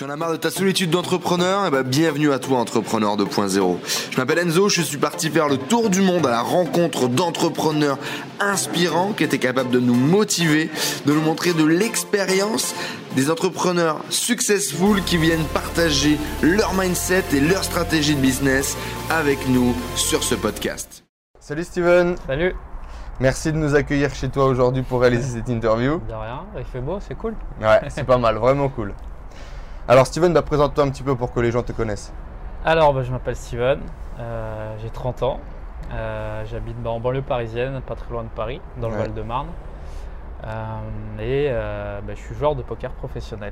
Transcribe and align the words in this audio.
Tu 0.00 0.06
en 0.06 0.08
as 0.08 0.16
marre 0.16 0.32
de 0.32 0.36
ta 0.38 0.50
solitude 0.50 0.88
d'entrepreneur? 0.88 1.66
Eh 1.66 1.70
ben, 1.70 1.82
bienvenue 1.82 2.32
à 2.32 2.38
toi, 2.38 2.56
Entrepreneur 2.56 3.18
2.0. 3.18 3.76
Je 4.10 4.16
m'appelle 4.16 4.38
Enzo, 4.38 4.70
je 4.70 4.80
suis 4.80 4.96
parti 4.96 5.28
faire 5.28 5.46
le 5.46 5.58
tour 5.58 5.90
du 5.90 6.00
monde 6.00 6.26
à 6.26 6.30
la 6.30 6.40
rencontre 6.40 7.06
d'entrepreneurs 7.06 7.98
inspirants 8.40 9.12
qui 9.12 9.24
étaient 9.24 9.36
capables 9.36 9.68
de 9.68 9.78
nous 9.78 9.92
motiver, 9.92 10.70
de 11.04 11.12
nous 11.12 11.20
montrer 11.20 11.52
de 11.52 11.66
l'expérience, 11.66 12.74
des 13.14 13.30
entrepreneurs 13.30 14.02
successful 14.08 15.04
qui 15.04 15.18
viennent 15.18 15.44
partager 15.52 16.16
leur 16.40 16.72
mindset 16.72 17.24
et 17.34 17.40
leur 17.40 17.62
stratégie 17.62 18.14
de 18.14 18.22
business 18.22 18.78
avec 19.10 19.46
nous 19.50 19.74
sur 19.96 20.22
ce 20.22 20.34
podcast. 20.34 21.04
Salut 21.40 21.64
Steven, 21.64 22.16
Salut 22.26 22.54
merci 23.20 23.52
de 23.52 23.58
nous 23.58 23.74
accueillir 23.74 24.14
chez 24.14 24.30
toi 24.30 24.46
aujourd'hui 24.46 24.82
pour 24.82 25.02
réaliser 25.02 25.40
cette 25.40 25.50
interview. 25.50 26.00
De 26.08 26.14
rien, 26.14 26.46
il 26.56 26.64
fait 26.64 26.80
beau, 26.80 27.00
c'est 27.06 27.16
cool. 27.16 27.34
Ouais, 27.60 27.82
c'est 27.90 28.04
pas 28.04 28.16
mal, 28.16 28.36
vraiment 28.36 28.70
cool. 28.70 28.94
Alors 29.90 30.06
Steven, 30.06 30.32
bah, 30.32 30.42
présente-toi 30.42 30.84
un 30.84 30.88
petit 30.90 31.02
peu 31.02 31.16
pour 31.16 31.32
que 31.32 31.40
les 31.40 31.50
gens 31.50 31.64
te 31.64 31.72
connaissent. 31.72 32.12
Alors, 32.64 32.94
bah, 32.94 33.02
je 33.02 33.10
m'appelle 33.10 33.34
Steven, 33.34 33.80
euh, 34.20 34.76
j'ai 34.80 34.88
30 34.88 35.24
ans, 35.24 35.40
euh, 35.92 36.44
j'habite 36.48 36.80
bah, 36.80 36.90
en 36.90 37.00
banlieue 37.00 37.22
parisienne, 37.22 37.80
pas 37.84 37.96
très 37.96 38.12
loin 38.12 38.22
de 38.22 38.28
Paris, 38.28 38.60
dans 38.80 38.86
le 38.86 38.94
Ouais. 38.94 39.00
Val-de-Marne. 39.00 39.48
Euh, 40.46 41.18
et 41.18 42.14
je 42.14 42.20
suis 42.20 42.36
joueur 42.36 42.54
de 42.54 42.62
poker 42.62 42.92
professionnel. 42.92 43.50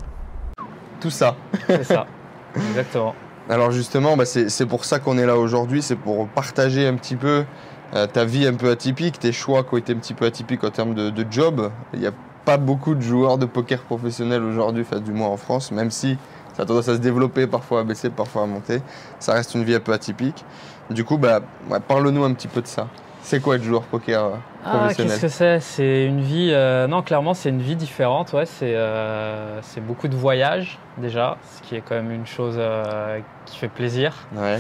Tout 1.01 1.11
ça. 1.11 1.35
C'est 1.67 1.83
ça, 1.83 2.07
exactement. 2.55 3.17
Alors 3.51 3.73
justement, 3.73 4.15
c'est 4.25 4.67
pour 4.67 4.85
ça 4.85 5.01
qu'on 5.01 5.19
est 5.19 5.27
là 5.27 5.37
aujourd'hui, 5.37 5.83
c'est 5.83 5.97
pour 5.97 6.29
partager 6.29 6.87
un 6.87 6.95
petit 6.95 7.17
peu 7.17 7.47
euh, 7.95 8.07
ta 8.07 8.25
vie 8.25 8.47
un 8.47 8.55
peu 8.55 8.71
atypique, 8.71 9.19
tes 9.19 9.33
choix 9.33 9.65
qui 9.65 9.75
ont 9.75 9.79
été 9.79 9.93
un 9.93 9.97
petit 9.97 10.15
peu 10.15 10.27
atypiques 10.27 10.63
en 10.63 10.71
termes 10.71 10.95
de, 10.95 11.11
de 11.11 11.27
job. 11.29 11.73
Il 11.95 11.99
n'y 11.99 12.07
a 12.07 12.13
pas 12.49 12.57
beaucoup 12.57 12.95
de 12.95 13.03
joueurs 13.03 13.37
de 13.37 13.45
poker 13.45 13.79
professionnels 13.83 14.43
aujourd'hui, 14.43 14.81
enfin, 14.81 15.01
du 15.01 15.13
moins 15.13 15.29
en 15.29 15.37
France, 15.37 15.71
même 15.71 15.91
si 15.91 16.17
ça 16.55 16.63
a 16.63 16.65
tendance 16.65 16.89
à 16.89 16.95
se 16.95 17.01
développer, 17.01 17.47
parfois 17.47 17.81
à 17.81 17.85
baisser, 17.85 18.09
parfois 18.09 18.45
à 18.45 18.47
monter. 18.47 18.81
Ça 19.19 19.35
reste 19.35 19.55
une 19.55 19.65
vie 19.65 19.75
un 19.75 19.81
peu 19.81 19.93
atypique. 19.93 20.47
Du 20.89 21.05
coup, 21.05 21.19
bah, 21.19 21.41
ouais, 21.69 21.79
parle-nous 21.79 22.25
un 22.25 22.33
petit 22.33 22.49
peu 22.49 22.63
de 22.63 22.67
ça. 22.67 22.89
C'est 23.21 23.41
quoi 23.43 23.57
être 23.57 23.63
joueur 23.63 23.83
poker 23.83 24.25
euh, 24.25 24.31
Ah, 24.65 24.71
professionnel 24.79 25.11
qu'est-ce 25.11 25.21
que 25.21 25.29
c'est? 25.29 25.61
C'est 25.61 26.07
une 26.07 26.23
vie. 26.23 26.49
euh, 26.51 26.87
non, 26.87 27.03
clairement, 27.03 27.35
c'est 27.35 27.51
une 27.51 27.61
vie 27.61 27.77
différente. 27.77 28.33
Ouais, 28.33 28.47
c'est 28.47 28.75
euh, 28.75 29.61
c'est 29.61 29.83
beaucoup 29.83 30.09
de 30.09 30.17
voyages 30.17 30.79
déjà, 30.97 31.37
ce 31.55 31.61
qui 31.69 31.77
est 31.77 31.83
quand 31.87 31.97
même 31.97 32.11
une 32.11 32.27
chose 32.27 32.57
euh, 32.57 33.19
qui 33.45 33.59
fait 33.59 33.69
plaisir. 33.69 34.15
Ouais, 34.35 34.59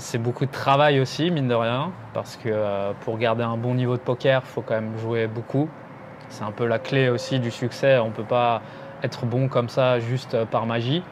c'est 0.00 0.18
beaucoup 0.18 0.46
de 0.46 0.50
travail 0.50 1.00
aussi, 1.00 1.30
mine 1.30 1.48
de 1.48 1.54
rien, 1.54 1.92
parce 2.14 2.36
que 2.36 2.92
pour 3.04 3.18
garder 3.18 3.42
un 3.42 3.58
bon 3.58 3.74
niveau 3.74 3.96
de 3.96 4.02
poker, 4.02 4.40
il 4.42 4.48
faut 4.48 4.62
quand 4.62 4.74
même 4.74 4.96
jouer 4.98 5.26
beaucoup. 5.26 5.68
C'est 6.32 6.44
un 6.44 6.50
peu 6.50 6.66
la 6.66 6.78
clé 6.78 7.08
aussi 7.08 7.38
du 7.38 7.50
succès. 7.50 7.98
On 7.98 8.06
ne 8.06 8.12
peut 8.12 8.22
pas 8.24 8.62
être 9.02 9.26
bon 9.26 9.48
comme 9.48 9.68
ça 9.68 9.98
juste 10.00 10.34
euh, 10.34 10.44
par 10.46 10.64
magie. 10.66 11.02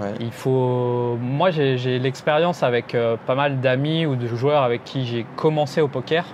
ouais. 0.00 0.12
Il 0.20 0.32
faut. 0.32 1.16
Moi, 1.20 1.50
j'ai 1.50 1.98
l'expérience 1.98 2.62
avec 2.62 2.94
euh, 2.94 3.16
pas 3.26 3.34
mal 3.34 3.60
d'amis 3.60 4.06
ou 4.06 4.16
de 4.16 4.26
joueurs 4.26 4.62
avec 4.62 4.84
qui 4.84 5.04
j'ai 5.04 5.26
commencé 5.36 5.80
au 5.80 5.88
poker. 5.88 6.24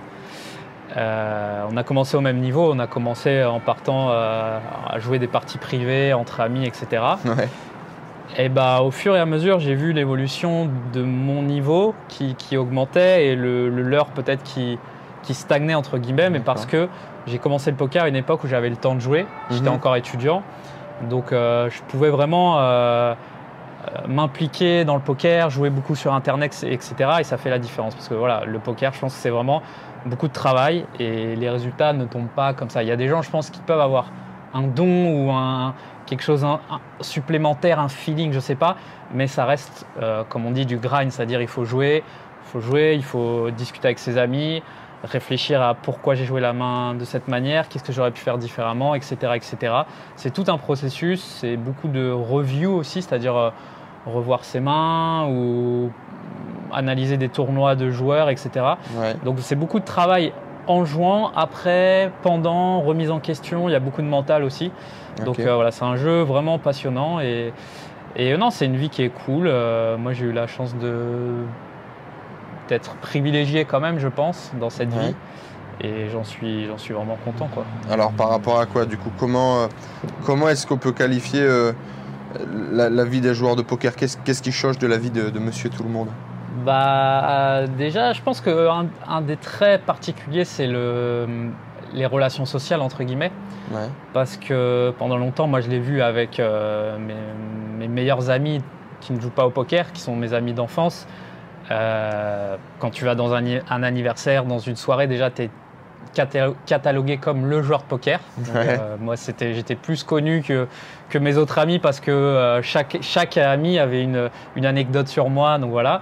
Euh, 0.95 1.63
on 1.69 1.75
a 1.75 1.83
commencé 1.83 2.15
au 2.15 2.21
même 2.21 2.37
niveau. 2.39 2.71
On 2.73 2.79
a 2.79 2.87
commencé 2.87 3.43
en 3.43 3.59
partant 3.59 4.09
euh, 4.11 4.59
à 4.89 4.99
jouer 4.99 5.19
des 5.19 5.27
parties 5.27 5.57
privées 5.57 6.13
entre 6.13 6.39
amis, 6.39 6.65
etc. 6.65 7.03
ouais. 7.25 7.49
Et 8.37 8.49
bah, 8.49 8.81
au 8.81 8.91
fur 8.91 9.15
et 9.15 9.19
à 9.19 9.25
mesure, 9.25 9.59
j'ai 9.59 9.73
vu 9.73 9.93
l'évolution 9.93 10.69
de 10.93 11.01
mon 11.01 11.41
niveau 11.41 11.95
qui, 12.07 12.35
qui 12.35 12.57
augmentait 12.57 13.27
et 13.27 13.35
le, 13.35 13.69
le 13.69 13.81
leur 13.81 14.07
peut-être 14.07 14.43
qui, 14.43 14.77
qui 15.23 15.33
stagnait 15.33 15.75
entre 15.75 15.97
guillemets, 15.97 16.29
mais 16.29 16.41
parce 16.41 16.65
que 16.65 16.87
j'ai 17.27 17.37
commencé 17.39 17.69
le 17.71 17.77
poker 17.77 18.03
à 18.03 18.07
une 18.07 18.15
époque 18.15 18.43
où 18.43 18.47
j'avais 18.47 18.69
le 18.69 18.75
temps 18.77 18.95
de 18.95 18.99
jouer, 19.01 19.25
j'étais 19.49 19.69
Mhm. 19.69 19.75
encore 19.75 19.95
étudiant, 19.95 20.43
donc 21.09 21.31
euh, 21.31 21.69
je 21.69 21.81
pouvais 21.83 22.09
vraiment 22.09 22.57
euh, 22.59 23.13
euh, 23.87 24.07
m'impliquer 24.07 24.85
dans 24.85 24.95
le 24.95 25.01
poker, 25.01 25.49
jouer 25.49 25.69
beaucoup 25.69 25.95
sur 25.95 26.13
internet, 26.13 26.65
etc. 26.67 26.95
Et 27.19 27.23
ça 27.23 27.37
fait 27.37 27.49
la 27.49 27.59
différence 27.59 27.93
parce 27.95 28.07
que 28.07 28.13
voilà, 28.15 28.43
le 28.45 28.59
poker, 28.59 28.93
je 28.93 28.99
pense 28.99 29.13
que 29.13 29.19
c'est 29.19 29.29
vraiment 29.29 29.61
beaucoup 30.05 30.27
de 30.27 30.33
travail 30.33 30.85
et 30.99 31.35
les 31.35 31.49
résultats 31.49 31.93
ne 31.93 32.05
tombent 32.05 32.27
pas 32.35 32.53
comme 32.53 32.69
ça. 32.69 32.81
Il 32.83 32.89
y 32.89 32.91
a 32.91 32.95
des 32.95 33.07
gens, 33.07 33.21
je 33.21 33.29
pense, 33.29 33.49
qui 33.49 33.61
peuvent 33.61 33.79
avoir 33.81 34.05
un 34.53 34.61
don 34.63 35.11
ou 35.27 35.31
un, 35.31 35.73
quelque 36.05 36.23
chose 36.23 36.43
un- 36.45 36.59
un 36.71 36.79
supplémentaire, 37.01 37.79
un 37.79 37.89
feeling, 37.89 38.31
je 38.31 38.39
sais 38.39 38.55
pas, 38.55 38.77
mais 39.13 39.27
ça 39.27 39.45
reste, 39.45 39.85
euh, 40.01 40.23
comme 40.29 40.45
on 40.45 40.51
dit, 40.51 40.65
du 40.65 40.77
grind, 40.77 41.11
c'est-à-dire 41.11 41.41
il 41.41 41.47
faut 41.47 41.65
jouer, 41.65 42.03
il 42.45 42.49
faut 42.49 42.61
jouer, 42.61 42.93
il 42.95 43.03
faut 43.03 43.51
discuter 43.51 43.89
avec 43.89 43.99
ses 43.99 44.17
amis, 44.17 44.63
réfléchir 45.03 45.61
à 45.61 45.73
pourquoi 45.75 46.15
j'ai 46.15 46.25
joué 46.25 46.41
la 46.41 46.53
main 46.53 46.95
de 46.95 47.05
cette 47.05 47.27
manière, 47.27 47.69
qu'est-ce 47.69 47.83
que 47.83 47.93
j'aurais 47.93 48.11
pu 48.11 48.21
faire 48.21 48.37
différemment, 48.37 48.95
etc., 48.95 49.15
etc. 49.35 49.73
C'est 50.15 50.33
tout 50.33 50.45
un 50.47 50.57
processus, 50.57 51.21
c'est 51.21 51.57
beaucoup 51.57 51.87
de 51.87 52.11
review 52.11 52.73
aussi, 52.73 53.01
c'est-à-dire 53.01 53.35
euh, 53.35 53.49
revoir 54.05 54.43
ses 54.43 54.59
mains 54.59 55.27
ou 55.29 55.91
analyser 56.73 57.17
des 57.17 57.29
tournois 57.29 57.75
de 57.75 57.89
joueurs, 57.89 58.29
etc. 58.29 58.49
ouais. 58.95 59.15
Donc 59.23 59.37
c'est 59.39 59.55
beaucoup 59.55 59.79
de 59.79 59.85
travail 59.85 60.33
en 60.67 60.83
jouant, 60.83 61.31
après, 61.35 62.11
pendant, 62.23 62.81
remise 62.81 63.09
en 63.09 63.19
question, 63.19 63.69
il 63.69 63.71
y 63.71 63.75
a 63.75 63.79
beaucoup 63.79 64.01
de 64.01 64.07
mental 64.07 64.43
aussi. 64.43 64.71
Donc 65.25 65.39
euh, 65.39 65.55
voilà, 65.55 65.71
c'est 65.71 65.85
un 65.85 65.95
jeu 65.95 66.21
vraiment 66.21 66.59
passionnant 66.59 67.19
et, 67.19 67.53
et 68.15 68.35
non, 68.37 68.49
c'est 68.49 68.65
une 68.65 68.75
vie 68.75 68.89
qui 68.89 69.03
est 69.03 69.09
cool. 69.09 69.47
Euh, 69.47 69.97
moi 69.97 70.13
j'ai 70.13 70.25
eu 70.25 70.31
la 70.31 70.47
chance 70.47 70.75
de 70.75 71.45
d'être 72.69 72.95
privilégié 72.97 73.65
quand 73.65 73.79
même, 73.79 73.99
je 73.99 74.07
pense, 74.07 74.51
dans 74.59 74.69
cette 74.69 74.93
Ouais. 74.93 75.07
vie. 75.09 75.15
Et 75.81 76.09
j'en 76.11 76.23
suis, 76.23 76.65
j'en 76.65 76.77
suis 76.79 76.93
vraiment 76.93 77.17
content. 77.23 77.47
Quoi. 77.53 77.63
Alors 77.91 78.11
par 78.11 78.29
rapport 78.29 78.59
à 78.59 78.65
quoi 78.65 78.85
du 78.85 78.97
coup 78.97 79.11
Comment, 79.19 79.61
euh, 79.61 79.67
comment 80.25 80.49
est-ce 80.49 80.65
qu'on 80.65 80.77
peut 80.77 80.91
qualifier 80.91 81.41
euh, 81.43 81.71
la, 82.71 82.89
la 82.89 83.03
vie 83.05 83.21
des 83.21 83.35
joueurs 83.35 83.55
de 83.55 83.61
poker? 83.61 83.95
Qu'est-ce 83.95 84.17
qu'est-ce 84.17 84.41
qui 84.41 84.51
change 84.51 84.79
de 84.79 84.87
la 84.87 84.97
vie 84.97 85.11
de, 85.11 85.29
de 85.29 85.39
Monsieur 85.39 85.69
Tout 85.69 85.83
le 85.83 85.89
Monde? 85.89 86.07
Bah, 86.65 87.29
euh, 87.29 87.67
déjà, 87.77 88.13
je 88.13 88.21
pense 88.23 88.41
qu'un 88.41 88.87
un 89.07 89.21
des 89.21 89.37
traits 89.37 89.83
particuliers, 89.85 90.45
c'est 90.45 90.65
le, 90.67 91.27
les 91.93 92.05
relations 92.07 92.45
sociales, 92.45 92.81
entre 92.81 93.03
guillemets. 93.03 93.31
Ouais. 93.71 93.87
Parce 94.13 94.37
que 94.37 94.91
pendant 94.97 95.17
longtemps, 95.17 95.45
moi, 95.47 95.61
je 95.61 95.69
l'ai 95.69 95.79
vu 95.79 96.01
avec 96.01 96.39
euh, 96.39 96.97
mes, 96.97 97.13
mes 97.77 97.87
meilleurs 97.87 98.29
amis 98.31 98.61
qui 98.99 99.13
ne 99.13 99.21
jouent 99.21 99.29
pas 99.29 99.45
au 99.45 99.51
poker, 99.51 99.91
qui 99.93 100.01
sont 100.01 100.15
mes 100.15 100.33
amis 100.33 100.53
d'enfance. 100.53 101.07
Euh, 101.71 102.55
quand 102.79 102.91
tu 102.91 103.05
vas 103.05 103.15
dans 103.15 103.33
un, 103.33 103.43
anniversaire, 103.83 104.45
dans 104.45 104.59
une 104.59 104.75
soirée, 104.75 105.07
déjà, 105.07 105.29
tu 105.31 105.43
es 105.43 105.49
catalogué 106.65 107.17
comme 107.17 107.45
le 107.45 107.61
joueur 107.61 107.79
de 107.81 107.85
poker. 107.87 108.19
Donc, 108.37 108.55
Ouais. 108.55 108.77
euh, 108.79 108.95
moi, 108.99 109.17
c'était, 109.17 109.53
j'étais 109.53 109.75
plus 109.75 110.03
connu 110.03 110.41
que, 110.41 110.67
que 111.09 111.17
mes 111.17 111.37
autres 111.37 111.59
amis 111.59 111.79
parce 111.79 111.99
que 111.99 112.11
euh, 112.11 112.61
chaque, 112.61 112.97
chaque 113.01 113.37
ami 113.37 113.77
avait 113.79 114.01
une, 114.01 114.29
une 114.55 114.65
anecdote 114.65 115.07
sur 115.07 115.29
moi. 115.29 115.57
Donc 115.59 115.71
voilà. 115.71 116.01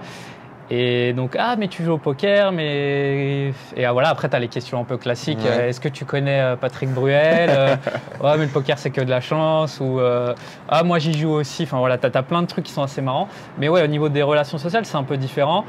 Et 0.70 1.12
donc, 1.12 1.36
ah, 1.38 1.54
mais 1.56 1.68
tu 1.68 1.84
joues 1.84 1.92
au 1.92 1.98
poker, 1.98 2.50
mais. 2.50 3.52
Et 3.76 3.84
ah, 3.84 3.92
voilà, 3.92 4.08
après, 4.08 4.28
tu 4.28 4.34
as 4.34 4.40
les 4.40 4.48
questions 4.48 4.80
un 4.80 4.84
peu 4.84 4.96
classiques. 4.96 5.38
Ouais. 5.44 5.50
Euh, 5.60 5.68
Est-ce 5.68 5.80
que 5.80 5.88
tu 5.88 6.04
connais 6.04 6.40
euh, 6.40 6.56
Patrick 6.56 6.90
Bruel 6.90 7.50
Euh, 7.52 7.76
Ouais, 8.20 8.36
mais 8.36 8.46
le 8.46 8.50
poker, 8.50 8.76
c'est 8.76 8.90
que 8.90 9.00
de 9.00 9.10
la 9.10 9.20
chance. 9.20 9.78
Ou 9.80 10.00
euh, 10.00 10.34
Ah, 10.68 10.82
moi, 10.82 10.98
j'y 10.98 11.12
joue 11.16 11.30
aussi. 11.30 11.62
Enfin, 11.62 11.78
voilà, 11.78 11.98
tu 11.98 12.06
as, 12.06 12.22
plein 12.22 12.42
de 12.42 12.48
trucs 12.48 12.64
qui 12.64 12.72
sont 12.72 12.82
assez 12.82 13.00
marrants. 13.00 13.28
Mais 13.58 13.68
ouais, 13.68 13.82
au 13.82 13.86
niveau 13.86 14.08
des 14.08 14.22
relations 14.22 14.58
sociales, 14.58 14.84
c'est 14.86 14.96
un 14.96 15.04
peu 15.04 15.16
différent. 15.16 15.64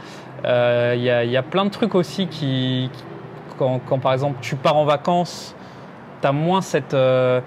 Euh, 0.46 0.94
Il 0.97 1.03
y, 1.03 1.12
a, 1.12 1.24
il 1.24 1.29
y 1.31 1.38
a 1.38 1.44
plein 1.44 1.66
de 1.66 1.69
trucs 1.72 1.94
aussi 1.94 2.28
qui. 2.28 2.90
qui- 2.91 3.03
quand, 3.59 3.79
quand, 3.88 3.97
par 4.00 4.14
exemple, 4.14 4.38
tu 4.41 4.56
pars 4.56 4.78
en 4.78 4.85
vacances, 4.85 5.56
tu 6.22 6.28
as 6.28 6.31
moins 6.31 6.62
cette. 6.62 6.94
euh, 6.94 7.41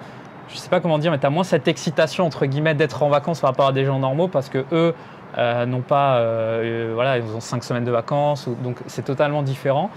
je 0.49 0.57
sais 0.57 0.69
pas 0.69 0.79
comment 0.81 0.97
dire, 0.99 1.11
mais 1.11 1.19
tu 1.19 1.25
as 1.25 1.29
moins 1.29 1.45
cette 1.45 1.67
excitation, 1.69 2.25
entre 2.25 2.45
guillemets, 2.45 2.73
d'être 2.75 3.03
en 3.03 3.09
vacances 3.09 3.39
par 3.39 3.49
rapport 3.51 3.67
à 3.67 3.71
des 3.71 3.85
gens 3.85 3.99
normaux 3.99 4.27
parce 4.27 4.49
que 4.49 4.65
eux 4.73 4.93
euh, 5.37 5.65
n'ont 5.65 5.81
pas. 5.81 6.15
euh, 6.17 6.89
euh, 6.89 6.91
voilà, 6.93 7.17
ils 7.17 7.23
ont 7.35 7.39
cinq 7.39 7.63
semaines 7.63 7.85
de 7.85 7.91
vacances, 7.91 8.47
ou- 8.47 8.55
donc 8.63 8.77
c'est 8.87 9.03
totalement 9.05 9.43
différent. 9.43 9.89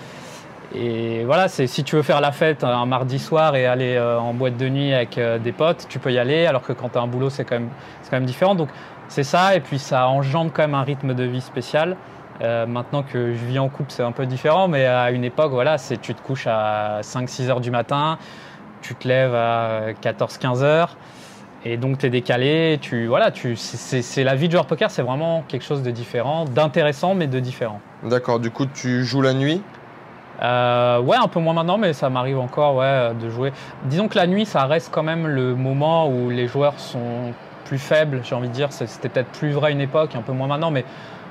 Et 0.74 1.24
voilà, 1.24 1.46
c'est 1.48 1.66
si 1.68 1.84
tu 1.84 1.94
veux 1.96 2.02
faire 2.02 2.20
la 2.20 2.32
fête 2.32 2.64
un 2.64 2.84
mardi 2.86 3.18
soir 3.18 3.54
et 3.54 3.64
aller 3.66 3.94
euh, 3.96 4.18
en 4.18 4.34
boîte 4.34 4.56
de 4.56 4.68
nuit 4.68 4.92
avec 4.92 5.18
euh, 5.18 5.38
des 5.38 5.52
potes, 5.52 5.86
tu 5.88 5.98
peux 6.00 6.12
y 6.12 6.18
aller, 6.18 6.46
alors 6.46 6.62
que 6.62 6.72
quand 6.72 6.88
tu 6.88 6.98
as 6.98 7.00
un 7.00 7.06
boulot, 7.06 7.30
c'est 7.30 7.44
quand, 7.44 7.56
même- 7.56 7.68
quand 8.10 8.16
même 8.16 8.24
différent. 8.24 8.54
Donc 8.56 8.68
c'est 9.08 9.22
ça, 9.22 9.54
et 9.54 9.60
puis 9.60 9.78
ça 9.78 10.08
engendre 10.08 10.50
quand 10.52 10.62
même 10.62 10.74
un 10.74 10.82
rythme 10.82 11.14
de 11.14 11.24
vie 11.24 11.40
spécial. 11.42 11.96
Euh, 12.42 12.66
maintenant 12.66 13.04
que 13.04 13.32
je 13.34 13.44
vis 13.44 13.60
en 13.60 13.68
couple, 13.68 13.92
c'est 13.92 14.02
un 14.02 14.10
peu 14.10 14.26
différent, 14.26 14.66
mais 14.66 14.86
à 14.86 15.12
une 15.12 15.22
époque, 15.22 15.52
voilà, 15.52 15.78
c'est 15.78 15.98
tu 16.00 16.14
te 16.14 16.20
couches 16.22 16.48
à 16.48 16.98
5-6 17.02 17.48
heures 17.48 17.60
du 17.60 17.70
matin, 17.70 18.18
tu 18.82 18.96
te 18.96 19.06
lèves 19.06 19.34
à 19.34 19.92
14-15 20.02 20.62
heures, 20.64 20.96
et 21.64 21.76
donc 21.76 21.98
tu 21.98 22.06
es 22.06 22.10
décalé. 22.10 22.78
Tu, 22.80 23.06
voilà, 23.06 23.30
tu, 23.30 23.56
c'est- 23.56 24.24
la 24.24 24.34
vie 24.34 24.46
de 24.48 24.52
joueur 24.52 24.66
poker, 24.66 24.90
c'est 24.90 25.02
vraiment 25.02 25.44
quelque 25.48 25.64
chose 25.64 25.82
de 25.82 25.90
différent, 25.90 26.44
d'intéressant, 26.44 27.14
mais 27.14 27.26
de 27.26 27.40
différent. 27.40 27.80
D'accord, 28.02 28.40
du 28.40 28.50
coup 28.50 28.66
tu 28.66 29.04
joues 29.04 29.22
la 29.22 29.34
nuit? 29.34 29.62
Euh, 30.42 31.00
ouais, 31.00 31.16
un 31.16 31.28
peu 31.28 31.40
moins 31.40 31.54
maintenant, 31.54 31.78
mais 31.78 31.92
ça 31.92 32.10
m'arrive 32.10 32.38
encore 32.38 32.76
ouais, 32.76 33.12
de 33.20 33.30
jouer. 33.30 33.52
Disons 33.84 34.08
que 34.08 34.16
la 34.16 34.26
nuit, 34.26 34.46
ça 34.46 34.66
reste 34.66 34.90
quand 34.92 35.04
même 35.04 35.26
le 35.26 35.54
moment 35.54 36.08
où 36.08 36.28
les 36.28 36.48
joueurs 36.48 36.78
sont 36.78 37.32
plus 37.64 37.78
faibles, 37.78 38.20
j'ai 38.24 38.34
envie 38.34 38.48
de 38.48 38.52
dire. 38.52 38.72
C'était 38.72 39.08
peut-être 39.08 39.30
plus 39.30 39.52
vrai 39.52 39.68
à 39.68 39.70
une 39.70 39.80
époque, 39.80 40.16
un 40.16 40.22
peu 40.22 40.32
moins 40.32 40.48
maintenant, 40.48 40.70
mais 40.72 40.84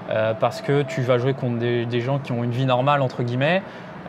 euh, 0.09 0.33
parce 0.33 0.61
que 0.61 0.83
tu 0.83 1.01
vas 1.01 1.17
jouer 1.17 1.33
contre 1.33 1.59
des, 1.59 1.85
des 1.85 1.99
gens 2.01 2.17
qui 2.19 2.31
ont 2.31 2.43
une 2.43 2.51
vie 2.51 2.65
normale, 2.65 3.01
entre 3.01 3.23
guillemets, 3.23 3.61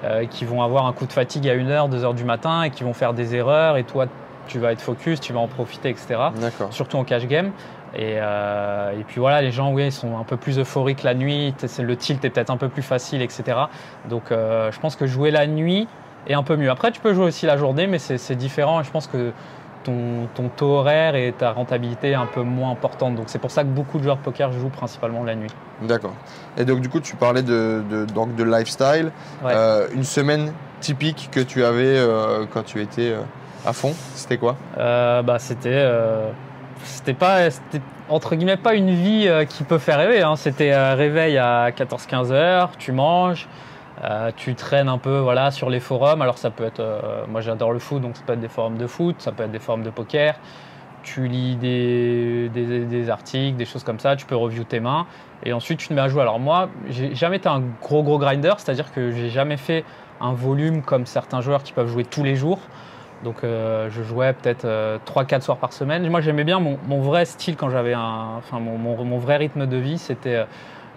euh, 0.05 0.27
qui 0.27 0.45
vont 0.45 0.63
avoir 0.63 0.87
un 0.87 0.93
coup 0.93 1.07
de 1.07 1.13
fatigue 1.13 1.49
à 1.49 1.55
1h, 1.57 1.89
2h 1.91 2.15
du 2.15 2.25
matin 2.25 2.63
et 2.63 2.71
qui 2.71 2.85
vont 2.85 2.95
faire 2.95 3.15
des 3.15 3.35
erreurs, 3.35 3.77
et 3.77 3.85
toi, 3.85 4.07
tu 4.47 4.59
vas 4.59 4.73
être 4.73 4.81
focus, 4.83 5.21
tu 5.21 5.33
vas 5.33 5.41
en 5.41 5.49
profiter, 5.49 5.89
etc 5.91 6.21
D'accord. 6.41 6.73
surtout 6.73 6.97
en 6.97 7.05
cash 7.05 7.27
game. 7.27 7.51
Et, 7.97 8.17
euh, 8.19 8.91
et 8.99 9.05
puis 9.05 9.21
voilà, 9.21 9.41
les 9.41 9.53
gens, 9.53 9.73
oui, 9.73 9.93
sont 9.93 10.19
un 10.19 10.25
peu 10.25 10.37
plus 10.37 10.59
euphoriques 10.59 11.05
la 11.05 11.15
nuit. 11.15 11.55
Le 11.79 11.97
tilt 11.97 12.25
est 12.25 12.31
peut-être 12.31 12.51
un 12.51 12.57
peu 12.57 12.69
plus 12.69 12.83
facile, 12.83 13.23
etc. 13.23 13.45
Donc 14.09 14.33
euh, 14.33 14.73
je 14.73 14.81
pense 14.81 14.97
que 14.97 15.07
jouer 15.07 15.31
la 15.31 15.47
nuit 15.47 15.87
est 16.27 16.35
un 16.35 16.43
peu 16.43 16.57
mieux. 16.57 16.71
Après, 16.71 16.91
tu 16.91 17.01
peux 17.01 17.15
jouer 17.15 17.27
aussi 17.27 17.47
la 17.47 17.57
journée, 17.57 17.87
mais 17.87 17.99
c'est 17.99 18.35
différent. 18.35 18.81
Et 18.81 18.85
je 18.85 18.91
pense 18.91 19.07
que 19.07 19.31
ton, 19.85 20.27
ton 20.35 20.49
taux 20.49 20.73
horaire 20.79 21.15
et 21.15 21.33
ta 21.39 21.53
rentabilité 21.53 22.11
est 22.13 22.15
un 22.15 22.27
peu 22.27 22.43
moins 22.43 22.73
importante. 22.73 23.15
Donc 23.15 23.27
c'est 23.29 23.39
pour 23.39 23.51
ça 23.53 23.63
que 23.63 23.69
beaucoup 23.69 23.99
de 23.99 24.03
joueurs 24.03 24.17
de 24.17 24.23
poker 24.23 24.51
jouent 24.51 24.71
principalement 24.71 25.23
la 25.23 25.37
nuit. 25.37 25.51
D'accord. 25.83 26.15
Et 26.57 26.65
donc 26.65 26.81
du 26.81 26.89
coup, 26.89 26.99
tu 26.99 27.15
parlais 27.15 27.43
de, 27.43 27.83
de- 27.89 28.07
donc 28.07 28.35
de 28.35 28.43
lifestyle. 28.43 29.13
Ouais. 29.45 29.53
Euh, 29.55 29.87
une 29.95 30.05
semaine 30.05 30.53
typique 30.81 31.29
que 31.31 31.41
tu 31.41 31.63
avais 31.65 31.97
quand 32.53 32.63
tu 32.65 32.81
étais 32.83 33.15
à 33.67 33.73
fond, 33.73 33.95
c'était 34.15 34.37
quoi 34.37 34.57
Euh, 34.79 35.23
bah, 35.23 35.39
c'était 35.39 35.71
euh, 35.73 36.31
c'était 36.83 37.15
pas 37.15 37.51
c'était, 37.51 37.81
entre 38.09 38.35
guillemets 38.37 38.59
pas 38.59 38.75
une 38.75 38.91
vie 38.91 39.27
euh, 39.27 39.45
qui 39.47 39.65
peut 39.65 39.79
faire 39.79 39.99
rêver 39.99 40.23
hein. 40.23 40.37
c'était 40.37 40.77
réveil 40.95 41.39
à 41.39 41.71
14-15 41.71 42.31
heures 42.33 42.73
tu 42.79 42.93
manges 42.93 43.49
tu 44.37 44.55
traînes 44.55 44.91
un 44.91 44.99
peu 44.99 45.17
voilà 45.19 45.51
sur 45.51 45.71
les 45.71 45.81
forums. 45.81 46.21
Alors 46.21 46.37
ça 46.37 46.51
peut 46.51 46.65
être 46.65 46.83
moi 47.27 47.41
j'adore 47.41 47.73
le 47.73 47.79
foot 47.79 48.03
donc 48.03 48.19
ça 48.19 48.23
peut 48.27 48.35
être 48.35 48.41
des 48.41 48.49
forums 48.49 48.77
de 48.77 48.87
foot 48.87 49.17
ça 49.19 49.33
peut 49.33 49.45
être 49.45 49.53
des 49.53 49.59
forums 49.59 49.83
de 49.83 49.89
poker. 49.89 50.35
Tu 51.03 51.27
lis 51.27 51.57
des, 51.57 52.51
des, 52.51 53.11
articles 53.11 53.57
des 53.57 53.65
choses 53.65 53.83
comme 53.83 53.99
ça 53.99 54.15
tu 54.17 54.27
peux 54.27 54.37
review 54.37 54.65
tes 54.65 54.81
mains 54.81 55.07
et 55.43 55.55
ensuite 55.55 55.79
tu 55.79 55.89
te 55.89 55.95
mets 55.95 56.03
à 56.03 56.09
jouer. 56.09 56.21
Alors 56.21 56.39
moi 56.39 56.69
j'ai 56.91 57.15
jamais 57.15 57.37
été 57.37 57.49
un 57.49 57.63
gros 57.81 58.03
gros 58.03 58.19
grinder 58.19 58.53
c'est 58.59 58.71
à 58.71 58.75
dire 58.75 58.93
que 58.93 59.11
j'ai 59.11 59.31
jamais 59.31 59.57
fait 59.57 59.85
un 60.21 60.35
volume 60.35 60.83
comme 60.83 61.07
certains 61.07 61.41
joueurs 61.41 61.63
qui 61.63 61.73
peuvent 61.73 61.89
jouer 61.89 62.05
tous 62.05 62.25
les 62.25 62.37
jours 62.37 62.59
donc 63.23 63.37
euh, 63.45 63.89
je 63.91 64.03
jouais 64.03 64.33
peut-être 64.33 64.67
3-4 65.07 65.41
soirs 65.43 65.59
par 65.59 65.73
semaine. 65.73 66.09
Moi 66.11 66.21
j'aimais 66.21 66.45
bien 66.45 66.59
mon, 66.61 66.79
mon 66.89 67.01
vrai 67.01 67.25
style 67.25 67.57
quand 67.57 67.71
j'avais 67.71 67.95
un. 67.95 68.37
Enfin 68.39 68.59
mon, 68.61 68.77
mon- 68.79 69.05
mon 69.05 69.19
vrai 69.19 69.37
rythme 69.37 69.67
de 69.67 69.77
vie, 69.77 69.99
c'était. 69.99 70.35
euh, 70.37 70.45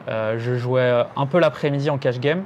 euh, 0.10 0.36
je 0.40 0.56
jouais 0.56 1.04
un 1.18 1.25
peu 1.25 1.38
l'après-midi 1.40 1.90
en 1.90 1.98
cash 1.98 2.19
game. 2.19 2.44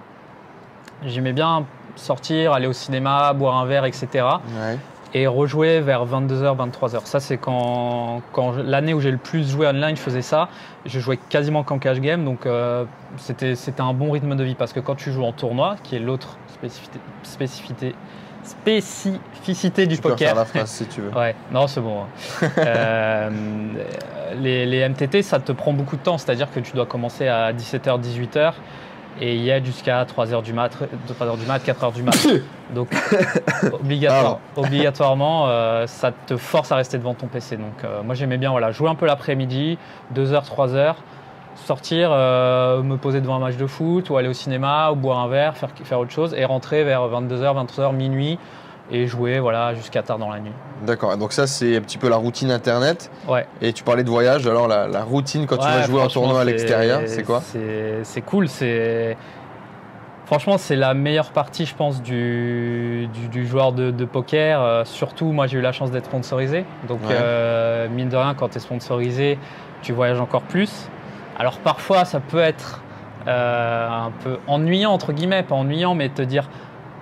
J'aimais 1.06 1.34
bien 1.34 1.66
sortir, 1.96 2.54
aller 2.54 2.68
au 2.68 2.74
cinéma, 2.74 3.34
boire 3.34 3.58
un 3.58 3.66
verre, 3.66 3.86
etc. 3.86 4.08
Ouais. 4.14 4.78
Et 5.14 5.28
rejouer 5.28 5.82
vers 5.82 6.06
22h, 6.06 6.56
23h. 6.56 7.02
Ça 7.06 7.20
c'est 7.20 7.38
quand, 7.38 8.22
l'année 8.64 8.94
où 8.94 9.02
j'ai 9.02 9.12
le 9.12 9.18
plus 9.18 9.50
joué 9.52 9.68
online, 9.68 9.96
je 9.96 10.02
faisais 10.02 10.22
ça. 10.22 10.48
Je 10.86 11.00
jouais 11.00 11.18
quasiment 11.18 11.64
qu'en 11.64 11.80
cash 11.80 12.00
game, 12.00 12.24
donc 12.24 12.46
euh, 12.46 12.86
c'était 13.18 13.56
c'était 13.56 13.82
un 13.82 13.94
bon 13.94 14.10
rythme 14.12 14.36
de 14.36 14.44
vie 14.44 14.56
parce 14.56 14.72
que 14.74 14.80
quand 14.80 14.96
tu 14.96 15.12
joues 15.12 15.26
en 15.26 15.34
tournoi, 15.34 15.76
qui 15.84 15.96
est 15.98 16.00
l'autre 16.00 16.38
spécificité, 16.48 17.00
spécificité, 17.24 17.96
spécificité 18.44 19.88
du 19.88 19.96
Tu 19.96 20.02
peux 20.02 20.10
poker. 20.10 20.30
refaire 20.30 20.36
la 20.36 20.46
phrase 20.46 20.70
si 20.70 20.86
tu 20.86 21.02
veux. 21.02 21.10
Ouais, 21.18 21.36
non, 21.52 21.68
c'est 21.68 21.82
bon. 21.82 22.02
hein. 22.04 22.48
Euh, 22.58 23.30
les, 24.40 24.66
les 24.66 24.88
MTT, 24.88 25.22
ça 25.24 25.40
te 25.40 25.52
prend 25.52 25.74
beaucoup 25.74 25.98
de 25.98 26.02
temps, 26.02 26.18
c'est-à-dire 26.18 26.50
que 26.52 26.60
tu 26.62 26.72
dois 26.74 26.86
commencer 26.86 27.28
à 27.28 27.52
17h, 27.54 28.00
18h 28.02 28.54
et 29.20 29.36
y 29.36 29.50
être 29.50 29.66
jusqu'à 29.66 30.04
3h 30.06 30.42
du 30.42 30.54
mat, 30.54 30.72
3h 31.20 31.38
du 31.38 31.46
mat, 31.46 31.60
4h 31.66 31.94
du 31.94 32.02
mat. 32.04 32.16
Donc, 32.74 32.88
obligatoire, 33.74 34.40
obligatoirement, 34.56 35.48
euh, 35.50 35.86
ça 35.86 36.12
te 36.12 36.38
force 36.38 36.72
à 36.72 36.78
rester 36.78 36.98
devant 36.98 37.14
ton 37.14 37.28
PC. 37.28 37.58
Donc, 37.58 37.84
euh, 37.84 38.04
moi, 38.04 38.16
j'aimais 38.16 38.38
bien 38.38 38.52
voilà, 38.52 38.72
jouer 38.72 38.90
un 38.90 38.96
peu 38.96 39.06
l'après-midi, 39.06 39.78
2h, 40.16 40.46
3h, 40.46 40.96
sortir, 41.62 42.10
euh, 42.12 42.82
me 42.84 42.98
poser 42.98 43.22
devant 43.22 43.36
un 43.36 43.40
match 43.40 43.58
de 43.58 43.68
foot 43.68 44.10
ou 44.10 44.18
aller 44.18 44.28
au 44.30 44.34
cinéma 44.34 44.92
ou 44.92 44.96
boire 44.96 45.20
un 45.20 45.28
verre, 45.28 45.56
faire, 45.58 45.70
faire 45.84 46.00
autre 46.00 46.12
chose 46.12 46.34
et 46.38 46.46
rentrer 46.46 46.84
vers 46.84 47.02
22h, 47.08 47.66
23h, 47.66 47.94
minuit 47.96 48.38
et 48.92 49.08
jouer 49.08 49.40
voilà, 49.40 49.74
jusqu'à 49.74 50.04
tard 50.04 50.18
dans 50.18 50.30
la 50.30 50.40
nuit. 50.40 50.52
D'accord. 50.86 51.16
Donc 51.18 51.32
ça, 51.32 51.48
c'est 51.48 51.78
un 51.78 51.82
petit 51.82 51.98
peu 51.98 52.10
la 52.10 52.18
routine 52.18 52.52
internet. 52.52 53.10
Ouais. 53.28 53.46
Et 53.62 53.72
tu 53.72 53.84
parlais 53.84 54.04
de 54.04 54.10
voyage. 54.10 54.46
Alors 54.48 54.68
la, 54.68 54.88
la 54.88 55.04
routine 55.04 55.46
quand 55.48 55.58
tu 55.58 55.64
vas 55.68 55.84
jouer 55.84 56.02
en 56.02 56.08
tournoi 56.08 56.42
à 56.42 56.44
l'extérieur, 56.44 57.02
c'est 57.06 57.24
quoi 57.24 57.40
c'est, 57.42 58.00
c'est 58.04 58.22
cool. 58.22 58.50
C'est 58.50 59.16
franchement 60.26 60.58
c'est 60.58 60.76
la 60.76 60.94
meilleure 60.94 61.32
partie, 61.32 61.66
je 61.66 61.76
pense, 61.76 62.02
du, 62.02 63.08
du, 63.14 63.28
du 63.30 63.46
joueur 63.48 63.72
de, 63.74 63.92
de 63.92 64.06
poker. 64.06 64.62
Euh, 64.62 64.84
surtout, 64.86 65.26
moi, 65.32 65.48
j'ai 65.48 65.58
eu 65.58 65.62
la 65.62 65.72
chance 65.72 65.92
d'être 65.92 66.06
sponsorisé. 66.06 66.66
Donc, 66.88 67.00
Ouais. 67.02 67.16
euh, 67.18 67.88
mine 67.90 68.10
de 68.10 68.18
rien, 68.18 68.34
quand 68.34 68.50
tu 68.50 68.58
es 68.58 68.60
sponsorisé, 68.62 69.38
tu 69.82 69.94
voyages 69.94 70.20
encore 70.20 70.42
plus. 70.44 70.90
Alors 71.42 71.58
parfois, 71.58 72.06
ça 72.06 72.20
peut 72.20 72.38
être 72.38 72.84
euh, 73.26 73.90
un 73.90 74.12
peu 74.12 74.38
ennuyant 74.46 74.92
entre 74.92 75.12
guillemets, 75.12 75.42
pas 75.42 75.56
ennuyant, 75.56 75.96
mais 75.96 76.10
te 76.10 76.22
dire 76.22 76.48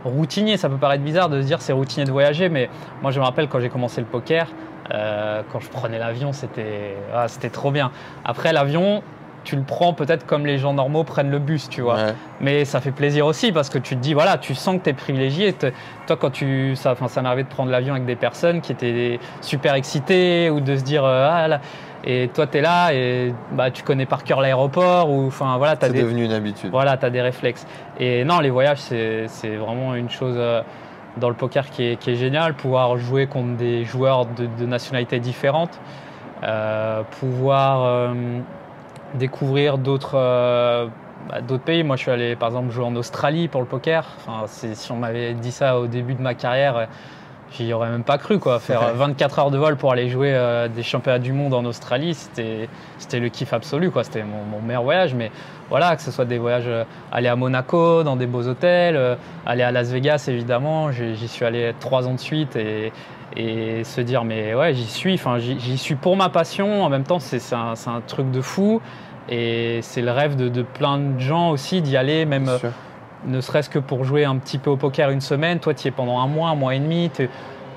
routinier. 0.06 0.56
Ça 0.56 0.70
peut 0.70 0.78
paraître 0.78 1.04
bizarre 1.04 1.28
de 1.28 1.42
se 1.42 1.46
dire 1.46 1.62
c'est 1.62 1.74
routinier 1.74 2.06
de 2.06 2.12
voyager, 2.12 2.48
mais 2.48 2.70
moi, 3.02 3.12
je 3.12 3.20
me 3.20 3.26
rappelle 3.26 3.50
quand 3.50 3.60
j'ai 3.60 3.68
commencé 3.68 4.00
le 4.00 4.08
poker. 4.08 4.48
euh, 4.94 5.42
quand 5.52 5.60
je 5.60 5.68
prenais 5.70 6.00
l'avion, 6.00 6.32
c'était 6.32 6.96
ah, 7.14 7.28
c'était 7.28 7.50
trop 7.50 7.70
bien. 7.70 7.92
Après 8.24 8.54
l'avion, 8.54 9.04
tu 9.44 9.56
le 9.56 9.64
prends 9.64 9.94
peut-être 9.94 10.26
comme 10.26 10.46
les 10.46 10.58
gens 10.58 10.74
normaux 10.74 11.04
prennent 11.04 11.32
le 11.32 11.40
bus, 11.40 11.70
tu 11.70 11.82
vois. 11.82 11.96
Ouais. 11.96 12.14
Mais 12.42 12.66
ça 12.66 12.82
fait 12.82 12.92
plaisir 12.92 13.26
aussi 13.26 13.52
parce 13.52 13.70
que 13.70 13.78
tu 13.78 13.96
te 13.96 14.02
dis, 14.02 14.14
voilà, 14.14 14.38
tu 14.38 14.56
sens 14.56 14.78
que 14.78 14.84
tu 14.84 14.90
es 14.90 14.94
privilégié. 14.94 15.54
Toi, 15.54 16.18
quand 16.18 16.30
tu. 16.30 16.76
Ça, 16.76 16.92
enfin, 16.92 17.08
ça 17.08 17.22
m'est 17.22 17.28
arrivé 17.28 17.44
de 17.44 17.50
prendre 17.50 17.72
l'avion 17.72 17.94
avec 17.94 18.06
des 18.06 18.16
personnes 18.16 18.62
qui 18.62 18.72
étaient 18.72 19.20
super 19.42 19.74
excitées 19.76 20.50
ou 20.50 20.60
de 20.60 20.76
se 20.76 20.84
dire, 20.84 21.04
euh, 21.06 21.30
ah 21.32 21.48
là. 21.48 21.62
Et 22.06 22.30
toi, 22.34 22.48
tu 22.48 22.58
es 22.58 22.62
là 22.62 22.94
et 22.94 23.34
bah, 23.52 23.72
tu 23.72 23.84
connais 23.84 24.06
par 24.06 24.24
cœur 24.24 24.40
l'aéroport 24.40 25.10
ou. 25.10 25.28
Enfin, 25.28 25.58
voilà, 25.58 25.76
C'est 25.80 25.92
des. 25.92 26.02
devenu 26.02 26.24
une 26.26 26.32
habitude. 26.32 26.70
Voilà, 26.72 26.96
tu 26.96 27.06
as 27.06 27.10
des 27.10 27.22
réflexes. 27.22 27.68
Et 28.00 28.24
non, 28.24 28.40
les 28.40 28.50
voyages, 28.50 28.78
c'est 28.78 29.26
c'est 29.28 29.58
vraiment 29.58 29.96
une 29.96 30.10
chose 30.10 30.36
euh, 30.38 30.62
dans 31.18 31.28
le 31.28 31.36
poker 31.36 31.70
qui 31.70 31.84
est, 31.84 31.96
qui 31.98 32.12
est 32.12 32.16
géniale. 32.16 32.54
Pouvoir 32.54 32.98
jouer 32.98 33.28
contre 33.28 33.58
des 33.58 33.84
joueurs 33.84 34.26
de, 34.26 34.48
de 34.58 34.66
nationalités 34.66 35.20
différentes, 35.20 35.78
euh, 36.44 37.04
pouvoir 37.20 37.84
euh, 37.84 38.14
découvrir 39.16 39.78
d'autres 39.78 40.16
euh, 40.16 40.88
bah, 41.30 41.42
d'autres 41.42 41.64
pays. 41.64 41.84
Moi, 41.84 41.96
je 41.96 42.04
suis 42.04 42.12
allé, 42.12 42.36
par 42.36 42.50
exemple, 42.50 42.72
jouer 42.72 42.86
en 42.86 42.96
Australie 42.96 43.48
pour 43.48 43.62
le 43.62 43.68
poker. 43.68 44.06
Enfin, 44.20 44.46
si 44.48 44.92
on 44.92 44.98
m'avait 44.98 45.34
dit 45.34 45.52
ça 45.52 45.80
au 45.80 45.88
début 45.88 46.16
de 46.16 46.22
ma 46.22 46.34
carrière, 46.34 46.78
euh, 46.78 46.86
j'y 47.52 47.74
aurais 47.74 47.90
même 47.90 48.04
pas 48.04 48.18
cru. 48.18 48.40
Quoi. 48.40 48.60
Faire 48.60 48.84
euh, 48.84 48.94
24 48.94 49.40
heures 49.40 49.52
de 49.52 49.58
vol 49.58 49.76
pour 49.76 49.92
aller 49.92 50.10
jouer 50.10 50.34
euh, 50.34 50.68
des 50.68 50.84
championnats 50.84 51.20
du 51.20 51.34
monde 51.34 51.54
en 51.54 51.66
Australie, 51.66 52.14
c'était 52.14 53.20
le 53.20 53.30
kiff 53.30 53.54
absolu. 53.54 53.92
C'était 54.04 54.24
mon, 54.24 54.44
mon 54.44 54.62
meilleur 54.62 54.84
voyage. 54.84 55.14
Mais 55.14 55.32
voilà, 55.70 55.96
que 55.96 56.02
ce 56.02 56.12
soit 56.12 56.26
des 56.26 56.40
voyages, 56.40 56.68
euh, 56.68 56.84
aller 57.12 57.28
à 57.28 57.36
Monaco, 57.36 58.04
dans 58.04 58.16
des 58.16 58.26
beaux 58.26 58.48
hôtels, 58.48 58.96
euh, 58.96 59.16
aller 59.46 59.64
à 59.64 59.72
Las 59.72 59.92
Vegas, 59.92 60.26
évidemment. 60.28 60.92
J'y 60.92 61.16
j'y 61.16 61.28
suis 61.28 61.46
allé 61.46 61.74
trois 61.80 62.08
ans 62.08 62.14
de 62.14 62.20
suite 62.20 62.56
et, 62.56 62.92
et 63.36 63.84
se 63.84 64.02
dire, 64.02 64.24
mais 64.24 64.54
ouais, 64.56 64.74
j'y 64.74 64.86
suis. 64.86 65.14
Enfin, 65.16 65.38
j'y 65.40 65.78
suis 65.78 65.96
pour 65.96 66.16
ma 66.16 66.30
passion. 66.30 66.84
En 66.84 66.90
même 66.90 67.04
temps, 67.04 67.20
c'est 67.20 67.42
un, 67.54 67.74
un 67.88 68.02
truc 68.02 68.32
de 68.32 68.42
fou. 68.42 68.82
Et 69.30 69.80
c'est 69.84 70.02
le 70.02 70.12
rêve 70.12 70.36
de, 70.36 70.50
de 70.50 70.64
plein 70.64 70.98
de 70.98 71.20
gens 71.20 71.52
aussi 71.52 71.82
d'y 71.82 71.96
aller, 71.98 72.26
même 72.26 72.50
euh, 72.50 72.58
ne 73.28 73.42
serait-ce 73.42 73.70
que 73.70 73.78
pour 73.78 74.04
jouer 74.04 74.26
un 74.26 74.38
petit 74.38 74.58
peu 74.58 74.72
au 74.72 74.78
poker 74.78 75.12
une 75.12 75.22
semaine. 75.22 75.60
Toi, 75.60 75.76
tu 75.76 75.86
y 75.86 75.88
es 75.90 75.92
pendant 75.92 76.20
un 76.20 76.26
mois, 76.28 76.50
un 76.50 76.56
mois 76.56 76.74
et 76.74 76.80
demi. 76.80 77.12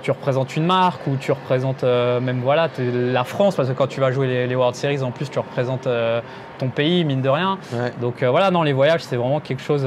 Tu 0.01 0.11
représentes 0.11 0.57
une 0.57 0.65
marque 0.65 1.07
ou 1.07 1.17
tu 1.17 1.31
représentes 1.31 1.85
euh, 1.85 2.21
même 2.21 2.41
voilà, 2.41 2.69
la 2.79 3.23
France, 3.25 3.55
parce 3.55 3.69
que 3.69 3.75
quand 3.75 3.87
tu 3.87 4.01
vas 4.01 4.11
jouer 4.11 4.27
les, 4.27 4.47
les 4.49 4.55
World 4.57 4.75
Series, 4.75 5.03
en 5.03 5.11
plus, 5.13 5.31
tu 5.31 5.39
représentes 5.39 5.87
euh, 5.87 6.21
ton 6.59 6.69
pays, 6.69 7.05
mine 7.05 7.21
de 7.23 7.29
rien. 7.29 7.59
Ouais. 7.73 7.93
Donc 8.01 8.25
voilà, 8.25 8.51
non, 8.51 8.63
les 8.63 8.73
voyages, 8.73 9.03
c'est 9.05 9.17
vraiment 9.17 9.39
quelque 9.41 9.63
chose 9.63 9.87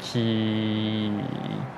qui, 0.00 1.10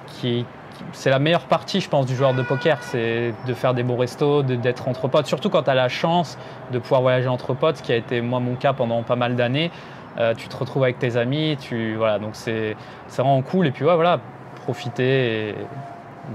qui- 0.08 0.46
c'est 0.94 1.10
la 1.10 1.18
meilleure 1.18 1.46
partie, 1.46 1.80
je 1.80 1.88
pense, 1.88 2.06
du 2.06 2.14
joueur 2.14 2.34
de 2.34 2.42
poker, 2.42 2.78
c'est 2.82 3.34
de 3.46 3.54
faire 3.54 3.74
des 3.74 3.82
beaux 3.82 3.96
restos, 3.96 4.42
d'être 4.42 4.88
entre 4.88 5.08
potes, 5.08 5.26
surtout 5.26 5.50
quand 5.50 5.64
tu 5.64 5.70
as 5.70 5.74
la 5.74 5.88
chance 5.88 6.38
de 6.72 6.78
pouvoir 6.78 7.02
voyager 7.02 7.28
entre 7.28 7.52
potes, 7.52 7.78
ce 7.78 7.82
qui 7.82 7.92
a 7.92 7.96
été 7.96 8.20
moi 8.20 8.40
mon 8.40 8.54
cas 8.54 8.72
pendant 8.72 9.02
pas 9.02 9.16
mal 9.16 9.36
d'années. 9.36 9.70
Euh, 10.18 10.34
tu 10.34 10.48
te 10.48 10.56
retrouves 10.56 10.84
avec 10.84 10.98
tes 10.98 11.16
amis, 11.16 11.56
tu 11.60 11.96
voilà, 11.96 12.18
donc 12.18 12.30
c'est 12.34 12.76
vraiment 13.08 13.42
cool. 13.42 13.66
Et 13.66 13.72
puis 13.72 13.84
voilà, 13.84 14.20
profiter 14.62 15.54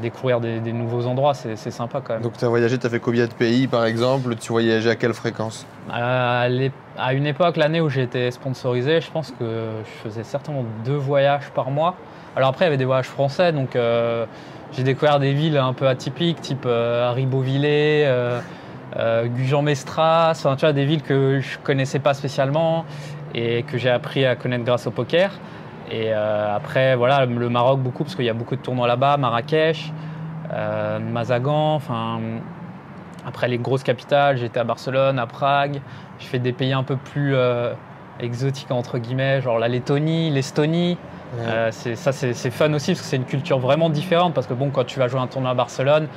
découvrir 0.02 0.40
des, 0.40 0.60
des 0.60 0.74
nouveaux 0.74 1.06
endroits, 1.08 1.34
c'est 1.34 1.56
sympa 1.72 2.02
quand 2.04 2.14
même. 2.14 2.24
Donc 2.24 2.38
tu 2.38 2.46
as 2.46 2.48
voyagé, 2.48 2.78
tu 2.78 2.86
as 2.86 2.90
fait 2.90 3.00
combien 3.00 3.26
de 3.26 3.34
pays 3.34 3.68
par 3.68 3.86
exemple? 3.86 4.36
Tu 4.36 4.52
voyageais 4.52 4.92
à 4.92 4.96
quelle 4.96 5.14
fréquence? 5.14 5.66
À, 5.92 6.48
l'ép- 6.50 6.74
à 6.98 7.14
une 7.14 7.26
époque, 7.26 7.58
l'année 7.58 7.82
où 7.82 7.90
j'étais 7.90 8.32
sponsorisé, 8.32 9.02
je 9.02 9.10
pense 9.12 9.32
que 9.32 9.70
je 9.86 10.10
faisais 10.10 10.24
certainement 10.24 10.64
deux 10.86 10.96
voyages 10.96 11.50
par 11.56 11.72
mois. 11.72 11.96
Alors 12.36 12.50
après, 12.50 12.66
il 12.66 12.68
y 12.68 12.70
avait 12.70 12.78
des 12.78 12.86
voyages 12.86 13.08
français, 13.08 13.52
donc 13.52 13.76
euh, 13.76 14.26
j'ai 14.74 14.84
découvert 14.84 15.20
des 15.20 15.34
villes 15.34 15.58
un 15.58 15.74
peu 15.74 15.88
atypiques, 15.88 16.40
type 16.42 16.66
euh, 16.66 17.10
Haribo-Villers, 17.10 18.04
euh, 18.06 18.40
euh, 18.98 19.26
Gujan-Mestras, 19.26 20.32
enfin, 20.32 20.56
tu 20.56 20.62
vois, 20.62 20.74
des 20.74 20.86
villes 20.86 21.02
que 21.02 21.40
je 21.40 21.58
connaissais 21.64 22.00
pas 22.00 22.14
spécialement 22.14 22.86
et 23.34 23.64
que 23.64 23.78
j'ai 23.78 23.90
appris 23.90 24.26
à 24.26 24.36
connaître 24.36 24.64
grâce 24.64 24.88
au 24.88 24.92
poker. 24.92 25.32
Et 25.92 26.14
euh, 26.14 26.56
après, 26.56 26.96
voilà, 26.96 27.26
le 27.26 27.50
Maroc 27.50 27.80
beaucoup, 27.80 28.04
parce 28.04 28.16
qu'il 28.16 28.26
y 28.26 28.30
a 28.30 28.34
beaucoup 28.34 28.56
de 28.56 28.62
tournois 28.62 28.88
là-bas, 28.88 29.18
Marrakech, 29.18 29.92
euh, 30.54 31.00
Mazagan, 31.00 31.76
enfin, 31.76 32.20
après 33.26 33.48
les 33.48 33.58
grosses 33.58 33.84
capitales, 33.84 34.38
j'étais 34.38 34.60
à 34.60 34.64
Barcelone, 34.64 35.20
à 35.20 35.26
Prague. 35.28 35.82
Je 36.20 36.26
fais 36.26 36.40
des 36.40 36.54
pays 36.54 36.74
un 36.74 36.84
peu 36.84 36.96
plus 36.96 37.36
euh, 37.36 37.74
exotiques 38.20 38.72
entre 38.72 38.98
guillemets, 38.98 39.42
genre 39.42 39.60
la 39.60 39.68
Lettonie, 39.68 40.30
l'Estonie. 40.30 40.98
Euh, 41.42 41.70
c'est- 41.72 41.96
ça 41.96 42.12
c'est 42.12 42.34
fun 42.50 42.74
aussi 42.74 42.92
parce 42.94 43.02
que 43.02 43.08
c'est 43.08 43.16
une 43.18 43.26
culture 43.26 43.60
vraiment 43.60 43.92
différente 43.92 44.34
parce 44.34 44.48
que 44.48 44.56
bon 44.56 44.72
quand 44.72 44.84
tu 44.86 44.98
vas 44.98 45.08
jouer 45.08 45.20
un 45.20 45.28
tournoi 45.28 45.52
à 45.52 45.54
Barcelone, 45.54 46.08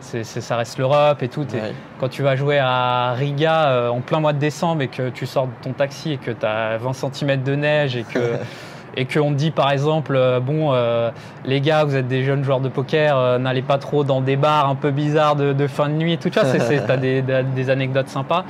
ça 0.00 0.56
reste 0.56 0.78
l'Europe 0.78 1.22
et 1.22 1.28
tout. 1.28 1.42
Ouais. 1.52 1.74
Quand 2.00 2.08
tu 2.08 2.22
vas 2.22 2.34
jouer 2.34 2.58
à 2.58 3.12
Riga 3.12 3.66
euh, 3.68 3.88
en 3.90 4.00
plein 4.00 4.20
mois 4.20 4.32
de 4.32 4.38
décembre 4.38 4.80
et 4.82 4.88
que 4.88 5.10
tu 5.10 5.26
sors 5.26 5.46
de 5.48 5.52
ton 5.62 5.72
taxi 5.72 6.12
et 6.12 6.16
que 6.16 6.30
tu 6.30 6.46
as 6.46 6.78
20 6.78 6.92
cm 6.94 7.42
de 7.42 7.54
neige 7.56 7.94
et 7.96 8.04
que 8.04 8.18
et 8.96 9.04
qu'on 9.06 9.30
te 9.32 9.36
dit 9.36 9.50
par 9.50 9.70
exemple 9.70 10.14
euh, 10.16 10.40
bon 10.40 10.72
euh, 10.72 11.10
les 11.44 11.60
gars 11.60 11.84
vous 11.84 11.96
êtes 11.96 12.08
des 12.08 12.24
jeunes 12.24 12.44
joueurs 12.44 12.60
de 12.60 12.68
poker 12.68 13.16
euh, 13.16 13.38
n'allez 13.38 13.62
pas 13.62 13.78
trop 13.78 14.04
dans 14.04 14.20
des 14.20 14.36
bars 14.36 14.68
un 14.68 14.74
peu 14.74 14.90
bizarres 14.90 15.36
de, 15.36 15.52
de 15.52 15.66
fin 15.66 15.88
de 15.88 15.94
nuit 15.94 16.14
et 16.14 16.16
tout 16.16 16.30
ça 16.32 16.44
c'est, 16.44 16.84
t'as 16.86 16.96
des, 16.96 17.70
anecdotes 17.70 18.08
sympas. 18.08 18.44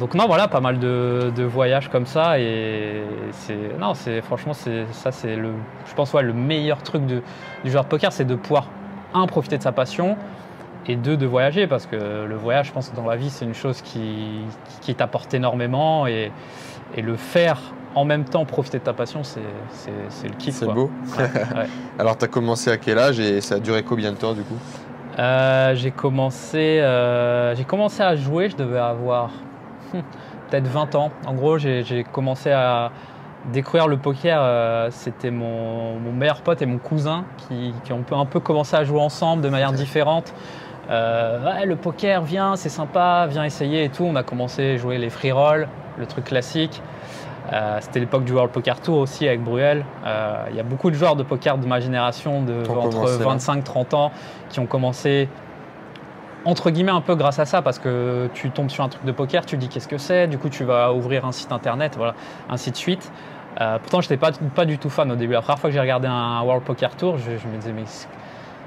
Donc 0.00 0.14
non 0.14 0.26
voilà 0.26 0.48
pas 0.48 0.60
mal 0.60 0.78
de, 0.78 1.30
de 1.36 1.42
voyages 1.42 1.88
comme 1.88 2.06
ça 2.06 2.38
et 2.38 3.02
c'est 3.32 3.78
non 3.78 3.92
c'est 3.92 4.22
franchement 4.22 4.54
c'est 4.54 4.86
ça 4.92 5.12
c'est 5.12 5.36
le 5.36 5.50
je 5.86 5.94
pense 5.94 6.14
ouais 6.14 6.22
le 6.22 6.32
meilleur 6.32 6.82
truc 6.82 7.04
de, 7.04 7.22
du 7.62 7.70
joueur 7.70 7.84
de 7.84 7.88
poker 7.88 8.10
c'est 8.10 8.24
de 8.24 8.34
pouvoir 8.34 8.68
un 9.12 9.26
profiter 9.26 9.58
de 9.58 9.62
sa 9.62 9.72
passion 9.72 10.16
et 10.86 10.96
deux 10.96 11.18
de 11.18 11.26
voyager 11.26 11.66
parce 11.66 11.84
que 11.84 12.24
le 12.26 12.36
voyage 12.36 12.68
je 12.68 12.72
pense 12.72 12.88
que 12.88 12.96
dans 12.96 13.06
la 13.06 13.16
vie 13.16 13.28
c'est 13.28 13.44
une 13.44 13.54
chose 13.54 13.82
qui, 13.82 14.40
qui 14.80 14.94
t'apporte 14.94 15.34
énormément 15.34 16.06
et, 16.06 16.32
et 16.96 17.02
le 17.02 17.16
faire 17.16 17.58
en 17.94 18.04
même 18.04 18.24
temps 18.24 18.44
profiter 18.46 18.78
de 18.78 18.84
ta 18.84 18.94
passion 18.94 19.22
c'est, 19.22 19.40
le 20.24 20.34
kiff 20.38 20.54
C'est 20.54 20.66
beau. 20.66 20.90
Ouais, 21.18 21.24
ouais. 21.24 21.66
Alors, 21.98 22.16
tu 22.16 22.24
as 22.24 22.28
commencé 22.28 22.70
à 22.70 22.78
quel 22.78 22.98
âge 22.98 23.20
et 23.20 23.40
ça 23.40 23.56
a 23.56 23.58
duré 23.58 23.82
combien 23.82 24.12
de 24.12 24.16
temps 24.16 24.32
du 24.32 24.42
coup? 24.42 24.56
Euh, 25.18 25.74
j'ai 25.74 25.90
commencé, 25.90 26.78
euh, 26.80 27.54
commencé 27.66 28.02
à 28.02 28.16
jouer, 28.16 28.48
je 28.48 28.56
devais 28.56 28.78
avoir 28.78 29.30
hmm, 29.92 29.98
peut-être 30.48 30.66
20 30.68 30.94
ans. 30.94 31.10
En 31.26 31.34
gros, 31.34 31.58
j'ai 31.58 32.04
commencé 32.10 32.50
à 32.50 32.90
découvrir 33.52 33.88
le 33.88 33.98
poker. 33.98 34.38
euh, 34.40 34.88
C'était 34.90 35.30
mon, 35.30 35.98
mon 35.98 36.12
meilleur 36.12 36.40
pote 36.40 36.62
et 36.62 36.66
mon 36.66 36.78
cousin 36.78 37.24
qui, 37.36 37.74
qui 37.84 37.92
ont 37.92 38.04
un 38.12 38.24
peu 38.24 38.40
commencé 38.40 38.74
à 38.74 38.84
jouer 38.84 39.00
ensemble 39.00 39.42
de 39.42 39.50
manière 39.50 39.72
différente. 39.72 40.32
Ouais, 40.88 41.64
le 41.64 41.76
poker, 41.76 42.22
viens, 42.22 42.56
c'est 42.56 42.68
sympa, 42.68 43.26
viens 43.28 43.44
essayer 43.44 43.84
et 43.84 43.88
tout. 43.88 44.04
On 44.04 44.16
a 44.16 44.22
commencé 44.22 44.74
à 44.74 44.76
jouer 44.76 44.98
les 44.98 45.08
free 45.08 45.32
roll, 45.32 45.68
le 45.98 46.06
truc 46.06 46.24
classique. 46.24 46.82
Euh, 47.52 47.78
C'était 47.80 48.00
l'époque 48.00 48.24
du 48.24 48.32
World 48.32 48.52
Poker 48.52 48.80
Tour 48.80 48.98
aussi 48.98 49.26
avec 49.26 49.42
Bruel. 49.42 49.84
Euh, 50.06 50.44
Il 50.50 50.56
y 50.56 50.60
a 50.60 50.62
beaucoup 50.62 50.90
de 50.90 50.94
joueurs 50.94 51.16
de 51.16 51.22
poker 51.22 51.58
de 51.58 51.66
ma 51.66 51.80
génération, 51.80 52.42
de 52.42 52.60
entre 52.68 52.90
commencé 52.90 53.18
là. 53.18 53.24
25 53.24 53.64
30 53.64 53.94
ans, 53.94 54.12
qui 54.48 54.60
ont 54.60 54.66
commencé 54.66 55.28
entre 56.44 56.70
guillemets 56.70 56.92
un 56.92 57.00
peu 57.00 57.14
grâce 57.14 57.38
à 57.38 57.44
ça 57.44 57.62
parce 57.62 57.78
que 57.78 58.28
tu 58.34 58.50
tombes 58.50 58.70
sur 58.70 58.82
un 58.82 58.88
truc 58.88 59.04
de 59.04 59.12
poker, 59.12 59.46
tu 59.46 59.56
dis 59.56 59.68
qu'est-ce 59.68 59.86
que 59.88 59.98
c'est, 59.98 60.26
du 60.26 60.38
coup 60.38 60.48
tu 60.48 60.64
vas 60.64 60.92
ouvrir 60.92 61.24
un 61.24 61.32
site 61.32 61.52
internet, 61.52 61.94
voilà, 61.96 62.14
ainsi 62.50 62.70
de 62.70 62.76
suite. 62.76 63.12
Euh, 63.60 63.78
pourtant, 63.78 64.00
je 64.00 64.06
n'étais 64.06 64.16
pas, 64.16 64.30
pas 64.54 64.64
du 64.64 64.78
tout 64.78 64.88
fan 64.88 65.12
au 65.12 65.14
début. 65.14 65.34
La 65.34 65.42
première 65.42 65.58
fois 65.58 65.68
que 65.68 65.74
j'ai 65.74 65.80
regardé 65.80 66.08
un 66.08 66.40
World 66.42 66.64
Poker 66.64 66.96
Tour, 66.96 67.18
je, 67.18 67.36
je 67.36 67.46
me 67.48 67.56
disais 67.58 67.72
mais 67.72 67.84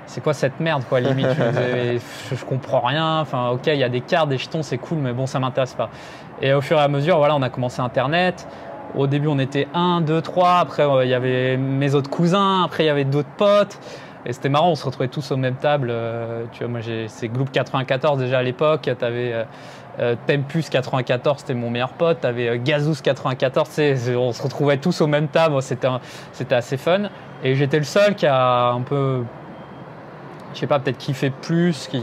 c'est- 0.08 0.22
quoi 0.22 0.34
cette 0.34 0.60
merde 0.60 0.84
quoi 0.88 1.00
limite 1.00 1.28
je, 2.30 2.36
je, 2.36 2.46
comprends 2.46 2.82
rien. 2.82 3.20
Enfin 3.20 3.50
ok, 3.50 3.68
il 3.68 3.76
y 3.78 3.84
a 3.84 3.90
des 3.90 4.02
cartes, 4.02 4.30
des 4.30 4.38
jetons, 4.38 4.64
c'est 4.64 4.78
cool, 4.78 5.00
mais 5.00 5.14
bon 5.14 5.26
ça 5.26 5.40
m'intéresse 5.40 5.74
pas. 5.74 5.90
Et 6.42 6.54
au 6.54 6.62
fur 6.62 6.78
et 6.78 6.82
à 6.82 6.88
mesure, 6.88 7.18
voilà, 7.18 7.36
on 7.36 7.42
a 7.42 7.50
commencé 7.50 7.82
Internet. 7.82 8.48
Au 8.96 9.08
début, 9.08 9.28
on 9.28 9.40
était 9.40 9.68
1, 9.74 10.02
2, 10.02 10.22
3. 10.22 10.60
Après, 10.60 10.84
euh, 10.84 11.04
il 11.04 11.10
y 11.10 11.14
avait 11.14 11.58
mes 11.58 11.96
autres 11.96 12.10
cousins. 12.10 12.64
Après, 12.64 12.84
il 12.84 12.88
y 12.88 12.90
avait 12.90 13.04
d'autres 13.04 13.30
potes. 13.38 13.78
Et 14.26 14.32
c'était 14.34 14.50
marrant, 14.50 14.72
on 14.72 14.76
se 14.76 14.86
retrouvait 14.86 15.08
tous 15.10 15.32
aux 15.32 15.38
mêmes 15.38 15.56
tables. 15.56 15.90
Euh, 15.92 16.44
tu 16.52 16.60
vois, 16.64 16.68
moi, 16.70 16.80
j'ai 16.82 17.08
c'est 17.10 17.28
Groupe 17.28 17.52
94 17.52 18.18
déjà 18.20 18.40
à 18.40 18.44
l'époque. 18.44 18.82
Tu 18.84 19.06
avais 19.06 19.34
euh, 19.34 19.44
euh, 20.00 20.16
Tempus 20.28 20.70
94, 20.70 21.40
c'était 21.40 21.54
mon 21.54 21.70
meilleur 21.70 21.94
pote. 21.94 22.20
Tu 22.22 22.28
avais 22.28 22.58
Gazous 22.60 22.96
94. 23.04 23.68
c'est- 23.70 23.96
c'est- 23.98 24.16
On 24.16 24.32
se 24.32 24.42
retrouvait 24.42 24.78
tous 24.78 25.02
aux 25.02 25.08
mêmes 25.08 25.28
tables. 25.28 25.62
C'était 25.62 26.56
assez 26.56 26.78
fun. 26.78 27.04
Et 27.44 27.56
j'étais 27.56 27.78
le 27.78 27.84
seul 27.84 28.16
qui 28.16 28.26
a 28.28 28.70
un 28.70 28.82
peu. 28.82 29.24
Je 30.56 30.60
sais 30.62 30.68
pas, 30.68 30.80
peut-être 30.80 30.98
plus, 31.42 31.88
qui, 31.88 32.00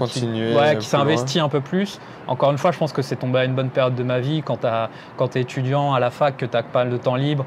ouais, 0.54 0.61
un 0.71 0.75
qui 0.76 0.87
investi 1.02 1.40
un 1.40 1.49
peu 1.49 1.61
plus. 1.61 1.99
Encore 2.28 2.50
une 2.52 2.59
fois, 2.59 2.71
je 2.71 2.78
pense 2.78 2.92
que 2.92 3.02
c'est 3.02 3.16
tombé 3.16 3.38
à 3.40 3.44
une 3.44 3.54
bonne 3.54 3.71
période 3.71 3.94
de 3.94 4.02
ma 4.02 4.21
vie 4.21 4.42
quand 4.42 4.59
tu 5.28 5.38
es 5.38 5.40
étudiant 5.42 5.94
à 5.94 6.00
la 6.00 6.11
fac, 6.11 6.37
que 6.37 6.47
tu 6.47 6.56
as 6.56 6.62
pas 6.62 6.85
de 6.85 6.97
temps 6.99 7.16
libre. 7.16 7.44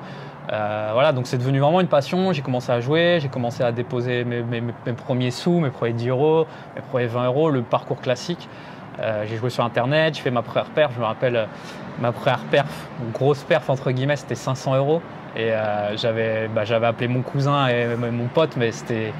Euh, 0.51 0.89
voilà, 0.93 1.11
donc 1.11 1.25
c'est 1.27 1.37
devenu 1.37 1.59
vraiment 1.59 1.79
une 1.81 1.87
passion. 1.87 2.33
J'ai 2.33 2.41
commencé 2.41 2.71
à 2.71 2.79
jouer, 2.79 3.19
j'ai 3.21 3.29
commencé 3.29 3.63
à 3.63 3.71
déposer 3.71 4.23
mes, 4.23 4.41
mes- 4.41 4.61
mes 4.61 4.93
premiers 4.93 5.31
sous, 5.31 5.59
mes 5.59 5.69
premiers 5.71 5.93
10 5.93 6.09
euros, 6.09 6.45
mes 6.75 6.81
premiers 6.81 7.07
20 7.07 7.25
euros, 7.25 7.49
le 7.49 7.61
parcours 7.61 7.99
classique. 8.01 8.47
Euh, 8.99 9.25
j'ai 9.27 9.37
joué 9.37 9.49
sur 9.49 9.63
internet, 9.63 10.15
j'ai 10.15 10.21
fait 10.21 10.31
ma 10.31 10.41
première 10.41 10.65
perf. 10.69 10.91
Je 10.95 10.99
me 10.99 11.05
rappelle 11.05 11.35
euh, 11.35 11.45
ma 11.99 12.11
première 12.11 12.39
perf, 12.51 12.67
grosse 13.13 13.43
perf 13.43 13.69
entre 13.69 13.91
guillemets, 13.91 14.15
c'était 14.15 14.35
500 14.35 14.75
euros. 14.75 15.01
Et 15.35 15.51
euh, 15.51 15.97
j'avais 15.97 16.47
bah, 16.47 16.63
j'avais 16.63 16.85
appelé 16.87 17.07
mon 17.07 17.21
cousin 17.21 17.67
et 17.67 17.87
mon 17.95 18.25
pote, 18.27 18.55
mais 18.57 18.71
c'était. 18.71 19.13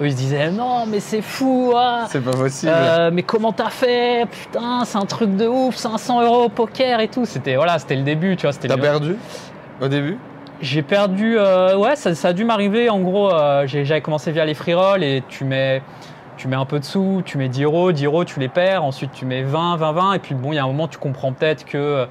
Eux 0.00 0.06
ils 0.06 0.12
se 0.12 0.16
disaient 0.16 0.50
non, 0.50 0.86
mais 0.86 1.00
c'est 1.00 1.20
fou, 1.22 1.72
ah, 1.76 2.06
C'est 2.08 2.22
pas 2.24 2.30
possible. 2.32 2.72
euh, 2.74 3.10
mais 3.12 3.22
comment 3.22 3.52
t'as 3.52 3.68
fait? 3.70 4.26
Putain, 4.30 4.84
c'est 4.84 4.96
un 4.98 5.04
truc 5.04 5.36
de 5.36 5.46
ouf, 5.46 5.76
500 5.76 6.22
euros 6.22 6.44
au 6.44 6.48
poker 6.48 7.00
et 7.00 7.08
tout. 7.08 7.26
C'était 7.26 7.56
voilà, 7.56 7.78
c'était 7.78 7.96
le 7.96 8.02
début, 8.02 8.36
tu 8.36 8.42
vois. 8.46 8.52
C'était 8.52 8.68
T'as 8.68 8.76
le- 8.76 8.82
perdu? 8.82 9.16
Au 9.80 9.88
début? 9.88 10.16
J'ai 10.62 10.82
perdu, 10.82 11.36
euh, 11.38 11.76
ouais, 11.76 11.96
ça, 11.96 12.14
ça 12.14 12.28
a 12.28 12.32
dû 12.32 12.44
m'arriver. 12.44 12.88
En 12.90 13.00
gros, 13.00 13.30
euh, 13.32 13.64
j'avais 13.66 14.00
commencé 14.00 14.30
via 14.32 14.44
les 14.44 14.54
free 14.54 14.74
roll 14.74 15.02
et 15.02 15.22
tu 15.28 15.44
mets, 15.44 15.82
tu 16.36 16.48
mets 16.48 16.56
un 16.56 16.66
peu 16.66 16.78
de 16.78 16.84
sous, 16.84 17.22
tu 17.24 17.36
mets 17.38 17.48
10 17.48 17.64
euros, 17.64 17.92
10 17.92 18.04
euros, 18.06 18.24
tu 18.24 18.40
les 18.40 18.48
perds. 18.48 18.84
Ensuite, 18.84 19.12
tu 19.12 19.24
mets 19.26 19.42
20, 19.42 19.76
20, 19.76 19.92
20. 19.92 20.12
Et 20.14 20.18
puis 20.18 20.34
bon, 20.34 20.52
il 20.52 20.56
y 20.56 20.58
a 20.58 20.64
un 20.64 20.66
moment, 20.66 20.88
tu 20.88 20.98
comprends 20.98 21.32
peut-être 21.32 21.64
que 21.66 22.06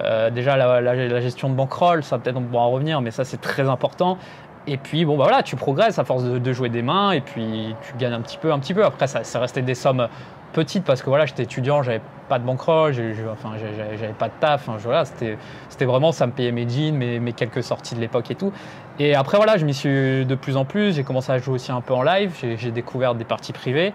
euh, 0.00 0.30
déjà 0.30 0.56
la, 0.56 0.80
la- 0.80 0.94
la 0.94 1.20
gestion 1.20 1.48
de 1.48 1.54
bankroll, 1.54 2.02
ça 2.02 2.18
peut-être 2.18 2.36
on 2.36 2.42
pourra 2.42 2.62
en 2.64 2.70
revenir, 2.70 3.00
mais 3.02 3.10
ça 3.12 3.24
c'est 3.24 3.40
très 3.40 3.68
important. 3.68 4.18
Et 4.66 4.76
puis 4.76 5.04
bon, 5.04 5.16
bah 5.16 5.24
voilà, 5.24 5.42
tu 5.42 5.56
progresses 5.56 5.98
à 5.98 6.04
force 6.04 6.22
de, 6.24 6.38
de 6.38 6.52
jouer 6.52 6.68
des 6.68 6.82
mains 6.82 7.10
et 7.12 7.20
puis 7.20 7.74
tu 7.82 7.94
gagnes 7.98 8.12
un 8.12 8.20
petit 8.20 8.38
peu, 8.38 8.52
un 8.52 8.58
petit 8.60 8.74
peu. 8.74 8.84
Après, 8.84 9.06
ça, 9.08 9.24
ça 9.24 9.40
restait 9.40 9.62
des 9.62 9.74
sommes 9.74 10.06
petites 10.52 10.84
parce 10.84 11.02
que 11.02 11.08
voilà, 11.08 11.26
j'étais 11.26 11.42
étudiant, 11.44 11.82
j'avais 11.82 12.00
pas 12.28 12.38
de 12.38 12.44
bankroll, 12.44 12.92
j'ai- 12.92 13.14
enfin, 13.32 13.52
j'avais 13.58 13.96
j'avais 13.98 14.12
pas 14.12 14.28
de 14.28 14.34
taf. 14.38 14.68
Je- 14.78 14.84
voilà, 14.84 15.04
c'était 15.04 15.36
c'était 15.68 15.84
vraiment, 15.84 16.12
ça 16.12 16.26
me 16.26 16.32
payait 16.32 16.52
mes 16.52 16.68
jeans, 16.68 16.94
mes, 16.94 17.18
mes 17.18 17.32
quelques 17.32 17.62
sorties 17.64 17.94
de 17.96 18.00
l'époque 18.00 18.30
et 18.30 18.34
tout. 18.36 18.52
Et 19.00 19.14
après, 19.16 19.36
voilà, 19.38 19.56
je 19.56 19.64
m'y 19.64 19.74
suis 19.74 20.24
de 20.26 20.34
plus 20.36 20.56
en 20.56 20.64
plus. 20.64 20.94
J'ai 20.94 21.02
commencé 21.02 21.32
à 21.32 21.38
jouer 21.38 21.54
aussi 21.54 21.72
un 21.72 21.80
peu 21.80 21.94
en 21.94 22.02
live. 22.02 22.32
J'ai 22.40 22.56
j'ai 22.56 22.70
découvert 22.70 23.14
des 23.16 23.24
parties 23.24 23.52
privées. 23.52 23.92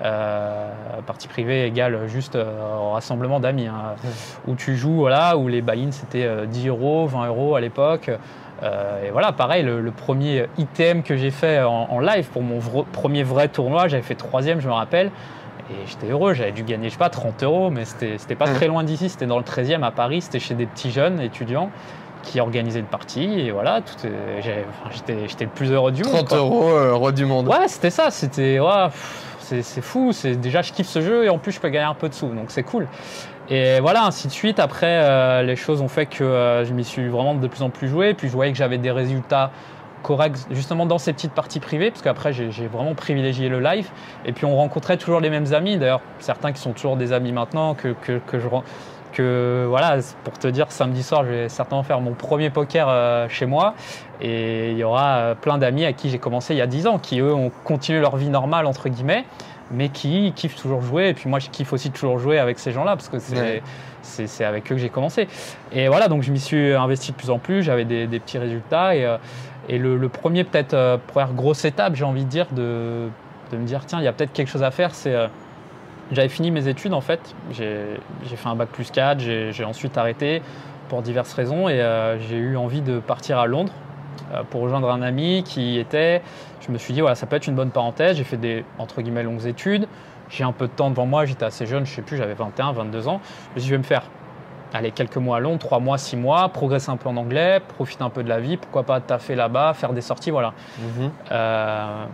Euh, 0.00 0.70
partie 1.06 1.26
privée 1.26 1.66
égale 1.66 2.06
juste 2.06 2.36
euh, 2.36 2.44
rassemblement 2.92 3.40
d'amis, 3.40 3.66
hein, 3.66 3.96
où 4.46 4.54
tu 4.54 4.76
joues, 4.76 4.94
voilà, 4.94 5.36
où 5.36 5.48
les 5.48 5.60
buy-ins 5.60 5.90
c'était 5.90 6.24
euh, 6.24 6.46
10 6.46 6.68
euros, 6.68 7.06
20 7.06 7.26
euros 7.26 7.56
à 7.56 7.60
l'époque. 7.60 8.08
Euh, 8.62 9.06
et 9.06 9.10
voilà, 9.10 9.32
pareil, 9.32 9.62
le, 9.62 9.80
le 9.80 9.90
premier 9.92 10.46
item 10.58 11.02
que 11.02 11.16
j'ai 11.16 11.30
fait 11.30 11.60
en, 11.62 11.86
en 11.90 12.00
live 12.00 12.26
pour 12.28 12.42
mon 12.42 12.58
vre- 12.58 12.84
premier 12.86 13.22
vrai 13.22 13.48
tournoi, 13.48 13.86
j'avais 13.88 14.02
fait 14.02 14.14
troisième, 14.16 14.60
je 14.60 14.68
me 14.68 14.72
rappelle. 14.72 15.10
Et 15.70 15.86
j'étais 15.86 16.08
heureux, 16.08 16.32
j'avais 16.32 16.50
dû 16.52 16.62
gagner, 16.62 16.88
je 16.88 16.94
sais 16.94 16.98
pas, 16.98 17.10
30 17.10 17.42
euros, 17.42 17.70
mais 17.70 17.84
c'était 17.84 18.16
c'était 18.16 18.34
pas 18.34 18.46
très 18.46 18.66
loin 18.68 18.84
d'ici, 18.84 19.08
c'était 19.10 19.26
dans 19.26 19.36
le 19.38 19.44
13e 19.44 19.82
à 19.82 19.90
Paris, 19.90 20.22
c'était 20.22 20.40
chez 20.40 20.54
des 20.54 20.64
petits 20.66 20.90
jeunes 20.90 21.20
étudiants 21.20 21.70
qui 22.22 22.40
organisaient 22.40 22.80
une 22.80 22.86
partie, 22.86 23.40
et 23.40 23.50
voilà, 23.52 23.80
tout 23.82 24.08
j'étais 24.92 25.28
j'étais 25.28 25.44
le 25.44 25.50
plus 25.50 25.70
heureux 25.70 25.92
du 25.92 26.02
monde. 26.04 26.14
30 26.14 26.28
quoi. 26.28 26.38
euros, 26.38 26.96
roi 26.98 27.12
du 27.12 27.26
monde. 27.26 27.46
Ouais, 27.48 27.68
c'était 27.68 27.90
ça, 27.90 28.10
c'était. 28.10 28.58
ouais, 28.60 28.86
c'est 29.40 29.80
fou, 29.82 30.12
c'est 30.12 30.36
déjà 30.36 30.62
je 30.62 30.72
kiffe 30.72 30.88
ce 30.88 31.00
jeu 31.00 31.24
et 31.24 31.28
en 31.28 31.38
plus 31.38 31.52
je 31.52 31.60
peux 31.60 31.68
gagner 31.68 31.86
un 31.86 31.94
peu 31.94 32.08
de 32.08 32.14
sous, 32.14 32.28
donc 32.28 32.46
c'est 32.50 32.62
cool. 32.64 32.86
Et 33.50 33.80
voilà, 33.80 34.04
ainsi 34.04 34.26
de 34.28 34.32
suite. 34.32 34.58
Après, 34.58 35.00
euh, 35.02 35.42
les 35.42 35.56
choses 35.56 35.80
ont 35.80 35.88
fait 35.88 36.06
que 36.06 36.22
euh, 36.22 36.64
je 36.64 36.72
m'y 36.74 36.84
suis 36.84 37.08
vraiment 37.08 37.34
de 37.34 37.48
plus 37.48 37.62
en 37.62 37.70
plus 37.70 37.88
joué, 37.88 38.14
puis 38.14 38.28
je 38.28 38.32
voyais 38.32 38.52
que 38.52 38.58
j'avais 38.58 38.78
des 38.78 38.90
résultats 38.90 39.50
corrects 40.02 40.46
justement 40.50 40.86
dans 40.86 40.98
ces 40.98 41.12
petites 41.12 41.32
parties 41.32 41.58
privées, 41.58 41.90
parce 41.90 42.02
qu'après 42.02 42.32
j'ai 42.32 42.66
vraiment 42.66 42.94
privilégié 42.94 43.48
le 43.48 43.60
live. 43.60 43.88
Et 44.24 44.32
puis 44.32 44.44
on 44.44 44.56
rencontrait 44.56 44.96
toujours 44.96 45.20
les 45.20 45.30
mêmes 45.30 45.52
amis, 45.52 45.76
d'ailleurs 45.76 46.02
certains 46.20 46.52
qui 46.52 46.60
sont 46.60 46.72
toujours 46.72 46.96
des 46.96 47.12
amis 47.12 47.32
maintenant, 47.32 47.74
que, 47.74 47.94
que, 48.02 48.20
que 48.26 48.38
je 48.38 48.46
que 49.12 49.66
voilà, 49.68 49.98
pour 50.24 50.38
te 50.38 50.48
dire, 50.48 50.70
samedi 50.70 51.02
soir, 51.02 51.24
je 51.24 51.30
vais 51.30 51.48
certainement 51.48 51.82
faire 51.82 52.00
mon 52.00 52.12
premier 52.12 52.50
poker 52.50 52.86
euh, 52.88 53.28
chez 53.28 53.46
moi. 53.46 53.74
Et 54.20 54.72
il 54.72 54.78
y 54.78 54.84
aura 54.84 55.16
euh, 55.16 55.34
plein 55.34 55.58
d'amis 55.58 55.84
à 55.84 55.92
qui 55.92 56.10
j'ai 56.10 56.18
commencé 56.18 56.54
il 56.54 56.58
y 56.58 56.62
a 56.62 56.66
10 56.66 56.86
ans, 56.86 56.98
qui 56.98 57.20
eux 57.20 57.34
ont 57.34 57.50
continué 57.64 58.00
leur 58.00 58.16
vie 58.16 58.28
normale, 58.28 58.66
entre 58.66 58.88
guillemets, 58.88 59.24
mais 59.70 59.88
qui 59.88 60.32
kiffent 60.34 60.56
toujours 60.60 60.82
jouer. 60.82 61.08
Et 61.08 61.14
puis 61.14 61.28
moi, 61.28 61.38
je 61.38 61.48
kiffe 61.50 61.72
aussi 61.72 61.90
toujours 61.90 62.18
jouer 62.18 62.38
avec 62.38 62.58
ces 62.58 62.72
gens-là, 62.72 62.96
parce 62.96 63.08
que 63.08 63.18
c'est 63.18 63.36
Ouais. 63.38 64.44
avec 64.44 64.70
eux 64.72 64.74
que 64.74 64.80
j'ai 64.80 64.88
commencé. 64.88 65.28
Et 65.72 65.88
voilà, 65.88 66.08
donc 66.08 66.22
je 66.22 66.30
m'y 66.32 66.40
suis 66.40 66.72
investi 66.74 67.12
de 67.12 67.16
plus 67.16 67.30
en 67.30 67.38
plus, 67.38 67.62
j'avais 67.62 67.84
des, 67.84 68.06
des 68.06 68.20
petits 68.20 68.38
résultats. 68.38 68.94
Et, 68.96 69.04
euh, 69.04 69.16
et 69.68 69.78
le, 69.78 69.96
le 69.98 70.08
premier, 70.08 70.44
peut-être, 70.44 70.74
euh, 70.74 70.96
première 71.06 71.32
grosse 71.34 71.64
étape, 71.64 71.94
j'ai 71.94 72.04
envie 72.04 72.24
de 72.24 72.30
dire, 72.30 72.46
de, 72.52 73.08
de 73.52 73.56
me 73.56 73.64
dire, 73.66 73.84
tiens, 73.86 73.98
il 74.00 74.04
y 74.04 74.08
a 74.08 74.12
peut-être 74.12 74.32
quelque 74.32 74.48
chose 74.50 74.62
à 74.62 74.70
faire, 74.70 74.94
c'est. 74.94 75.14
euh, 75.14 75.26
j'avais 76.10 76.30
fini 76.30 76.50
mes 76.50 76.68
études 76.68 76.94
en 76.94 77.02
fait, 77.02 77.20
j'ai 77.52 77.98
fait 78.24 78.48
un 78.48 78.54
bac 78.56 78.70
plus 78.70 78.90
4, 78.90 79.20
j'ai 79.20 79.64
ensuite 79.64 79.98
arrêté 79.98 80.40
pour 80.88 81.02
diverses 81.02 81.34
raisons 81.34 81.68
et 81.68 81.82
euh, 81.82 82.18
j'ai 82.18 82.36
eu 82.38 82.56
envie 82.56 82.80
de 82.80 82.98
partir 82.98 83.38
à 83.38 83.46
Londres 83.46 83.72
pour 84.50 84.62
rejoindre 84.62 84.90
un 84.90 85.02
ami 85.02 85.42
qui 85.44 85.78
était, 85.78 86.22
je 86.60 86.72
me 86.72 86.78
suis 86.78 86.94
dit 86.94 87.00
voilà 87.00 87.14
ça 87.14 87.26
peut 87.26 87.36
être 87.36 87.46
une 87.46 87.54
bonne 87.54 87.70
parenthèse, 87.70 88.16
j'ai 88.16 88.24
fait 88.24 88.36
des 88.36 88.64
entre 88.78 89.02
guillemets 89.02 89.22
longues 89.22 89.46
études, 89.46 89.86
j'ai 90.30 90.44
un 90.44 90.52
peu 90.52 90.66
de 90.66 90.72
temps 90.72 90.90
devant 90.90 91.06
moi, 91.06 91.24
j'étais 91.24 91.44
assez 91.44 91.66
jeune, 91.66 91.86
je 91.86 91.94
sais 91.94 92.02
plus, 92.02 92.16
j'avais 92.16 92.34
21, 92.34 92.72
22 92.72 93.08
ans, 93.08 93.20
je 93.22 93.54
me 93.54 93.60
suis 93.60 93.60
dit 93.60 93.66
je 93.66 93.72
vais 93.72 93.78
me 93.78 93.82
faire 93.82 94.02
allez, 94.74 94.90
quelques 94.90 95.16
mois 95.16 95.38
à 95.38 95.40
Londres, 95.40 95.58
trois 95.58 95.78
mois, 95.80 95.98
six 95.98 96.16
mois, 96.16 96.48
progresser 96.50 96.90
un 96.90 96.96
peu 96.96 97.08
en 97.08 97.16
anglais, 97.16 97.60
profiter 97.76 98.02
un 98.02 98.10
peu 98.10 98.22
de 98.22 98.28
la 98.28 98.40
vie, 98.40 98.56
pourquoi 98.56 98.82
pas 98.82 99.00
taffer 99.00 99.34
là-bas, 99.34 99.72
faire 99.74 99.92
des 99.92 100.00
sorties, 100.00 100.30
voilà. 100.30 100.52
Mhm. 100.78 101.10
Euh, 101.32 102.04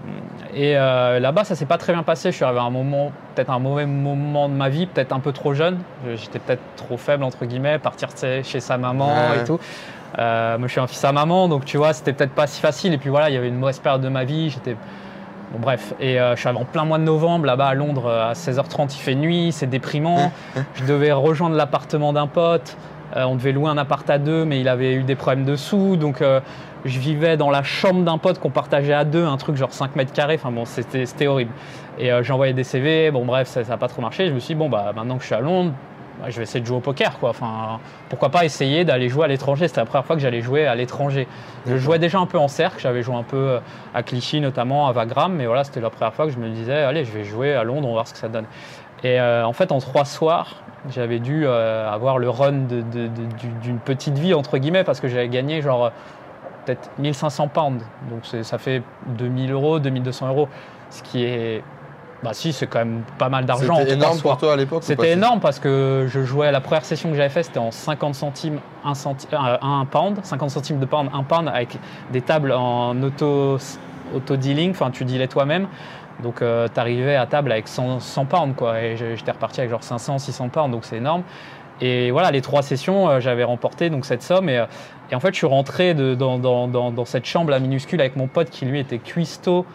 et 0.54 0.76
euh, 0.76 1.18
là-bas, 1.20 1.44
ça 1.44 1.54
s'est 1.54 1.66
pas 1.66 1.78
très 1.78 1.92
bien 1.92 2.02
passé. 2.02 2.30
Je 2.30 2.36
suis 2.36 2.44
arrivé 2.44 2.60
à 2.60 2.64
un 2.64 2.70
moment, 2.70 3.10
peut-être 3.34 3.50
un 3.50 3.58
mauvais 3.58 3.86
moment 3.86 4.48
de 4.48 4.54
ma 4.54 4.68
vie, 4.68 4.86
peut-être 4.86 5.12
un 5.12 5.20
peu 5.20 5.32
trop 5.32 5.54
jeune. 5.54 5.78
Je- 6.06 6.16
J'étais 6.16 6.38
peut-être 6.38 6.62
trop 6.76 6.96
faible, 6.96 7.24
entre 7.24 7.44
guillemets, 7.44 7.78
partir 7.78 8.08
chez 8.42 8.60
sa 8.60 8.78
maman 8.78 9.08
Ouais. 9.30 9.40
et 9.40 9.44
tout. 9.44 9.58
Euh, 10.18 10.56
moi, 10.58 10.68
je 10.68 10.72
suis 10.72 10.80
un 10.80 10.86
fils 10.86 11.04
à 11.04 11.10
maman, 11.12 11.48
donc 11.48 11.64
tu 11.64 11.76
vois, 11.76 11.92
c'était 11.92 12.12
peut-être 12.12 12.34
pas 12.34 12.46
si 12.46 12.60
facile. 12.60 12.92
Et 12.94 12.98
puis 12.98 13.10
voilà, 13.10 13.30
il 13.30 13.34
y 13.34 13.36
avait 13.36 13.48
une 13.48 13.58
mauvaise 13.58 13.80
période 13.80 14.00
de 14.02 14.08
ma 14.08 14.24
vie. 14.24 14.48
J'étais. 14.50 14.76
Bon, 15.52 15.58
bref. 15.60 15.94
Et 16.00 16.20
euh, 16.20 16.34
je 16.36 16.40
suis 16.40 16.48
en 16.48 16.64
plein 16.64 16.84
mois 16.84 16.98
de 16.98 17.04
novembre, 17.04 17.46
là-bas 17.46 17.66
à 17.66 17.74
Londres, 17.74 18.06
euh, 18.06 18.30
à 18.30 18.32
16h30, 18.32 18.94
il 18.94 18.98
fait 18.98 19.14
nuit, 19.14 19.52
c'est 19.52 19.66
déprimant. 19.66 20.32
je 20.74 20.84
devais 20.84 21.12
rejoindre 21.12 21.56
l'appartement 21.56 22.12
d'un 22.12 22.26
pote. 22.26 22.76
Euh, 23.16 23.24
on 23.24 23.36
devait 23.36 23.52
louer 23.52 23.68
un 23.68 23.78
appart 23.78 24.08
à 24.10 24.18
deux, 24.18 24.44
mais 24.44 24.60
il 24.60 24.68
avait 24.68 24.94
eu 24.94 25.02
des 25.02 25.14
problèmes 25.14 25.44
de 25.44 25.56
sous. 25.56 25.96
Donc, 25.96 26.22
je 26.84 26.98
vivais 26.98 27.36
dans 27.36 27.50
la 27.50 27.62
chambre 27.62 28.02
d'un 28.02 28.18
pote 28.18 28.38
qu'on 28.38 28.50
partageait 28.50 28.92
à 28.92 29.04
deux, 29.04 29.24
un 29.24 29.36
truc 29.36 29.56
genre 29.56 29.72
5 29.72 29.96
mètres 29.96 30.12
carrés. 30.12 30.34
Enfin 30.34 30.50
bon, 30.50 30.64
c'était 30.64 31.26
horrible. 31.26 31.52
Et 31.98 32.12
envoyé 32.12 32.52
des 32.52 32.64
CV. 32.64 33.10
Bon, 33.10 33.24
bref, 33.24 33.48
ça 33.48 33.62
n'a 33.62 33.76
pas 33.76 33.88
trop 33.88 34.02
marché. 34.02 34.28
Je 34.28 34.32
me 34.32 34.40
suis 34.40 34.54
dit, 34.54 34.58
bon, 34.58 34.68
bah, 34.68 34.92
maintenant 34.94 35.16
que 35.16 35.22
je 35.22 35.26
suis 35.26 35.34
à 35.34 35.40
Londres, 35.40 35.72
je 36.28 36.36
vais 36.36 36.42
essayer 36.44 36.60
de 36.60 36.66
jouer 36.66 36.76
au 36.76 36.80
poker. 36.80 37.18
Quoi. 37.18 37.30
Enfin, 37.30 37.80
pourquoi 38.08 38.30
pas 38.30 38.44
essayer 38.44 38.84
d'aller 38.84 39.08
jouer 39.08 39.24
à 39.24 39.28
l'étranger 39.28 39.68
C'était 39.68 39.80
la 39.80 39.86
première 39.86 40.04
fois 40.04 40.16
que 40.16 40.22
j'allais 40.22 40.40
jouer 40.40 40.66
à 40.66 40.74
l'étranger. 40.74 41.26
Je 41.66 41.76
jouais 41.76 41.98
déjà 41.98 42.18
un 42.18 42.26
peu 42.26 42.38
en 42.38 42.48
cercle. 42.48 42.80
J'avais 42.80 43.02
joué 43.02 43.14
un 43.14 43.22
peu 43.22 43.36
euh, 43.36 43.60
à 43.94 44.02
Clichy, 44.02 44.40
notamment 44.40 44.88
à 44.88 44.92
Wagram. 44.92 45.34
Mais 45.34 45.46
voilà, 45.46 45.64
c'était 45.64 45.80
la 45.80 45.90
première 45.90 46.14
fois 46.14 46.26
que 46.26 46.32
je 46.32 46.38
me 46.38 46.48
disais, 46.48 46.82
allez, 46.82 47.04
je 47.04 47.12
vais 47.12 47.24
jouer 47.24 47.54
à 47.54 47.64
Londres, 47.64 47.86
on 47.86 47.90
va 47.90 47.94
voir 47.94 48.08
ce 48.08 48.12
que 48.12 48.18
ça 48.18 48.28
donne. 48.28 48.46
Et 49.02 49.20
euh, 49.20 49.46
en 49.46 49.52
fait, 49.52 49.72
en 49.72 49.78
trois 49.80 50.04
soirs, 50.04 50.62
j'avais 50.90 51.18
dû 51.18 51.46
euh, 51.46 51.90
avoir 51.90 52.18
le 52.18 52.30
run 52.30 52.66
d'une 52.68 53.78
petite 53.84 54.18
vie, 54.18 54.34
entre 54.34 54.58
guillemets, 54.58 54.84
parce 54.84 55.00
que 55.00 55.08
j'avais 55.08 55.28
gagné 55.28 55.62
genre 55.62 55.90
peut-être 56.64 56.90
1500 56.98 57.48
pounds. 57.48 57.84
Donc 58.10 58.44
ça 58.44 58.58
fait 58.58 58.82
2000 59.06 59.52
euros, 59.52 59.78
2200 59.78 60.28
euros. 60.28 60.48
Ce 60.90 61.02
qui 61.02 61.24
est. 61.24 61.62
Bah 62.24 62.30
si, 62.32 62.52
c'est 62.54 62.66
quand 62.66 62.78
même 62.80 63.02
pas 63.18 63.28
mal 63.28 63.44
d'argent. 63.44 63.74
en 63.74 63.78
C'était 63.80 63.92
énorme 63.92 64.18
pour 64.20 64.36
toi 64.38 64.54
à 64.54 64.56
l'époque 64.56 64.82
C'était 64.82 65.12
énorme 65.12 65.40
parce 65.40 65.58
que 65.60 66.06
je 66.08 66.24
jouais 66.24 66.50
la 66.50 66.60
première 66.60 66.84
session 66.84 67.10
que 67.10 67.16
j'avais 67.16 67.28
fait, 67.28 67.42
c'était 67.42 67.58
en 67.58 67.70
50 67.70 68.14
centimes, 68.14 68.58
1, 68.84 68.92
centi- 68.94 69.26
euh, 69.32 69.56
un 69.60 69.84
pound, 69.84 70.18
50 70.22 70.50
centimes 70.50 70.78
de 70.80 70.86
pound, 70.86 71.10
1 71.12 71.22
pound 71.24 71.48
avec 71.48 71.76
des 72.12 72.22
tables 72.22 72.50
en 72.52 73.00
auto, 73.02 73.58
auto-dealing, 74.14 74.70
enfin 74.70 74.90
tu 74.90 75.04
dealais 75.04 75.28
toi-même. 75.28 75.66
Donc 76.22 76.36
tu 76.38 76.80
arrivais 76.80 77.16
à 77.16 77.26
table 77.26 77.52
avec 77.52 77.68
100, 77.68 78.00
100 78.00 78.24
pounds 78.24 78.54
quoi, 78.56 78.80
et 78.80 78.96
j'étais 78.96 79.32
reparti 79.32 79.60
avec 79.60 79.70
genre 79.70 79.82
500, 79.82 80.18
600 80.18 80.48
pounds, 80.48 80.70
donc 80.70 80.84
c'est 80.84 80.96
énorme. 80.96 81.22
Et 81.80 82.12
voilà, 82.12 82.30
les 82.30 82.40
trois 82.40 82.62
sessions, 82.62 83.08
euh, 83.08 83.18
j'avais 83.20 83.42
remporté 83.42 83.90
donc 83.90 84.04
cette 84.06 84.22
somme. 84.22 84.48
Et, 84.48 84.58
euh, 84.58 84.66
et 85.10 85.16
en 85.16 85.20
fait, 85.20 85.32
je 85.32 85.38
suis 85.38 85.46
rentré 85.46 85.92
de- 85.92 86.14
dans, 86.14 86.38
dans- 86.38 86.68
dans- 86.68 86.92
dans 86.92 87.04
cette 87.04 87.24
chambre 87.24 87.50
là 87.50 87.58
minuscule 87.58 88.00
avec 88.00 88.14
mon 88.14 88.28
pote 88.28 88.48
qui 88.48 88.64
lui 88.64 88.78
était 88.78 88.98
cuistot 88.98 89.66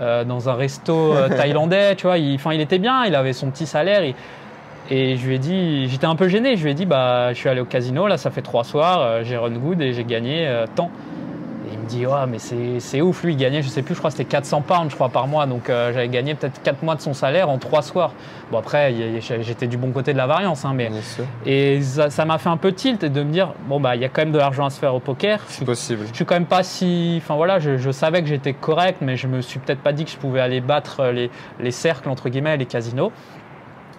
euh, 0.00 0.24
dans 0.24 0.48
un 0.48 0.54
resto 0.54 1.12
euh, 1.12 1.28
thaïlandais. 1.36 1.96
Tu 1.96 2.06
vois, 2.06 2.18
il, 2.18 2.34
enfin, 2.34 2.52
il 2.52 2.60
était 2.60 2.78
bien, 2.78 3.04
il 3.04 3.14
avait 3.14 3.32
son 3.32 3.50
petit 3.50 3.66
salaire. 3.66 4.02
et 4.90 5.16
je 5.16 5.26
lui 5.26 5.34
ai 5.34 5.38
dit, 5.38 5.88
j'étais 5.88 6.06
un 6.06 6.16
peu 6.16 6.28
gêné. 6.28 6.56
Je 6.56 6.64
lui 6.64 6.70
ai 6.70 6.74
dit, 6.74 6.86
bah, 6.86 7.32
je 7.32 7.38
suis 7.38 7.48
allé 7.48 7.60
au 7.60 7.64
casino, 7.64 8.06
là, 8.06 8.16
ça 8.16 8.30
fait 8.30 8.42
trois 8.42 8.64
soirs, 8.64 9.00
euh, 9.00 9.22
j'ai 9.24 9.36
run 9.36 9.50
good 9.50 9.80
et 9.82 9.92
j'ai 9.92 10.04
gagné 10.04 10.46
euh, 10.46 10.66
tant. 10.74 10.90
Et 11.68 11.74
il 11.74 11.78
me 11.78 11.86
dit, 11.86 12.06
ouais, 12.06 12.26
mais 12.28 12.38
c'est 12.78 13.00
ouf, 13.00 13.22
lui, 13.22 13.34
il 13.34 13.36
gagnait, 13.36 13.62
je 13.62 13.68
sais 13.68 13.82
plus, 13.82 13.94
je 13.94 13.98
crois 13.98 14.10
que 14.10 14.16
c'était 14.16 14.28
400 14.28 14.62
pounds, 14.62 14.90
je 14.90 14.94
crois, 14.94 15.08
par 15.08 15.26
mois. 15.26 15.46
Donc 15.46 15.68
euh, 15.68 15.92
j'avais 15.92 16.08
gagné 16.08 16.34
peut-être 16.34 16.62
4 16.62 16.82
mois 16.82 16.94
de 16.94 17.00
son 17.00 17.12
salaire 17.12 17.50
en 17.50 17.58
trois 17.58 17.82
soirs. 17.82 18.12
Bon, 18.50 18.58
après, 18.58 18.94
j'étais 19.20 19.66
du 19.66 19.76
bon 19.76 19.90
côté 19.90 20.12
de 20.12 20.18
la 20.18 20.26
variance, 20.26 20.64
hein, 20.64 20.72
mais. 20.74 20.90
Et 21.44 21.82
ça 21.82 22.10
ça 22.10 22.24
m'a 22.24 22.38
fait 22.38 22.48
un 22.48 22.56
peu 22.56 22.72
tilt 22.72 23.02
et 23.04 23.10
de 23.10 23.22
me 23.22 23.30
dire, 23.30 23.52
bon, 23.66 23.80
bah, 23.80 23.96
il 23.96 24.02
y 24.02 24.04
a 24.04 24.08
quand 24.08 24.22
même 24.22 24.32
de 24.32 24.38
l'argent 24.38 24.64
à 24.66 24.70
se 24.70 24.78
faire 24.78 24.94
au 24.94 25.00
poker. 25.00 25.40
C'est 25.48 25.64
possible. 25.64 26.06
Je 26.10 26.14
suis 26.14 26.24
quand 26.24 26.34
même 26.36 26.46
pas 26.46 26.62
si. 26.62 27.20
Enfin 27.22 27.36
voilà, 27.36 27.58
je, 27.58 27.76
je 27.76 27.90
savais 27.90 28.22
que 28.22 28.28
j'étais 28.28 28.54
correct, 28.54 28.98
mais 29.00 29.16
je 29.16 29.26
me 29.26 29.40
suis 29.40 29.58
peut-être 29.58 29.80
pas 29.80 29.92
dit 29.92 30.04
que 30.04 30.10
je 30.10 30.16
pouvais 30.16 30.40
aller 30.40 30.60
battre 30.60 31.06
les, 31.06 31.30
les 31.60 31.70
cercles, 31.70 32.08
entre 32.08 32.28
guillemets, 32.28 32.56
les 32.56 32.66
casinos. 32.66 33.12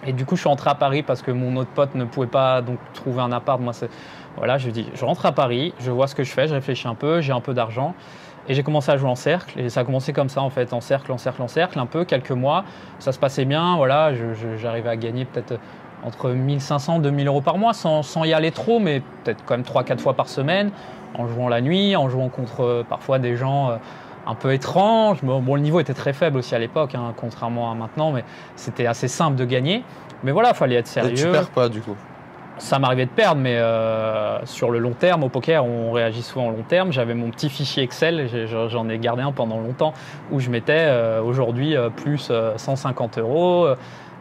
Et 0.06 0.12
du 0.12 0.24
coup, 0.24 0.34
je 0.34 0.40
suis 0.40 0.48
rentré 0.48 0.70
à 0.70 0.74
Paris 0.74 1.02
parce 1.02 1.20
que 1.20 1.30
mon 1.30 1.56
autre 1.56 1.70
pote 1.70 1.94
ne 1.94 2.04
pouvait 2.04 2.26
pas 2.26 2.62
donc 2.62 2.78
trouver 2.94 3.20
un 3.20 3.32
appart. 3.32 3.60
Moi, 3.60 3.72
c'est. 3.72 3.90
Voilà, 4.40 4.56
je 4.56 4.70
dis, 4.70 4.86
je 4.94 5.04
rentre 5.04 5.26
à 5.26 5.32
Paris, 5.32 5.74
je 5.80 5.90
vois 5.90 6.06
ce 6.06 6.14
que 6.14 6.24
je 6.24 6.32
fais, 6.32 6.48
je 6.48 6.54
réfléchis 6.54 6.88
un 6.88 6.94
peu, 6.94 7.20
j'ai 7.20 7.32
un 7.32 7.42
peu 7.42 7.52
d'argent. 7.52 7.94
Et 8.48 8.54
j'ai 8.54 8.62
commencé 8.62 8.90
à 8.90 8.96
jouer 8.96 9.10
en 9.10 9.14
cercle. 9.14 9.60
Et 9.60 9.68
ça 9.68 9.80
a 9.80 9.84
commencé 9.84 10.14
comme 10.14 10.30
ça, 10.30 10.40
en 10.40 10.48
fait, 10.48 10.72
en 10.72 10.80
cercle, 10.80 11.12
en 11.12 11.18
cercle, 11.18 11.42
en 11.42 11.46
cercle, 11.46 11.78
un 11.78 11.84
peu, 11.84 12.06
quelques 12.06 12.30
mois. 12.30 12.64
Ça 13.00 13.12
se 13.12 13.18
passait 13.18 13.44
bien, 13.44 13.76
voilà, 13.76 14.12
j'arrivais 14.56 14.88
à 14.88 14.96
gagner 14.96 15.26
peut-être 15.26 15.60
entre 16.02 16.30
1500 16.30 16.96
et 16.96 17.02
2000 17.02 17.26
euros 17.28 17.42
par 17.42 17.58
mois 17.58 17.74
sans, 17.74 18.02
sans 18.02 18.24
y 18.24 18.32
aller 18.32 18.50
trop, 18.50 18.78
mais 18.78 19.02
peut-être 19.22 19.44
quand 19.44 19.54
même 19.58 19.66
3-4 19.66 19.98
fois 19.98 20.14
par 20.14 20.26
semaine, 20.26 20.70
en 21.18 21.28
jouant 21.28 21.48
la 21.48 21.60
nuit, 21.60 21.94
en 21.94 22.08
jouant 22.08 22.30
contre 22.30 22.62
euh, 22.64 22.82
parfois 22.82 23.18
des 23.18 23.36
gens 23.36 23.68
euh, 23.72 23.76
un 24.26 24.34
peu 24.34 24.54
étranges. 24.54 25.22
Bon, 25.22 25.40
bon, 25.40 25.54
le 25.56 25.60
niveau 25.60 25.80
était 25.80 25.92
très 25.92 26.14
faible 26.14 26.38
aussi 26.38 26.54
à 26.54 26.58
l'époque, 26.58 26.94
hein, 26.94 27.12
contrairement 27.14 27.70
à 27.70 27.74
maintenant, 27.74 28.10
mais 28.10 28.24
c'était 28.56 28.86
assez 28.86 29.06
simple 29.08 29.36
de 29.36 29.44
gagner. 29.44 29.84
Mais 30.24 30.32
voilà, 30.32 30.50
il 30.50 30.56
fallait 30.56 30.76
être 30.76 30.86
Et 30.96 31.10
tu 31.10 31.16
sérieux. 31.18 31.32
perds 31.32 31.50
pas 31.50 31.68
du 31.68 31.82
coup? 31.82 31.94
Ça 32.60 32.78
m'arrivait 32.78 33.06
de 33.06 33.10
perdre, 33.10 33.40
mais 33.40 33.56
euh, 33.56 34.44
sur 34.44 34.70
le 34.70 34.78
long 34.78 34.92
terme, 34.92 35.24
au 35.24 35.30
poker, 35.30 35.64
on 35.64 35.92
réagit 35.92 36.22
souvent 36.22 36.48
au 36.48 36.50
long 36.50 36.62
terme. 36.68 36.92
J'avais 36.92 37.14
mon 37.14 37.30
petit 37.30 37.48
fichier 37.48 37.82
Excel, 37.82 38.28
j'en 38.68 38.88
ai 38.90 38.98
gardé 38.98 39.22
un 39.22 39.32
pendant 39.32 39.58
longtemps, 39.58 39.94
où 40.30 40.40
je 40.40 40.50
mettais 40.50 40.84
euh, 40.86 41.22
aujourd'hui 41.22 41.74
euh, 41.74 41.88
plus 41.88 42.28
euh, 42.30 42.52
150 42.58 43.16
euros, 43.18 43.66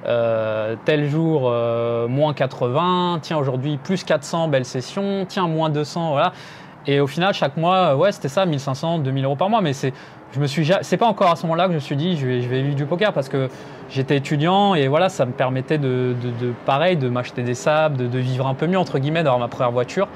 euh, 0.06 0.75
tel 0.86 1.10
jour 1.10 1.43
euh, 1.52 2.08
moins 2.08 2.34
80, 2.34 3.19
tiens 3.21 3.38
aujourd'hui 3.38 3.78
plus 3.78 4.06
400, 4.06 4.47
belle 4.47 4.63
session, 4.63 5.25
tiens 5.28 5.47
moins 5.47 5.69
200, 5.69 6.12
voilà. 6.12 6.32
Et 6.88 7.02
au 7.02 7.08
final, 7.08 7.34
chaque 7.34 7.58
mois, 7.58 7.91
euh, 7.91 7.95
ouais, 7.95 8.12
c'était 8.13 8.30
ça, 8.30 8.45
1500, 8.45 8.99
2000 8.99 9.25
euros 9.25 9.36
par 9.36 9.49
mois, 9.49 9.62
mais 9.62 9.73
c'est 9.73 9.93
je 10.32 10.39
me 10.39 10.48
suis 10.48 10.72
c'est 10.82 10.98
pas 10.98 11.08
encore 11.08 11.32
à 11.32 11.36
ce 11.36 11.44
moment-là 11.44 11.65
que 11.65 11.72
je 11.72 11.76
me 11.76 11.80
suis 11.80 11.96
dit 11.96 12.18
je 12.18 12.26
vais, 12.28 12.62
vivre 12.62 12.76
du 12.76 12.86
poker 12.86 13.13
parce 13.13 13.30
que 13.30 13.50
j'étais 13.89 14.18
étudiant 14.18 14.76
et 14.76 14.88
voilà 14.88 15.10
ça 15.10 15.26
me 15.26 15.32
permettait 15.32 15.78
de, 15.78 16.15
pareil 16.65 16.98
de 16.98 17.10
m'acheter 17.10 17.42
des 17.42 17.56
sables 17.56 18.10
de, 18.10 18.20
vivre 18.20 18.48
un 18.48 18.54
peu 18.54 18.68
mieux 18.68 18.78
entre 18.78 19.00
guillemets 19.00 19.24
d'avoir 19.24 19.39
ma 19.39 19.48
première 19.48 19.72
voiture. 19.72 20.08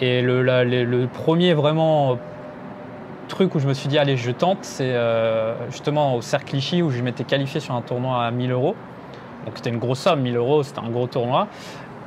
Et 0.00 0.22
le 0.22 1.06
premier 1.06 1.54
vraiment 1.54 2.18
truc 3.28 3.54
où 3.54 3.60
je 3.60 3.68
me 3.68 3.74
suis 3.74 3.88
dit 3.88 3.98
allez 3.98 4.16
je 4.16 4.30
tente 4.32 4.58
c'est 4.62 4.92
euh, 4.92 5.54
justement 5.70 6.16
au 6.16 6.22
cercle 6.22 6.46
Clichy 6.46 6.82
où 6.82 6.90
je 6.90 7.02
m'étais 7.02 7.24
qualifié 7.24 7.60
sur 7.60 7.74
un 7.74 7.82
tournoi 7.82 8.24
à 8.24 8.30
1000 8.30 8.50
euros. 8.50 8.74
Donc 9.46 9.54
c'était 9.56 9.70
une 9.70 9.78
grosse 9.78 10.00
somme 10.00 10.20
1000 10.22 10.36
euros 10.36 10.62
c'était 10.64 10.80
un 10.80 10.90
gros 10.90 11.06
tournoi. 11.06 11.46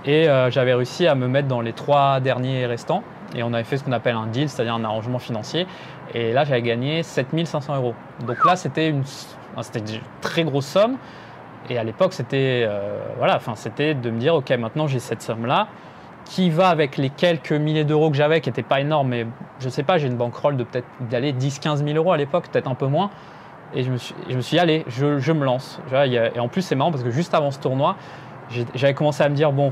Et 0.04 0.28
euh, 0.28 0.50
j'avais 0.50 0.74
réussi 0.74 1.08
à 1.08 1.16
me 1.16 1.28
mettre 1.28 1.48
dans 1.48 1.62
les 1.62 1.74
trois 1.74 2.20
derniers 2.20 2.66
restants. 2.66 3.04
Et 3.36 3.44
on 3.44 3.54
avait 3.54 3.64
fait 3.64 3.78
ce 3.78 3.84
qu'on 3.84 3.92
appelle 3.92 4.16
un 4.16 4.28
deal 4.28 4.50
c'est-à-dire 4.50 4.74
un 4.74 4.84
arrangement 4.84 5.20
financier 5.20 5.68
et 6.14 6.34
là, 6.34 6.44
j'avais 6.44 6.62
gagné 6.62 7.04
7500 7.04 7.76
euros. 7.76 7.94
Donc 8.26 8.44
là, 8.46 8.56
c'était 8.56 8.90
une, 8.90 9.04
c'était 9.62 9.80
une 9.80 10.02
très 10.22 10.44
grosse 10.44 10.66
somme. 10.66 10.98
Et 11.70 11.78
à 11.78 11.84
l'époque, 11.84 12.14
c'était 12.14 12.66
euh, 12.68 12.98
voilà, 13.18 13.36
enfin, 13.36 13.56
c'était 13.56 13.94
de 13.94 14.10
me 14.10 14.20
dire, 14.20 14.36
ok, 14.36 14.50
maintenant 14.52 14.88
j'ai 14.88 15.00
cette 15.00 15.22
somme-là, 15.22 15.68
qui 16.26 16.50
va 16.50 16.70
avec 16.70 16.98
les 16.98 17.10
quelques 17.10 17.52
milliers 17.52 17.84
d'euros 17.84 18.10
que 18.10 18.18
j'avais, 18.18 18.42
qui 18.42 18.50
n'étaient 18.50 18.64
pas 18.64 18.82
énormes, 18.82 19.10
mais 19.10 19.28
je 19.60 19.70
sais 19.70 19.84
pas, 19.84 19.98
j'ai 19.98 20.08
une 20.08 20.18
bankroll 20.18 20.58
de 20.58 20.64
peut-être 20.64 20.88
d'aller 21.10 21.34
10-15 21.34 21.86
000 21.86 21.90
euros 21.96 22.12
à 22.12 22.18
l'époque, 22.18 22.50
peut-être 22.52 22.68
un 22.68 22.76
peu 22.76 22.88
moins. 22.88 23.10
Et 23.74 23.84
je 23.84 23.92
me 23.92 23.98
suis, 23.98 24.16
je 24.28 24.38
dit, 24.38 24.60
allez, 24.60 24.84
je, 24.88 25.32
me 25.32 25.46
lance. 25.46 25.80
Et 25.94 26.40
en 26.40 26.48
plus, 26.50 26.62
c'est 26.62 26.76
marrant 26.76 26.92
parce 26.92 27.04
que 27.04 27.12
juste 27.12 27.34
avant 27.34 27.52
ce 27.52 27.60
tournoi, 27.60 27.96
j'avais 28.76 28.94
commencé 28.94 29.24
à 29.24 29.30
me 29.30 29.36
dire, 29.36 29.54
bon, 29.54 29.72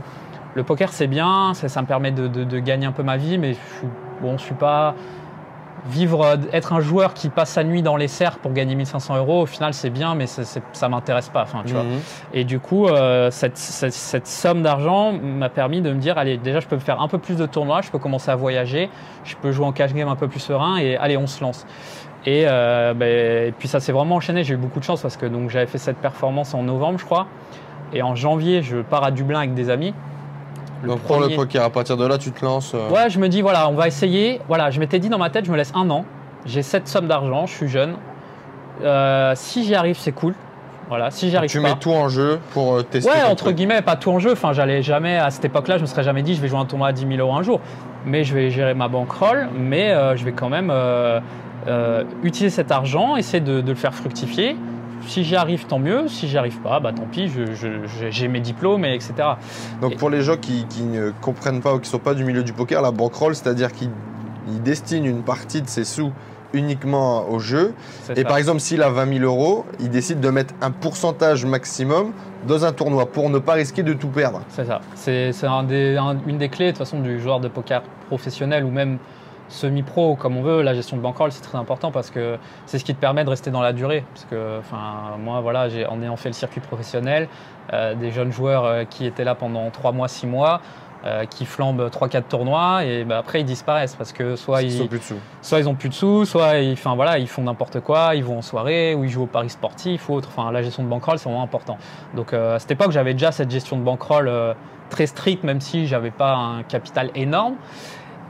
le 0.55 0.63
poker 0.63 0.89
c'est 0.93 1.07
bien, 1.07 1.53
ça, 1.53 1.81
me 1.81 1.87
permet 1.87 2.11
de, 2.11 2.59
gagner 2.59 2.85
un 2.85 2.91
peu 2.91 3.03
ma 3.03 3.17
vie, 3.17 3.37
mais 3.37 3.53
je 3.53 3.59
bon, 4.21 4.37
je 4.37 4.43
suis 4.43 4.55
pas 4.55 4.95
vivre, 5.87 6.37
être 6.51 6.73
un 6.73 6.79
joueur 6.81 7.13
qui 7.13 7.29
passe 7.29 7.51
sa 7.51 7.63
nuit 7.63 7.81
dans 7.81 7.95
les 7.95 8.07
cercles 8.07 8.39
pour 8.41 8.51
gagner 8.53 8.75
1500 8.75 9.17
euros, 9.17 9.41
au 9.41 9.45
final 9.45 9.73
c'est 9.73 9.89
bien, 9.89 10.15
mais 10.15 10.25
ça 10.27 10.89
m'intéresse 10.89 11.29
pas. 11.29 11.43
Enfin, 11.43 11.61
tu 11.65 11.73
vois. 11.73 11.83
Mhm. 11.83 11.99
Et 12.33 12.43
du 12.43 12.59
coup, 12.59 12.87
euh, 12.87 13.31
cette, 13.31 13.57
cette- 13.57 13.93
cette 13.93 14.27
somme 14.27 14.61
d'argent 14.61 15.11
m'a 15.13 15.49
permis 15.49 15.81
de 15.81 15.91
me 15.91 15.99
dire, 15.99 16.17
allez, 16.17 16.37
déjà 16.37 16.59
je 16.59 16.67
peux 16.67 16.79
faire 16.79 17.01
un 17.01 17.07
peu 17.07 17.17
plus 17.17 17.35
de 17.37 17.45
tournois, 17.45 17.81
je 17.81 17.89
peux 17.91 17.99
commencer 17.99 18.29
à 18.31 18.35
voyager, 18.35 18.89
je 19.23 19.35
peux 19.35 19.51
jouer 19.51 19.65
en 19.65 19.71
cash 19.71 19.93
game 19.93 20.07
un 20.09 20.15
peu 20.15 20.27
plus 20.27 20.39
serein, 20.39 20.77
et 20.77 20.97
allez, 20.97 21.17
on 21.17 21.27
se 21.27 21.41
lance. 21.43 21.65
Et, 22.25 22.43
euh, 22.47 22.93
ben, 22.93 23.47
et 23.47 23.51
puis 23.57 23.67
ça 23.69 23.79
s'est 23.79 23.93
vraiment 23.93 24.15
enchaîné, 24.15 24.43
j'ai 24.43 24.55
eu 24.55 24.57
beaucoup 24.57 24.79
de 24.79 24.83
chance 24.83 25.01
parce 25.01 25.15
que 25.17 25.25
donc 25.25 25.49
j'avais 25.49 25.67
fait 25.67 25.77
cette 25.77 25.97
performance 25.97 26.53
en 26.53 26.63
novembre, 26.63 26.99
je 26.99 27.05
crois, 27.05 27.27
et 27.93 28.01
en 28.01 28.13
janvier, 28.13 28.61
je 28.61 28.77
pars 28.77 29.03
à 29.03 29.11
Dublin 29.11 29.39
avec 29.39 29.53
des 29.53 29.69
amis. 29.69 29.93
Donc 30.85 30.99
pour 31.01 31.19
le 31.19 31.35
poker, 31.35 31.63
à 31.63 31.69
partir 31.69 31.97
de 31.97 32.05
là, 32.05 32.17
tu 32.17 32.31
te 32.31 32.43
lances. 32.43 32.73
euh, 32.73 32.89
Ouais, 32.89 33.09
je 33.09 33.19
me 33.19 33.27
dis, 33.27 33.41
voilà, 33.41 33.67
on 33.69 33.73
va 33.73 33.87
essayer. 33.87 34.39
Voilà, 34.47 34.69
je 34.71 34.79
m'étais 34.79 34.99
dit 34.99 35.09
dans 35.09 35.17
ma 35.17 35.29
tête, 35.29 35.45
je 35.45 35.51
me 35.51 35.57
laisse 35.57 35.71
un 35.75 35.89
an. 35.89 36.05
J'ai 36.45 36.61
cette 36.63 36.87
somme 36.87 37.07
d'argent, 37.07 37.45
je 37.45 37.53
suis 37.53 37.67
jeune. 37.67 37.95
Euh, 38.83 39.33
si 39.35 39.65
j'y 39.65 39.75
arrive, 39.75 39.97
c'est 39.97 40.13
cool. 40.13 40.33
Voilà, 40.87 41.11
si 41.11 41.29
j'y 41.29 41.37
arrive 41.37 41.49
tu 41.51 41.61
pas. 41.61 41.67
mets 41.69 41.75
tout 41.79 41.91
en 41.91 42.07
jeu 42.09 42.39
pour 42.53 42.75
euh, 42.75 42.81
tester. 42.83 43.11
Ouais, 43.11 43.21
entre 43.23 43.43
truc. 43.43 43.55
guillemets, 43.57 43.81
pas 43.81 43.95
tout 43.95 44.09
en 44.09 44.19
jeu. 44.19 44.31
Enfin, 44.31 44.53
j'allais 44.53 44.81
jamais, 44.81 45.17
à 45.17 45.29
cette 45.29 45.45
époque-là, 45.45 45.77
je 45.77 45.81
me 45.83 45.87
serais 45.87 46.03
jamais 46.03 46.23
dit, 46.23 46.33
je 46.33 46.41
vais 46.41 46.47
jouer 46.47 46.59
un 46.59 46.65
tournoi 46.65 46.87
à 46.87 46.91
10 46.93 47.05
000 47.07 47.19
euros 47.19 47.33
un 47.37 47.43
jour. 47.43 47.59
Mais 48.05 48.23
je 48.23 48.33
vais 48.33 48.49
gérer 48.49 48.73
ma 48.73 48.87
bankroll, 48.87 49.49
mais 49.55 49.91
euh, 49.91 50.15
je 50.15 50.23
vais 50.25 50.31
quand 50.31 50.49
même 50.49 50.73
utiliser 52.23 52.55
cet 52.55 52.71
argent, 52.71 53.15
essayer 53.17 53.41
de, 53.41 53.61
de 53.61 53.69
le 53.69 53.75
faire 53.75 53.93
fructifier. 53.93 54.55
Si 55.07 55.23
j'y 55.23 55.35
arrive, 55.35 55.65
tant 55.65 55.79
mieux. 55.79 56.07
Si 56.07 56.27
j'y 56.27 56.37
arrive 56.37 56.59
pas, 56.59 56.79
bah 56.79 56.91
tant 56.93 57.05
pis, 57.11 57.31
j'ai 58.11 58.27
mes 58.27 58.39
diplômes, 58.39 58.85
et 58.85 58.93
etc. 58.95 59.13
Donc 59.81 59.93
Et- 59.93 59.95
pour 59.95 60.09
les 60.09 60.21
gens 60.21 60.37
qui, 60.37 60.65
qui 60.69 60.83
ne 60.83 61.11
comprennent 61.21 61.61
pas 61.61 61.73
ou 61.73 61.79
qui 61.79 61.87
ne 61.87 61.91
sont 61.91 61.99
pas 61.99 62.13
du 62.13 62.23
milieu 62.23 62.43
du 62.43 62.53
poker, 62.53 62.81
la 62.81 62.91
bankroll, 62.91 63.35
c'est-à-dire 63.35 63.71
qu'ils 63.71 63.89
ils 64.51 64.61
destinent 64.61 65.05
une 65.05 65.21
partie 65.23 65.61
de 65.61 65.67
ses 65.67 65.83
sous 65.83 66.11
uniquement 66.53 67.29
au 67.29 67.37
jeu. 67.39 67.73
Et 68.15 68.15
ça. 68.21 68.23
par 68.25 68.37
exemple, 68.37 68.59
s'il 68.59 68.81
a 68.81 68.89
20 68.89 69.19
000 69.19 69.23
euros, 69.25 69.65
il 69.79 69.89
décide 69.89 70.19
de 70.19 70.29
mettre 70.29 70.55
un 70.61 70.71
pourcentage 70.71 71.45
maximum 71.45 72.11
dans 72.47 72.65
un 72.65 72.71
tournoi 72.71 73.05
pour 73.05 73.29
ne 73.29 73.37
pas 73.37 73.53
risquer 73.53 73.83
de 73.83 73.93
tout 73.93 74.07
perdre. 74.07 74.41
C'est 74.49 74.65
ça. 74.65 74.81
C'est 74.95 75.31
un 75.45 75.67
un- 75.69 76.17
une 76.25 76.37
des 76.39 76.49
clés 76.49 76.65
de 76.67 76.71
toute 76.71 76.79
façon 76.79 76.99
du 77.01 77.19
joueur 77.21 77.39
de 77.39 77.47
poker 77.47 77.83
professionnel 78.07 78.63
ou 78.63 78.71
même 78.71 78.97
semi-pro 79.49 80.15
comme 80.15 80.37
on 80.37 80.41
veut. 80.41 80.61
La 80.61 80.73
gestion 80.73 80.97
de 80.97 81.01
bankroll 81.01 81.31
c'est 81.31 81.41
très 81.41 81.57
important 81.57 81.91
parce 81.91 82.09
que 82.09 82.37
c'est 82.65 82.79
ce 82.79 82.85
qui 82.85 82.95
te 82.95 82.99
permet 82.99 83.23
de 83.23 83.29
rester 83.29 83.51
dans 83.51 83.61
la 83.61 83.73
durée. 83.73 84.03
Parce 84.13 84.25
que 84.25 84.59
enfin 84.59 85.17
moi 85.19 85.41
voilà 85.41 85.69
j'ai 85.69 85.85
en 85.85 86.01
ayant 86.01 86.15
fait 86.15 86.29
le 86.29 86.33
circuit 86.33 86.61
professionnel, 86.61 87.27
euh, 87.73 87.95
des 87.95 88.11
jeunes 88.11 88.31
joueurs 88.31 88.65
euh, 88.65 88.83
qui 88.85 89.05
étaient 89.05 89.23
là 89.25 89.35
pendant 89.35 89.69
3 89.69 89.91
mois, 89.91 90.07
6 90.07 90.27
mois. 90.27 90.61
euh, 91.05 91.25
qui 91.25 91.45
flambent 91.45 91.89
3-4 91.89 92.23
tournois 92.23 92.83
et 92.83 93.05
bah, 93.05 93.19
après 93.19 93.39
ils 93.41 93.45
disparaissent 93.45 93.95
parce 93.95 94.11
que 94.11 94.35
soit 94.35 94.63
Ils 94.63 94.81
ils, 94.81 94.87
plus 94.89 94.99
dessous. 94.99 95.15
soit 95.41 95.59
ils 95.59 95.69
ont 95.69 95.75
plus 95.75 95.89
de 95.89 95.93
sous, 95.93 96.25
soit 96.25 96.57
ils, 96.57 96.73
enfin, 96.73 96.95
voilà, 96.95 97.19
ils 97.19 97.27
font 97.27 97.43
n'importe 97.43 97.79
quoi, 97.79 98.15
ils 98.15 98.23
vont 98.23 98.39
en 98.39 98.41
soirée 98.41 98.95
ou 98.95 99.05
ils 99.05 99.09
jouent 99.09 99.23
au 99.23 99.27
paris 99.27 99.49
sportif 99.49 100.09
ou 100.09 100.15
autre. 100.15 100.29
Enfin, 100.35 100.51
la 100.51 100.61
gestion 100.61 100.83
de 100.83 100.89
bankroll, 100.89 101.17
c'est 101.17 101.29
vraiment 101.29 101.43
important. 101.43 101.77
Donc 102.15 102.33
euh, 102.33 102.55
à 102.55 102.59
cette 102.59 102.71
époque, 102.71 102.91
j'avais 102.91 103.13
déjà 103.13 103.31
cette 103.31 103.49
gestion 103.49 103.77
de 103.77 103.83
bankroll 103.83 104.27
euh, 104.27 104.53
très 104.89 105.05
stricte, 105.05 105.43
même 105.43 105.61
si 105.61 105.87
j'avais 105.87 106.11
pas 106.11 106.35
un 106.35 106.63
capital 106.63 107.11
énorme. 107.15 107.55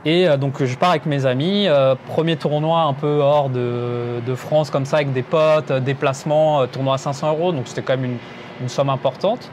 Et 0.04 0.26
euh, 0.26 0.36
donc 0.36 0.64
je 0.64 0.76
pars 0.76 0.90
avec 0.90 1.04
mes 1.04 1.26
amis, 1.26 1.66
euh, 1.68 1.94
premier 2.08 2.36
tournoi 2.36 2.82
un 2.82 2.94
peu 2.94 3.18
hors 3.20 3.50
de, 3.50 4.20
de 4.26 4.34
France 4.34 4.70
comme 4.70 4.86
ça 4.86 4.96
avec 4.96 5.12
des 5.12 5.22
potes, 5.22 5.70
euh, 5.70 5.80
déplacement, 5.80 6.62
euh, 6.62 6.66
tournoi 6.66 6.94
à 6.94 6.98
500 6.98 7.28
euros, 7.30 7.52
donc 7.52 7.68
c'était 7.68 7.82
quand 7.82 7.96
même 7.96 8.12
une, 8.12 8.18
une 8.62 8.68
somme 8.68 8.88
importante. 8.88 9.50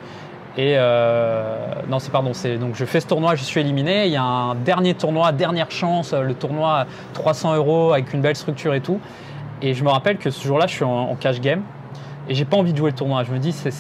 Et 0.58 0.74
euh, 0.76 1.58
non, 1.88 2.00
c'est 2.00 2.12
pardon, 2.12 2.34
c'est 2.34 2.58
donc 2.58 2.76
je 2.76 2.86
fais 2.86 3.00
ce 3.00 3.08
tournoi, 3.08 3.36
je 3.36 3.44
suis 3.44 3.60
éliminé. 3.60 4.08
Il 4.08 4.12
y 4.12 4.16
a 4.16 4.24
un 4.24 4.56
dernier 4.56 4.96
tournoi, 4.96 5.32
dernière 5.32 5.70
chance, 5.70 6.14
le 6.14 6.34
tournoi 6.34 6.80
à 6.80 6.88
300 7.14 7.56
euros 7.56 7.94
avec 7.94 8.12
une 8.14 8.22
belle 8.22 8.36
structure 8.36 8.74
et 8.74 8.82
tout. 8.82 9.00
Et 9.62 9.74
je 9.74 9.84
me 9.84 9.90
rappelle 9.90 10.18
que 10.18 10.32
ce 10.32 10.48
jour-là, 10.48 10.66
je 10.66 10.74
suis 10.74 10.84
en, 10.84 11.12
en 11.12 11.16
cash 11.16 11.42
game 11.42 11.62
et 12.30 12.36
j'ai 12.36 12.46
pas 12.46 12.58
envie 12.58 12.74
de 12.74 12.78
jouer 12.78 12.92
le 12.92 12.96
tournoi. 12.96 13.24
Je 13.24 13.32
me 13.32 13.40
dis, 13.40 13.52
c'est, 13.52 13.72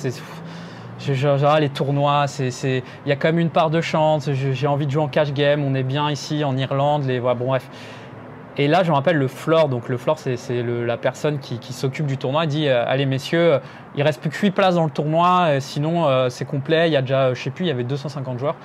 genre, 1.00 1.60
les 1.60 1.70
tournois, 1.70 2.26
il 2.40 2.82
y 3.06 3.12
a 3.12 3.16
quand 3.16 3.28
même 3.30 3.40
une 3.40 3.50
part 3.50 3.70
de 3.70 3.82
chance. 3.82 4.30
J'ai 4.32 4.68
envie 4.68 4.86
de 4.86 4.92
jouer 4.92 5.04
en 5.04 5.08
cash 5.08 5.34
game. 5.34 5.64
On 5.64 5.76
est 5.76 5.84
bien 5.84 6.10
ici 6.10 6.44
en 6.44 6.56
Irlande. 6.58 7.06
Les, 7.06 7.20
voilà, 7.20 7.36
bon 7.36 7.48
bref. 7.48 7.70
Et 8.60 8.68
là, 8.68 8.82
je 8.84 8.90
me 8.90 8.96
rappelle 8.96 9.18
le 9.18 9.28
floor. 9.28 9.70
Donc 9.70 9.88
le 9.88 9.98
floor, 9.98 10.18
c'est, 10.18 10.36
la 10.64 10.98
personne 10.98 11.40
qui, 11.40 11.60
qui 11.60 11.74
s'occupe 11.74 12.08
du 12.08 12.18
tournoi. 12.18 12.46
Il 12.46 12.48
dit, 12.50 12.68
euh, 12.68 12.84
allez 12.88 13.06
messieurs, 13.06 13.60
il 13.96 14.02
reste 14.04 14.20
plus 14.20 14.30
que 14.32 14.38
8 14.38 14.52
places 14.52 14.76
dans 14.76 14.86
le 14.86 14.90
tournoi. 14.90 15.46
euh, 15.48 15.60
sinon, 15.60 16.08
euh, 16.08 16.30
c'est 16.30 16.46
complet. 16.46 16.90
Il 16.90 16.94
y 16.94 16.98
a 16.98 17.02
déjà, 17.02 17.34
je 17.34 17.42
sais 17.42 17.52
plus, 17.52 17.66
il 17.66 17.68
y 17.68 17.72
avait 17.72 17.84
250 17.84 18.40
joueurs. 18.40 18.56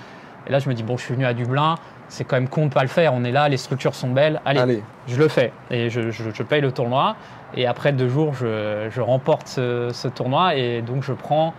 Et 0.47 0.51
là, 0.51 0.59
je 0.59 0.69
me 0.69 0.75
dis, 0.75 0.83
bon, 0.83 0.97
je 0.97 1.05
suis 1.05 1.15
venu 1.15 1.27
à 1.27 1.35
Dublin. 1.35 1.75
C'est 2.09 2.25
quand 2.25 2.37
même 2.37 2.49
con 2.49 2.67
de 2.67 2.73
pas 2.73 2.83
le 2.83 2.89
faire. 2.89 3.13
On 3.15 3.23
est 3.25 3.31
là, 3.33 3.49
les 3.49 3.57
structures 3.59 3.95
sont 3.95 4.11
belles. 4.11 4.41
Allez, 4.45 4.61
Allez, 4.61 4.83
je 5.07 5.17
le 5.17 5.29
fais 5.29 5.53
et 5.71 5.89
je, 5.89 6.11
je- 6.11 6.31
je 6.33 6.43
paye 6.43 6.61
le 6.61 6.73
tournoi. 6.73 7.17
Et 7.55 7.67
après 7.67 7.93
deux 7.93 8.09
jours, 8.09 8.35
je, 8.35 8.89
je 8.91 9.01
remporte 9.01 9.47
ce, 9.49 9.89
ce 9.93 10.09
tournoi 10.09 10.55
et 10.57 10.83
donc 10.83 11.03
je 11.05 11.13
prends 11.13 11.55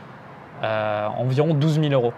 euh, 0.63 1.08
environ 1.17 1.54
12 1.54 1.80
000 1.82 1.93
euros. 1.93 2.13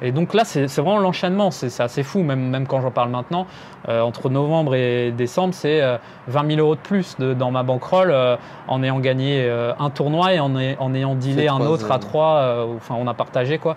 Et 0.00 0.12
donc 0.12 0.32
là, 0.32 0.44
c'est 0.44 0.66
vraiment 0.76 0.98
l'enchaînement, 1.00 1.50
c'est 1.50 1.80
assez 1.82 2.04
fou, 2.04 2.22
même, 2.22 2.50
même 2.50 2.68
quand 2.68 2.80
j'en 2.80 2.92
parle 2.92 3.08
maintenant. 3.10 3.48
Euh, 3.88 4.00
entre 4.02 4.30
novembre 4.30 4.76
et 4.76 5.10
décembre, 5.10 5.54
c'est 5.54 5.82
euh, 5.82 5.96
20 6.28 6.50
000 6.54 6.60
euros 6.60 6.76
de 6.76 6.80
plus 6.80 7.16
de- 7.18 7.34
dans 7.34 7.50
ma 7.50 7.64
bankroll 7.64 8.12
euh, 8.12 8.36
en 8.68 8.84
ayant 8.84 9.00
gagné 9.00 9.40
euh, 9.42 9.72
un 9.80 9.90
tournoi 9.90 10.34
et 10.34 10.38
en, 10.38 10.54
en 10.54 10.94
ayant 10.94 11.16
dealé 11.16 11.48
un 11.48 11.58
autre 11.72 11.90
à 11.90 11.98
trois. 11.98 12.66
Enfin, 12.76 12.94
on 12.96 13.08
a 13.08 13.14
partagé 13.14 13.58
quoi. 13.58 13.76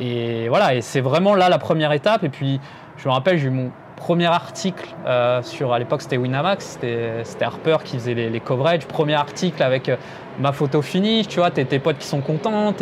Et 0.00 0.48
voilà, 0.50 0.74
et 0.74 0.82
c'est 0.82 1.00
vraiment 1.00 1.34
là 1.34 1.48
la 1.48 1.58
première 1.58 1.92
étape. 1.92 2.24
Et 2.24 2.28
puis, 2.28 2.60
je 2.98 3.08
me 3.08 3.14
rappelle, 3.14 3.38
j'ai 3.38 3.46
eu 3.46 3.50
mon 3.50 3.70
premier 3.96 4.26
article 4.26 4.86
sur, 5.42 5.72
à 5.72 5.78
l'époque, 5.78 6.02
c'était 6.02 6.18
Winamax, 6.18 6.78
c'était 6.80 7.44
Harper 7.44 7.78
qui 7.84 7.96
faisait 7.96 8.12
les, 8.14 8.28
les 8.28 8.40
coverages. 8.40 8.84
Premier 8.86 9.14
article 9.14 9.62
avec 9.62 9.90
ma 10.40 10.52
photo 10.52 10.82
finish, 10.82 11.26
tu 11.28 11.38
vois, 11.38 11.50
tes, 11.50 11.64
tes 11.64 11.78
potes 11.78 11.96
qui 11.98 12.06
sont 12.06 12.20
contents. 12.20 12.74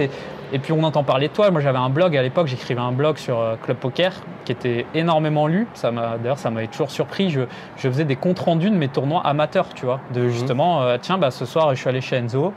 Et 0.53 0.59
puis, 0.59 0.73
on 0.73 0.83
entend 0.83 1.03
parler 1.03 1.29
de 1.29 1.33
toi. 1.33 1.51
Moi, 1.51 1.61
j'avais 1.63 1.79
un 1.79 1.89
blog 1.89 2.17
à 2.17 2.23
l'époque, 2.23 2.47
j'écrivais 2.47 2.81
un 2.81 2.93
blog 2.93 3.17
sur 3.17 3.39
euh, 3.41 3.57
Club 3.63 3.79
Poker 3.79 4.13
qui 4.45 4.53
était 4.53 4.85
énormément 4.95 5.47
lu. 5.47 5.67
Ça 5.75 5.91
m'a- 5.91 6.19
D'ailleurs, 6.19 6.39
ça 6.39 6.51
m'avait 6.51 6.67
toujours 6.67 6.91
surpris. 6.91 7.31
Je, 7.31 7.41
je 7.77 7.89
faisais 7.89 8.05
des 8.05 8.17
comptes 8.17 8.39
rendus 8.41 8.69
de 8.71 8.77
mes 8.77 8.89
tournois 8.89 9.23
amateurs, 9.27 9.69
tu 9.75 9.87
vois, 9.87 10.01
de 10.13 10.29
justement, 10.29 10.83
euh, 10.83 10.99
tiens, 11.01 11.17
bah, 11.17 11.31
ce 11.31 11.47
soir, 11.47 11.71
je 11.75 11.81
suis 11.81 11.89
allé 11.89 12.01
chez 12.03 12.17
Enzo. 12.17 12.53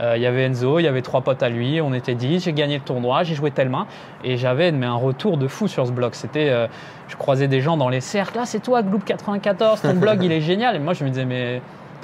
Euh, 0.00 0.14
Il 0.16 0.22
y 0.22 0.26
avait 0.26 0.44
Enzo, 0.44 0.78
il 0.78 0.82
y 0.82 0.88
avait 0.88 1.00
trois 1.02 1.22
potes 1.22 1.42
à 1.42 1.48
lui, 1.48 1.80
on 1.80 1.94
était 1.94 2.14
10, 2.14 2.44
j'ai 2.44 2.52
gagné 2.52 2.74
le 2.76 2.82
tournoi, 2.82 3.22
j'ai 3.22 3.34
joué 3.34 3.50
telle 3.50 3.70
main 3.70 3.86
et 4.24 4.36
j'avais 4.36 4.70
mais 4.70 4.84
un 4.84 4.94
retour 4.94 5.38
de 5.38 5.48
fou 5.48 5.68
sur 5.68 5.86
ce 5.86 5.92
blog. 5.92 6.10
C'était, 6.12 6.50
euh, 6.50 6.66
je 7.08 7.16
croisais 7.16 7.48
des 7.48 7.62
gens 7.62 7.78
dans 7.78 7.88
les 7.88 8.02
cercles, 8.02 8.36
là 8.36 8.44
c'est 8.44 8.60
toi 8.60 8.82
Gloop 8.82 9.04
94, 9.06 9.80
ton 9.80 9.94
blog 9.98 10.22
il 10.22 10.32
est 10.32 10.42
génial. 10.42 10.76
Et 10.76 10.80
moi 10.80 10.92
je 10.92 11.02
me 11.02 11.08
disais 11.08 11.24
mais 11.24 11.62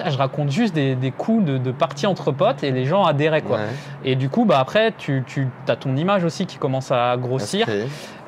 je 0.09 0.17
raconte 0.17 0.51
juste 0.51 0.75
des, 0.75 0.95
des 0.95 1.11
coups 1.11 1.45
de, 1.45 1.59
de 1.59 1.71
parties 1.73 2.07
entre 2.07 2.31
potes 2.33 2.63
et 2.65 2.71
les 2.71 2.85
gens 2.85 3.05
adhéraient 3.05 3.43
quoi. 3.43 3.59
Ouais, 3.59 3.63
Et 4.05 4.17
du 4.17 4.29
coup 4.29 4.45
bah 4.45 4.59
après 4.61 4.93
tu, 4.99 5.23
tu 5.27 5.49
as 5.69 5.77
ton 5.77 5.97
image 5.97 6.25
aussi 6.25 6.47
qui 6.47 6.57
commence 6.59 6.91
à 6.91 7.17
grossir. 7.17 7.67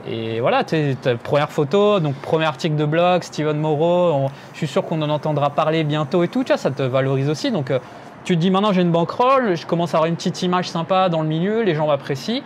Et 0.06 0.40
voilà, 0.40 0.64
t'es- 0.64 0.96
t'as 1.00 1.14
première 1.16 1.50
photo, 1.50 1.98
donc 1.98 2.14
premier 2.16 2.44
article 2.44 2.76
de 2.76 2.84
blog, 2.84 3.22
Steven 3.22 3.56
Moreau, 3.58 4.12
on- 4.12 4.28
je 4.52 4.58
suis 4.58 4.66
sûr 4.66 4.84
qu'on 4.84 5.00
en 5.00 5.08
entendra 5.08 5.48
parler 5.50 5.82
bientôt 5.84 6.22
et 6.22 6.28
tout, 6.28 6.44
tu 6.44 6.48
vois, 6.48 6.58
ça 6.58 6.70
te 6.70 6.82
valorise 6.82 7.30
aussi. 7.30 7.50
Donc 7.50 7.70
euh, 7.70 7.78
tu 8.24 8.34
te 8.36 8.40
dis 8.40 8.50
maintenant 8.50 8.72
j'ai 8.72 8.82
une 8.82 8.90
bankroll, 8.92 9.56
je 9.56 9.66
commence 9.66 9.94
à 9.94 9.98
avoir 9.98 10.08
une 10.08 10.16
petite 10.16 10.42
image 10.42 10.68
sympa 10.68 11.08
dans 11.08 11.22
le 11.22 11.28
milieu, 11.28 11.62
les 11.62 11.74
gens 11.74 11.86
m'apprécient. 11.86 12.42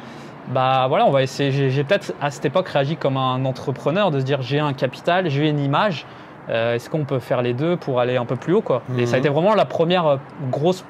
Bah 0.50 0.86
voilà, 0.88 1.04
on 1.04 1.10
va 1.10 1.22
essayer. 1.22 1.50
J'ai 1.52 1.68
j'ai 1.70 1.84
peut-être 1.84 2.14
à 2.22 2.30
cette 2.30 2.44
époque 2.46 2.68
réagi 2.68 2.96
comme 2.96 3.16
un 3.18 3.44
entrepreneur 3.44 4.10
de 4.10 4.18
se 4.20 4.24
dire 4.24 4.40
j'ai 4.40 4.60
un 4.60 4.72
capital, 4.72 5.28
j'ai 5.28 5.48
une 5.48 5.58
image. 5.58 6.06
Euh, 6.50 6.74
Est-ce 6.74 6.88
qu'on 6.90 7.04
peut 7.04 7.18
faire 7.18 7.42
les 7.42 7.54
deux 7.54 7.76
pour 7.76 8.00
aller 8.00 8.16
un 8.16 8.24
peu 8.24 8.36
plus 8.36 8.52
haut 8.54 8.62
quoi 8.62 8.82
Et 8.98 9.06
ça 9.06 9.14
a 9.14 9.18
Mhm. 9.18 9.24
été 9.24 9.28
vraiment 9.28 9.54
la 9.54 9.64
première 9.64 10.06
euh, 10.06 10.16
grosse 10.50 10.84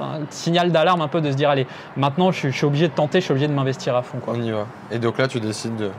un 0.00 0.20
signal 0.30 0.70
d'alarme 0.70 1.00
un 1.02 1.08
peu 1.08 1.20
de 1.20 1.30
se 1.30 1.36
dire 1.36 1.50
allez 1.50 1.66
maintenant 1.96 2.30
je 2.30 2.38
suis, 2.38 2.52
je 2.52 2.56
suis 2.56 2.64
obligé 2.66 2.88
de 2.88 2.92
tenter, 2.92 3.18
je 3.20 3.24
suis 3.24 3.32
obligé 3.32 3.48
de 3.48 3.52
m'investir 3.52 3.96
à 3.96 4.02
fond 4.02 4.18
quoi 4.18 4.34
On 4.36 4.42
y 4.42 4.50
va. 4.50 4.66
Et 4.92 4.98
donc 4.98 5.18
là, 5.18 5.26
tu 5.28 5.40
décides 5.40 5.76
de. 5.76 5.90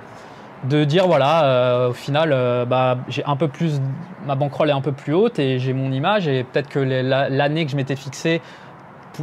de 0.64 0.84
dire 0.86 1.08
voilà 1.08 1.44
euh, 1.44 1.90
au 1.90 1.94
final 1.94 2.32
euh, 2.32 2.66
bah, 2.66 2.98
j'ai 3.10 3.24
un 3.26 3.36
peu 3.36 3.48
plus 3.50 3.80
ma 4.26 4.36
bankroll 4.36 4.70
est 4.70 4.74
un 4.74 4.82
peu 4.82 4.92
plus 4.94 5.14
haute 5.14 5.40
et 5.40 5.60
j'ai 5.60 5.74
mon 5.74 5.92
image 5.92 6.28
et 6.28 6.44
peut-être 6.44 6.70
que 6.70 6.80
l'année 6.80 7.66
que 7.66 7.72
je 7.72 7.76
m'étais 7.76 7.96
fixée 7.98 8.42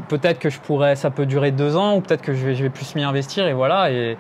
peut-être 0.09 0.39
que 0.39 0.51
je 0.51 0.59
pourrais 0.59 0.97
ça 0.97 1.11
peut 1.11 1.27
durer 1.27 1.51
deux 1.51 1.77
ans 1.77 1.97
ou 1.97 2.01
peut-être 2.01 2.23
que 2.23 2.35
je 2.35 2.47
vais, 2.47 2.71
plus 2.71 2.95
m'y 2.95 3.05
investir 3.05 3.47
et 3.47 3.53
voilà 3.53 3.91
et, 3.91 4.17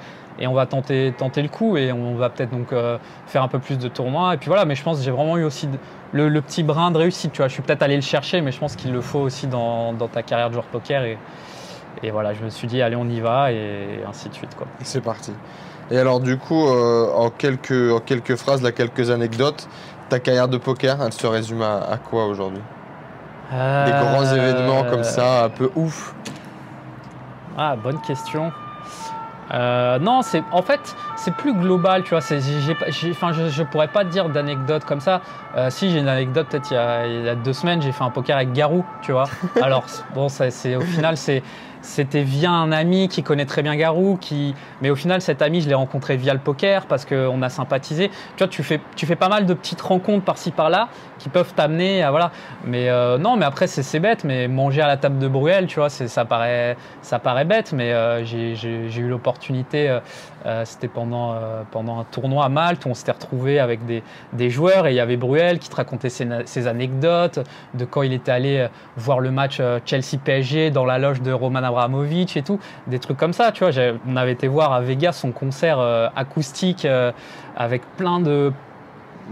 on 0.47 0.55
va 0.55 0.67
tenter 0.67 1.13
le 1.19 1.49
coup 1.49 1.77
et 1.77 1.91
on 1.91 2.15
va 2.15 2.31
peut-être 2.31 2.51
donc 2.51 2.73
euh, 2.73 2.97
faire 3.27 3.43
un 3.43 3.49
peu 3.49 3.59
plus 3.59 3.77
de 3.77 3.89
tournois 3.89 4.35
et 4.35 4.37
puis 4.37 4.47
voilà 4.47 4.65
mais 4.65 4.77
je 4.77 4.85
pense 4.85 4.99
que 4.99 5.05
j'ai 5.05 5.11
vraiment 5.11 5.37
eu 5.37 5.43
aussi 5.43 5.69
le, 6.13 6.41
petit 6.41 6.63
brin 6.63 6.93
de 6.93 6.99
réussite 6.99 7.33
tu 7.33 7.39
vois. 7.39 7.49
Je 7.49 7.55
suis 7.55 7.63
peut-être 7.63 7.83
allé 7.83 7.97
le 7.97 8.03
chercher 8.03 8.41
mais 8.41 8.53
je 8.53 8.59
pense 8.59 8.77
qu'il 8.77 8.93
le 8.93 9.01
faut 9.01 9.19
aussi 9.19 9.49
dans, 9.49 9.95
ta 10.13 10.23
carrière 10.23 10.49
de 10.49 10.55
joueur 10.55 10.67
poker 10.67 11.05
et, 11.05 11.19
voilà 12.13 12.35
je 12.35 12.45
me 12.45 12.51
suis 12.51 12.69
dit 12.69 12.81
allez 12.83 12.95
on 12.95 13.09
y 13.09 13.21
va 13.21 13.51
et 13.51 14.01
ainsi 14.09 14.29
de 14.29 14.35
suite 14.35 14.55
quoi. 14.55 14.69
C'est 14.85 15.03
parti. 15.03 15.33
Et 15.91 15.97
alors, 15.97 16.21
du 16.21 16.37
coup, 16.37 16.69
euh, 16.69 17.11
en, 17.15 17.31
quelques, 17.31 18.37
phrases, 18.37 18.63
là, 18.63 18.73
quelques 18.73 19.11
anecdotes, 19.11 19.69
ta 20.11 20.21
carrière 20.21 20.47
de 20.47 20.59
poker, 20.59 21.03
elle 21.03 21.15
se 21.15 21.27
résume 21.27 21.63
à 21.63 21.99
quoi 22.11 22.27
aujourd'hui? 22.27 22.61
Des 23.51 23.57
grands 23.93 24.25
Euh, 24.27 24.37
événements 24.37 24.85
comme 24.85 25.05
ça, 25.05 25.45
un 25.45 25.49
peu 25.49 25.71
ouf. 25.75 26.15
Ah, 27.57 27.77
bonne 27.77 28.01
question. 28.01 28.53
Euh, 29.55 29.99
non, 29.99 30.21
c'est 30.21 30.43
en 30.53 30.61
fait 30.61 30.95
c'est 31.17 31.35
plus 31.35 31.55
global, 31.55 32.03
tu 32.03 32.11
vois. 32.11 32.21
c'est- 32.21 32.41
j'ai 32.41 32.75
pas- 32.75 32.91
j'ai- 32.91 33.11
Enfin, 33.13 33.33
je, 33.33 33.49
je 33.49 33.63
pourrais 33.63 33.89
pas 33.89 34.05
te 34.05 34.11
dire 34.11 34.29
d'anecdote 34.29 34.85
comme 34.85 35.01
ça. 35.01 35.23
Euh, 35.57 35.71
si 35.71 35.91
j'ai 35.91 36.01
une 36.01 36.09
anecdote, 36.09 36.49
peut-être 36.51 36.71
il, 36.71 36.75
y 36.75 36.77
a- 36.77 37.07
il 37.07 37.23
y 37.25 37.29
a 37.31 37.35
deux 37.35 37.55
semaines, 37.55 37.81
j'ai 37.81 37.93
fait 37.93 38.05
un 38.05 38.11
poker 38.11 38.37
avec 38.37 38.53
Garou, 38.53 38.85
tu 39.01 39.13
vois. 39.13 39.25
Alors 39.63 39.85
bon, 40.15 40.29
ça, 40.29 40.51
c'est 40.51 40.77
au 40.77 40.83
final 40.83 41.17
c'est 41.17 41.43
c'était 41.83 42.23
via 42.23 42.51
un 42.51 42.73
ami 42.73 43.09
qui 43.09 43.23
connaît 43.23 43.47
très 43.47 43.63
bien 43.63 43.77
Garou, 43.77 44.19
qui 44.21 44.55
mais 44.83 44.91
au 44.91 44.97
final 44.97 45.21
cet 45.21 45.43
ami 45.43 45.61
je 45.61 45.69
l'ai 45.69 45.75
rencontré 45.75 46.17
via 46.17 46.33
le 46.33 46.41
poker 46.41 46.87
parce 46.87 47.05
qu'on 47.05 47.43
a 47.43 47.49
sympathisé. 47.49 48.09
Tu 48.09 48.39
vois, 48.39 48.49
tu 48.49 48.63
fais 48.63 48.81
tu 48.97 49.07
fais 49.07 49.17
pas 49.17 49.29
mal 49.29 49.47
de 49.47 49.55
petites 49.55 49.81
rencontres 49.81 50.25
par-ci 50.25 50.51
par-là 50.51 50.89
qui 51.19 51.29
peuvent 51.29 51.53
t'amener 51.55 52.03
à 52.03 52.11
voilà. 52.11 52.31
Mais 52.65 52.89
euh, 52.89 53.19
non, 53.19 53.37
mais 53.37 53.45
après 53.45 53.67
c'est 53.67 54.01
bête, 54.01 54.25
mais 54.25 54.49
manger 54.49 54.83
à 54.83 54.87
la 54.87 54.97
table 54.97 55.19
de 55.19 55.29
Bruel, 55.29 55.67
tu 55.67 55.81
vois, 55.81 55.91
ça 55.91 56.25
paraît 56.25 56.77
ça 57.03 57.19
paraît 57.19 57.45
bête, 57.45 57.73
mais 57.73 57.93
euh, 57.93 58.25
j'ai 58.25 59.01
eu 59.01 59.09
l'opportunité, 59.09 59.99
euh, 60.47 60.65
c'était 60.65 60.89
pendant, 60.89 61.35
pendant 61.71 62.01
un 62.01 62.05
tournoi 62.05 62.45
à 62.45 62.49
Malte 62.49 62.85
où 62.87 62.91
on 62.91 62.95
s'était 62.95 63.13
retrouvé 63.13 63.59
avec 63.59 63.85
des, 63.87 64.03
des 64.33 64.51
joueurs 64.51 64.87
et 64.87 64.93
il 64.93 64.97
y 64.97 65.01
avait 65.01 65.17
Bruel 65.17 65.59
qui 65.59 65.69
te 65.69 65.77
racontait 65.77 66.11
ses, 66.11 66.27
ses 66.45 66.67
anecdotes 66.67 67.41
de 67.75 67.85
quand 67.85 68.03
il 68.03 68.13
était 68.13 68.33
allé 68.33 68.69
voir 68.97 69.21
le 69.21 69.31
match 69.31 69.61
Chelsea-PSG 69.85 70.71
dans 70.71 70.85
la 70.85 70.99
loge 70.99 71.23
de 71.23 71.33
Roman 71.33 71.63
Abramovich 71.69 72.37
et 72.37 72.43
tout, 72.43 72.59
des 72.87 72.99
trucs 72.99 73.17
comme 73.17 73.33
ça, 73.33 73.53
tu 73.53 73.65
vois. 73.65 73.73
On 74.07 74.17
avait 74.17 74.33
été 74.33 74.49
voir 74.49 74.73
à 74.73 74.81
Vegas 74.81 75.13
son 75.13 75.33
concert 75.33 75.79
euh, 75.79 76.09
acoustique 76.17 76.85
euh, 76.85 77.13
avec 77.57 77.83
plein 77.97 78.21
de 78.21 78.53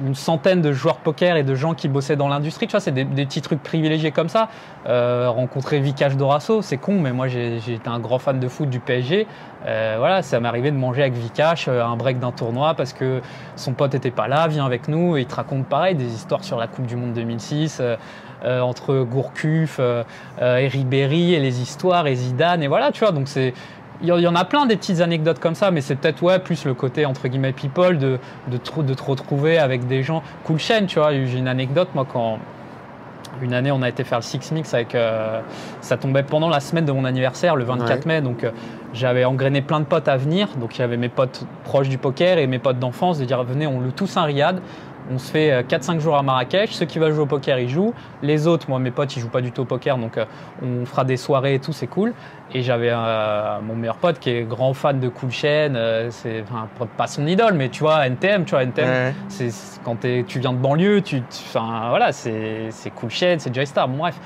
une 0.05 0.15
centaine 0.15 0.61
de 0.61 0.75
joueurs 0.75 0.99
poker 0.99 1.39
et 1.39 1.43
de 1.43 1.55
gens 1.55 1.73
qui 1.73 1.89
bossaient 1.89 2.17
dans 2.17 2.29
l'industrie. 2.29 2.67
Tu 2.67 2.73
vois, 2.73 2.81
c'est 2.81 2.93
des, 2.93 3.07
petits 3.07 3.41
trucs 3.41 3.63
privilégiés 3.63 4.11
comme 4.11 4.29
ça. 4.29 4.51
Euh, 4.87 5.31
rencontrer 5.31 5.81
Vikash 5.81 6.17
Dorasso, 6.17 6.61
c'est 6.61 6.77
con, 6.77 7.01
mais 7.01 7.13
moi 7.13 7.29
été 7.29 7.81
un 7.87 7.99
grand 7.99 8.19
fan 8.19 8.39
de 8.39 8.47
foot 8.47 8.69
du 8.69 8.79
PSG. 8.79 9.27
Voilà, 9.65 10.21
ça 10.21 10.39
m'est 10.39 10.49
arrivé 10.49 10.71
de 10.71 10.77
manger 10.77 11.01
avec 11.01 11.15
Vikash 11.15 11.69
un 11.69 11.97
break 11.97 12.19
d'un 12.19 12.31
tournoi 12.31 12.75
parce 12.75 12.93
que 12.93 13.23
son 13.57 13.73
pote 13.73 13.95
était 13.95 14.11
pas 14.11 14.29
là, 14.29 14.47
vient 14.49 14.67
avec 14.67 14.87
nous 14.87 15.17
et 15.17 15.23
il 15.23 15.27
te 15.27 15.35
raconte 15.35 15.65
pareil 15.67 15.95
des 15.95 16.13
histoires 16.13 16.45
sur 16.45 16.59
la 16.59 16.67
Coupe 16.67 16.85
du 16.85 16.97
Monde 16.97 17.15
2006. 17.15 17.81
euh, 17.81 17.97
euh, 18.47 18.61
entre 18.61 19.03
Gourcuff 19.03 19.77
euh, 19.81 20.05
euh, 20.41 20.59
et 20.59 20.69
Ribéry 20.69 21.35
et 21.35 21.41
les 21.41 21.61
histoires 21.61 22.07
et 22.07 22.15
Zidane 22.15 22.63
et 22.63 22.69
voilà 22.69 22.93
tu 22.93 23.01
vois 23.01 23.13
donc 23.13 23.29
c'est 23.29 23.53
il 24.03 24.09
y 24.09 24.27
en- 24.29 24.35
a 24.35 24.45
plein 24.45 24.67
des 24.67 24.77
petites 24.77 25.01
anecdotes 25.01 25.39
comme 25.39 25.55
ça, 25.55 25.71
mais 25.71 25.81
c'est 25.81 25.95
peut-être 25.95 26.23
ouais, 26.23 26.39
plus 26.39 26.67
le 26.67 26.75
côté 26.75 27.07
entre 27.07 27.29
guillemets 27.29 27.55
people 27.55 27.97
de, 27.97 28.19
de, 28.49 28.57
te- 28.59 28.83
de 28.83 28.93
te 28.93 29.03
retrouver 29.03 29.57
avec 29.59 29.87
des 29.87 30.03
gens. 30.03 30.23
Cool 30.45 30.59
chaîne, 30.59 30.85
tu 30.85 30.99
vois. 30.99 31.13
J'ai 31.15 31.39
une 31.39 31.49
anecdote, 31.49 31.89
moi, 31.95 32.07
quand 32.13 32.39
une 33.41 33.55
année 33.55 33.71
on 33.71 33.81
a 33.81 33.89
été 33.89 34.05
faire 34.05 34.19
le 34.19 34.23
Six 34.23 34.53
Mix 34.53 34.75
avec. 34.75 34.95
euh, 34.95 35.41
ça 35.81 35.97
tombait 35.97 36.23
pendant 36.25 36.51
la 36.51 36.61
semaine 36.61 36.85
de 36.85 36.93
mon 36.93 37.07
anniversaire, 37.07 37.57
le 37.57 37.65
24 37.65 38.01
Ouais. 38.07 38.15
mai, 38.17 38.21
donc 38.21 38.45
euh, 38.45 38.51
j'avais 38.93 39.25
engrainé 39.25 39.63
plein 39.63 39.81
de 39.81 39.87
potes 39.87 40.09
à 40.09 40.19
venir. 40.19 40.49
Donc 40.61 40.73
j'avais 40.77 40.99
mes 40.99 41.09
potes 41.09 41.47
proches 41.65 41.89
du 41.89 41.97
poker 41.97 42.37
et 42.37 42.47
mes 42.47 42.59
potes 42.59 42.79
d'enfance 42.79 43.19
de 43.19 43.25
dire 43.25 43.43
venez, 43.45 43.67
on 43.67 43.81
loue 43.81 43.93
tous 43.93 44.15
un 44.19 44.25
riad. 44.25 44.61
On 45.13 45.19
se 45.19 45.31
fait 45.31 45.53
euh, 45.53 45.63
4-5 45.63 46.01
jours 46.01 46.17
à 46.17 46.23
Marrakech. 46.23 46.73
Ceux 46.73 46.87
qui 46.87 46.99
veulent 46.99 47.13
jouer 47.13 47.23
au 47.23 47.27
poker, 47.27 47.59
ils 47.59 47.69
jouent. 47.69 47.95
Les 48.23 48.47
autres, 48.47 48.67
moi, 48.69 48.79
mes 48.79 48.91
potes, 48.91 49.17
ils 49.17 49.21
jouent 49.21 49.29
pas 49.29 49.41
du 49.41 49.53
tout 49.53 49.63
au 49.63 49.65
poker, 49.65 49.99
donc 49.99 50.19
euh, 50.19 50.25
on 50.63 50.85
fera 50.85 51.05
des 51.05 51.17
soirées 51.17 51.55
et 51.55 51.59
tout, 51.61 51.73
c'est 51.73 51.87
cool. 51.87 52.13
Et 52.55 52.63
j'avais 52.63 52.91
euh, 52.93 53.59
mon 53.63 53.75
meilleur 53.77 53.97
pote 53.97 54.19
qui 54.19 54.31
est 54.31 54.43
grand 54.43 54.73
fan 54.75 54.99
de 55.01 55.09
Cool 55.09 55.31
Chain, 55.31 55.75
euh, 55.75 56.09
c'est 56.11 56.43
enfin, 56.43 56.69
pas 56.97 57.07
son 57.07 57.27
idole, 57.27 57.55
mais 57.55 57.69
tu 57.69 57.81
vois, 57.81 58.07
NTM, 58.07 58.45
tu 58.45 58.51
vois, 58.53 58.63
NTM, 58.63 58.89
Ouais. 58.89 59.15
c'est 59.29 59.51
quand 59.85 59.97
tu 60.01 60.39
viens 60.41 60.53
de 60.53 60.59
banlieue, 60.59 61.01
tu, 61.03 61.21
tu- 61.21 61.25
enfin, 61.49 61.87
voilà, 61.91 62.13
c'est 62.13 62.67
c'est 62.71 62.91
Cool 62.91 63.11
Chain, 63.11 63.37
c'est 63.39 63.55
Joystar, 63.55 63.89
bon 63.89 63.99
bref. 63.99 64.19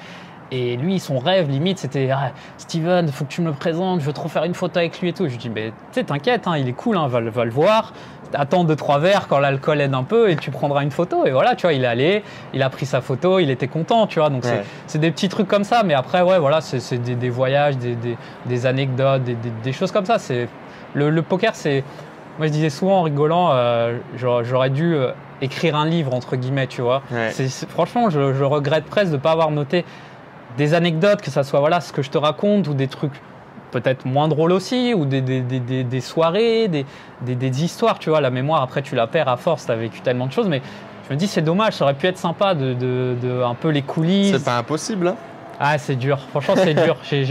Et 0.52 0.76
lui, 0.76 0.98
son 0.98 1.18
rêve, 1.18 1.48
limite, 1.48 1.78
c'était 1.78 2.10
ah, 2.10 2.32
Steven, 2.58 3.06
faut 3.08 3.24
que 3.24 3.30
tu 3.32 3.40
me 3.40 3.46
le 3.48 3.52
présentes, 3.52 4.00
je 4.00 4.04
veux 4.06 4.12
trop 4.12 4.28
faire 4.28 4.44
une 4.44 4.54
photo 4.54 4.78
avec 4.80 5.00
lui 5.00 5.10
et 5.10 5.12
tout. 5.12 5.26
Je 5.26 5.30
lui 5.32 5.38
dis, 5.38 5.48
mais 5.50 5.72
tu 5.92 6.04
t'inquiète, 6.04 6.46
hein, 6.48 6.56
il 6.56 6.68
est 6.68 6.72
cool, 6.72 6.96
hein, 6.96 7.06
va, 7.06 7.20
le- 7.20 7.30
va 7.30 7.44
le 7.44 7.50
voir. 7.52 7.92
Attends 8.32 8.62
deux, 8.64 8.76
trois 8.76 8.98
verres 9.00 9.26
quand 9.28 9.38
l'alcool 9.40 9.80
aide 9.80 9.94
un 9.94 10.04
peu 10.04 10.30
et 10.30 10.36
tu 10.36 10.50
prendras 10.52 10.82
une 10.84 10.90
photo. 10.92 11.26
Et 11.26 11.30
voilà, 11.32 11.54
tu 11.56 11.62
vois, 11.62 11.72
il 11.72 11.82
est 11.84 11.86
allé, 11.88 12.22
il 12.54 12.62
a 12.62 12.70
pris 12.70 12.86
sa 12.86 13.00
photo, 13.00 13.38
il 13.40 13.50
était 13.50 13.66
content, 13.68 14.06
tu 14.06 14.18
vois. 14.20 14.28
Donc 14.30 14.44
c'est- 14.44 14.50
Ouais. 14.58 14.64
c'est 14.86 14.98
des 15.00 15.10
petits 15.10 15.28
trucs 15.28 15.48
comme 15.48 15.64
ça. 15.64 15.82
Mais 15.84 15.94
après, 15.94 16.22
ouais, 16.22 16.38
voilà, 16.38 16.60
c'est 16.60 16.98
des, 16.98 17.14
des 17.16 17.30
voyages, 17.30 17.76
des, 17.76 17.94
des- 17.96 18.16
des 18.46 18.66
anecdotes, 18.66 19.22
des, 19.24 19.72
choses 19.72 19.90
comme 19.92 20.04
ça. 20.06 20.18
C'est 20.18 20.48
le, 20.94 21.10
le 21.10 21.22
poker, 21.22 21.54
c'est. 21.54 21.82
Moi, 22.38 22.46
je 22.46 22.52
disais 22.52 22.70
souvent 22.70 23.00
en 23.00 23.02
rigolant, 23.02 23.50
euh, 23.52 23.98
j'aurais 24.16 24.70
dû 24.70 24.94
euh, 24.94 25.10
écrire 25.42 25.74
un 25.76 25.86
livre, 25.86 26.14
entre 26.14 26.36
guillemets, 26.36 26.68
tu 26.68 26.82
vois. 26.82 27.02
Ouais. 27.10 27.30
C'est- 27.32 27.68
franchement, 27.68 28.10
je, 28.10 28.32
je 28.34 28.44
regrette 28.44 28.84
presque 28.84 29.08
de 29.10 29.16
ne 29.16 29.20
pas 29.20 29.32
avoir 29.32 29.50
noté 29.50 29.84
des 30.60 30.74
anecdotes, 30.74 31.22
que 31.22 31.30
ça 31.30 31.42
soit 31.42 31.60
voilà, 31.60 31.80
ce 31.80 31.90
que 31.92 32.02
je 32.02 32.10
te 32.10 32.18
raconte, 32.18 32.68
ou 32.68 32.74
des 32.74 32.86
trucs 32.86 33.14
peut-être 33.70 34.04
moins 34.04 34.28
drôles 34.28 34.52
aussi, 34.52 34.92
ou 34.94 35.06
des, 35.06 35.22
des, 35.22 35.40
des- 35.40 35.60
des- 35.60 35.84
des 35.84 36.00
soirées, 36.02 36.68
des, 36.68 36.84
des- 37.22 37.34
des 37.34 37.64
histoires, 37.64 37.98
tu 37.98 38.10
vois. 38.10 38.20
La 38.20 38.30
mémoire, 38.30 38.60
après, 38.62 38.82
tu 38.82 38.94
la 38.94 39.06
perds 39.06 39.28
à 39.28 39.36
force, 39.38 39.64
tu 39.66 39.72
as 39.72 39.76
vécu 39.76 40.00
tellement 40.02 40.26
de 40.26 40.32
choses, 40.32 40.48
mais 40.48 40.60
je 41.08 41.14
me 41.14 41.18
dis, 41.18 41.26
c'est 41.28 41.40
dommage, 41.40 41.72
ça 41.74 41.84
aurait 41.84 41.94
pu 41.94 42.06
être 42.08 42.18
sympa 42.18 42.54
de, 42.54 42.74
de- 42.74 43.16
de 43.22 43.42
un 43.42 43.54
peu 43.54 43.68
les 43.70 43.82
coulisses. 43.82 44.36
C'est 44.36 44.44
pas 44.44 44.58
impossible. 44.58 45.08
Hein. 45.08 45.16
Ah, 45.62 45.78
c'est 45.78 45.96
dur. 45.96 46.18
Franchement, 46.30 46.54
c'est 46.56 46.74
dur. 46.74 46.96
C'est 47.04 47.22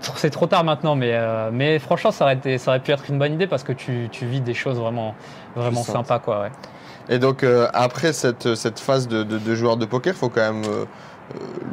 tr- 0.00 0.16
c'est 0.16 0.30
trop 0.30 0.46
tard 0.46 0.64
maintenant, 0.64 0.94
mais, 0.96 1.10
euh, 1.12 1.50
mais 1.52 1.78
franchement, 1.78 2.10
ça 2.10 2.24
aurait, 2.24 2.34
été, 2.34 2.58
ça 2.58 2.70
aurait 2.72 2.80
pu 2.80 2.90
être 2.90 3.04
une 3.08 3.18
bonne 3.18 3.32
idée 3.34 3.46
parce 3.46 3.62
que 3.64 3.72
tu, 3.72 4.08
tu 4.10 4.26
vis 4.26 4.40
des 4.40 4.54
choses 4.54 4.78
vraiment, 4.78 5.14
vraiment 5.56 5.82
sympas, 5.82 6.18
quoi. 6.18 6.42
Ouais. 6.42 6.50
Et 7.10 7.18
donc, 7.18 7.42
euh, 7.42 7.68
après 7.74 8.12
cette, 8.12 8.54
cette 8.54 8.78
phase 8.80 9.08
de, 9.08 9.22
de, 9.22 9.38
de 9.38 9.54
joueur 9.54 9.76
de 9.78 9.86
poker, 9.86 10.14
il 10.14 10.18
faut 10.18 10.28
quand 10.30 10.52
même 10.52 10.64
euh, 10.64 10.84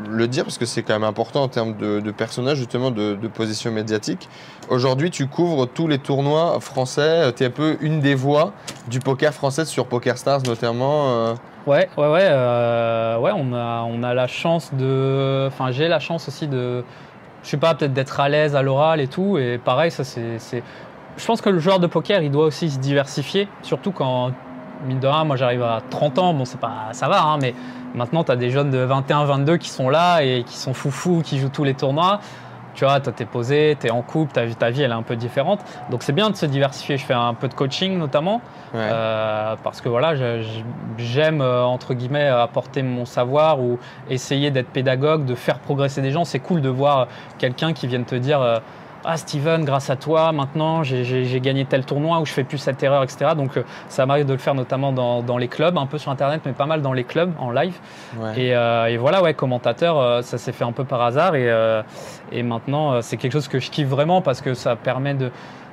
le 0.09 0.27
dire, 0.27 0.43
parce 0.43 0.57
que 0.57 0.65
c'est 0.65 0.83
quand 0.83 0.93
même 0.93 1.03
important 1.03 1.43
en 1.43 1.47
termes 1.47 1.75
de, 1.77 1.99
de 1.99 2.11
personnage, 2.11 2.57
justement, 2.57 2.91
de, 2.91 3.15
position 3.33 3.71
médiatique. 3.71 4.29
Aujourd'hui, 4.69 5.11
tu 5.11 5.27
couvres 5.27 5.65
tous 5.65 5.87
les 5.87 5.97
tournois 5.99 6.59
français. 6.59 7.33
Tu 7.35 7.43
es 7.43 7.47
un 7.47 7.51
peu 7.51 7.77
une 7.81 7.99
des 7.99 8.15
voix 8.15 8.53
du 8.87 8.99
poker 8.99 9.33
français 9.33 9.65
sur 9.65 9.87
Poker 9.87 10.17
Stars, 10.17 10.41
notamment. 10.43 11.09
euh. 11.09 11.33
Ouais, 11.67 11.89
ouais, 11.97 12.11
ouais, 12.11 12.27
euh, 12.29 13.17
ouais, 13.17 13.31
on 13.35 13.53
a, 13.53 13.83
on 13.83 14.03
a 14.03 14.13
la 14.13 14.27
chance 14.27 14.71
de, 14.73 15.47
enfin, 15.47 15.71
j'ai 15.71 15.87
la 15.87 15.99
chance 15.99 16.27
aussi 16.27 16.47
de, 16.47 16.83
je 17.43 17.49
sais 17.49 17.57
pas, 17.57 17.73
peut-être 17.73 17.93
d'être 17.93 18.19
à 18.19 18.29
l'aise 18.29 18.55
à 18.55 18.61
l'oral 18.61 19.01
et 19.01 19.07
tout. 19.07 19.37
Et 19.37 19.57
pareil, 19.57 19.89
ça 19.89 20.03
c'est- 20.03 20.37
je 21.17 21.25
pense 21.25 21.41
que 21.41 21.49
le 21.49 21.59
joueur 21.59 21.79
de 21.79 21.87
poker, 21.87 22.21
il 22.21 22.29
doit 22.29 22.45
aussi 22.45 22.69
se 22.69 22.77
diversifier, 22.77 23.47
surtout 23.63 23.91
quand, 23.91 24.31
mine 24.85 24.99
de 24.99 25.07
rien, 25.07 25.23
moi 25.23 25.35
j'arrive 25.35 25.63
à 25.63 25.81
30 25.89 26.19
ans, 26.19 26.33
bon 26.33 26.45
c'est 26.45 26.59
pas, 26.59 26.89
ça 26.91 27.07
va, 27.07 27.23
hein, 27.23 27.37
mais 27.41 27.53
maintenant 27.93 28.23
tu 28.23 28.31
as 28.31 28.35
des 28.35 28.49
jeunes 28.49 28.71
de 28.71 28.79
21, 28.79 29.25
22 29.25 29.57
qui 29.57 29.69
sont 29.69 29.89
là 29.89 30.21
et 30.21 30.43
qui 30.43 30.57
sont 30.57 30.73
foufous, 30.73 31.21
qui 31.23 31.39
jouent 31.39 31.49
tous 31.49 31.63
les 31.63 31.73
tournois. 31.73 32.19
Tu 32.75 32.83
vois, 32.83 32.99
t'es 32.99 33.25
posé, 33.25 33.77
t'es 33.79 33.89
en 33.89 34.01
couple, 34.01 34.33
ta 34.33 34.43
vie, 34.43 34.55
ta 34.55 34.69
vie, 34.69 34.81
elle 34.81 34.91
est 34.91 34.95
un 34.95 35.01
peu 35.01 35.15
différente. 35.15 35.61
Donc, 35.89 36.03
c'est 36.03 36.11
bien 36.11 36.29
de 36.29 36.35
se 36.35 36.45
diversifier. 36.45 36.97
Je 36.97 37.05
fais 37.05 37.13
un 37.13 37.33
peu 37.33 37.47
de 37.47 37.53
coaching, 37.53 37.97
notamment. 37.97 38.41
Ouais. 38.73 38.81
Euh, 38.81 39.55
parce 39.63 39.79
que 39.79 39.87
voilà, 39.87 40.13
j'aime 40.97 41.41
euh, 41.41 41.63
entre 41.63 41.93
guillemets 41.93 42.27
apporter 42.27 42.83
mon 42.83 43.05
savoir 43.05 43.61
ou 43.61 43.79
essayer 44.09 44.51
d'être 44.51 44.67
pédagogue, 44.67 45.23
de 45.23 45.35
faire 45.35 45.59
progresser 45.59 46.01
des 46.01 46.11
gens. 46.11 46.25
C'est 46.25 46.39
cool 46.39 46.61
de 46.61 46.67
voir 46.67 47.07
quelqu'un 47.37 47.71
qui 47.71 47.87
vienne 47.87 48.03
te 48.03 48.15
dire 48.15 48.41
euh, 48.41 48.59
ah 49.07 49.17
Steven, 49.17 49.65
grâce 49.65 49.89
à 49.89 49.95
toi, 49.95 50.31
maintenant 50.31 50.83
j'ai- 50.83 51.39
gagné 51.39 51.65
tel 51.65 51.85
tournoi 51.85 52.19
ou 52.19 52.25
je 52.25 52.31
fais 52.33 52.43
plus 52.43 52.57
cette 52.57 52.81
erreur, 52.83 53.03
etc. 53.03 53.31
Donc 53.35 53.57
euh, 53.57 53.63
ça 53.89 54.05
m'arrive 54.05 54.25
de 54.25 54.33
le 54.33 54.39
faire 54.39 54.55
notamment 54.55 54.91
dans, 54.91 55.21
dans 55.21 55.37
les 55.37 55.47
clubs, 55.47 55.77
un 55.77 55.85
peu 55.85 55.97
sur 55.97 56.11
internet, 56.11 56.41
mais 56.45 56.53
pas 56.53 56.65
mal 56.65 56.81
dans 56.81 56.93
les 56.93 57.03
clubs 57.03 57.31
en 57.39 57.51
live. 57.51 57.73
ouais. 58.19 58.39
Et, 58.39 58.55
euh, 58.55 58.85
et 58.87 58.97
voilà, 58.97 59.21
ouais, 59.21 59.33
commentateur, 59.33 59.97
euh, 59.99 60.21
ça 60.21 60.37
s'est 60.37 60.51
fait 60.51 60.63
un 60.63 60.71
peu 60.71 60.83
par 60.83 61.01
hasard. 61.01 61.35
Et, 61.35 61.49
euh, 61.49 61.81
et 62.31 62.43
maintenant, 62.43 63.01
c'est 63.01 63.17
quelque 63.17 63.33
chose 63.33 63.47
que 63.47 63.59
je 63.59 63.69
kiffe 63.69 63.87
vraiment 63.87 64.21
parce 64.21 64.41
que 64.41 64.53
ça 64.53 64.75
permet 64.75 65.13
de, 65.13 65.31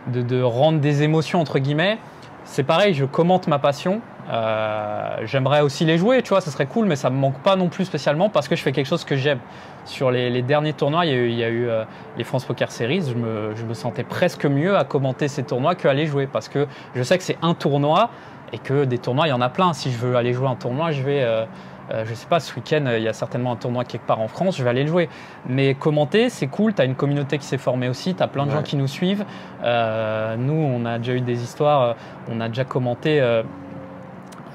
de, 0.09 0.23
de 0.23 0.42
rendre 0.42 0.81
des 0.81 1.03
émotions, 1.03 1.40
entre 1.40 1.59
guillemets. 1.59 1.99
C'est 2.45 2.64
pareil, 2.64 2.92
je 2.95 3.05
commente 3.05 3.47
ma 3.47 3.59
passion. 3.59 4.01
Euh, 4.31 5.17
J'aimerais 5.25 5.61
aussi 5.61 5.85
les 5.85 5.99
jouer, 5.99 6.23
tu 6.23 6.31
vois, 6.31 6.41
ça 6.41 6.51
serait 6.51 6.67
cool, 6.67 6.87
mais 6.87 6.97
ça 6.97 7.11
me 7.11 7.17
manque 7.17 7.39
pas 7.43 7.57
non 7.57 7.69
plus 7.69 7.85
spécialement 7.85 8.29
parce 8.29 8.49
que 8.49 8.57
je 8.57 8.63
fais 8.63 8.73
quelque 8.73 8.87
chose 8.87 9.05
que 9.05 9.17
j'aime. 9.17 9.41
Sur 9.85 10.11
les, 10.13 10.31
les 10.31 10.43
derniers 10.43 10.73
tournois, 10.75 11.05
il 11.07 11.11
y 11.13 11.15
a 11.15 11.17
eu, 11.19 11.29
il 11.31 11.39
y 11.39 11.45
a 11.45 11.49
eu, 11.49 11.69
euh, 11.69 11.85
les 12.17 12.25
France 12.25 12.45
Poker 12.45 12.71
Series. 12.71 13.03
Je 13.09 13.15
me, 13.15 13.55
je 13.57 13.65
me 13.65 13.75
sentais 13.75 14.05
presque 14.05 14.47
mieux 14.47 14.77
à 14.77 14.85
commenter 14.85 15.27
ces 15.29 15.43
tournois 15.43 15.75
qu'à 15.75 15.93
les 15.93 16.07
jouer 16.07 16.27
parce 16.27 16.49
que 16.49 16.67
je 16.95 17.03
sais 17.03 17.19
que 17.19 17.25
c'est 17.25 17.39
un 17.43 17.55
tournoi 17.55 18.11
et 18.53 18.59
que 18.59 18.85
des 18.85 18.99
tournois, 18.99 19.27
il 19.27 19.31
y 19.31 19.35
en 19.35 19.41
a 19.41 19.49
plein. 19.49 19.73
Si 19.73 19.91
je 19.91 19.99
veux 19.99 20.15
aller 20.17 20.33
jouer 20.33 20.47
un 20.49 20.57
tournoi, 20.57 20.93
je 20.93 21.03
vais. 21.03 21.23
euh, 21.23 21.45
euh, 21.91 22.05
je 22.07 22.15
sais 22.15 22.29
pas, 22.29 22.39
ce 22.39 22.55
week-end, 22.55 22.85
euh, 22.87 22.97
il 22.99 23.03
y 23.03 23.09
a 23.09 23.13
certainement 23.13 23.53
un 23.53 23.57
tournoi 23.57 23.85
quelque 23.85 24.07
part 24.07 24.21
en 24.21 24.29
France, 24.29 24.57
je 24.57 24.63
vais 24.63 24.71
aller 24.71 24.83
le 24.83 24.89
jouer. 24.89 25.09
Mais 25.49 25.75
commenter, 25.75 26.31
c'est 26.31 26.47
cool, 26.47 26.73
tu 26.75 26.81
as 26.81 26.85
une 26.85 26.95
communauté 26.95 27.39
qui 27.39 27.45
s'est 27.45 27.59
formée 27.59 27.89
aussi, 27.89 28.15
tu 28.15 28.23
as 28.23 28.29
plein 28.29 28.47
de 28.47 28.53
gens 28.53 28.63
qui 28.63 28.77
nous 28.77 28.87
suivent. 28.87 29.25
Euh, 29.65 30.37
nous, 30.37 30.55
on 30.55 30.87
a 30.87 30.99
déjà 30.99 31.15
eu 31.15 31.21
des 31.21 31.43
histoires, 31.43 31.97
on 32.31 32.41
a 32.41 32.49
déjà 32.49 32.65
commenté 32.65 33.21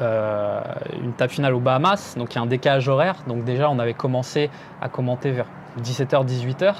euh, 0.01 0.61
une 1.01 1.13
table 1.13 1.31
finale 1.31 1.55
aux 1.55 1.59
Bahamas, 1.59 2.15
donc 2.17 2.33
il 2.33 2.35
y 2.35 2.39
a 2.39 2.41
un 2.41 2.47
décalage 2.47 2.87
horaire. 2.87 3.15
Donc 3.27 3.43
déjà, 3.43 3.69
on 3.69 3.79
avait 3.79 3.95
commencé 3.95 4.49
à 4.81 4.89
commenter 4.89 5.31
vers 5.31 5.47
17h, 5.81 6.25
18h. 6.25 6.73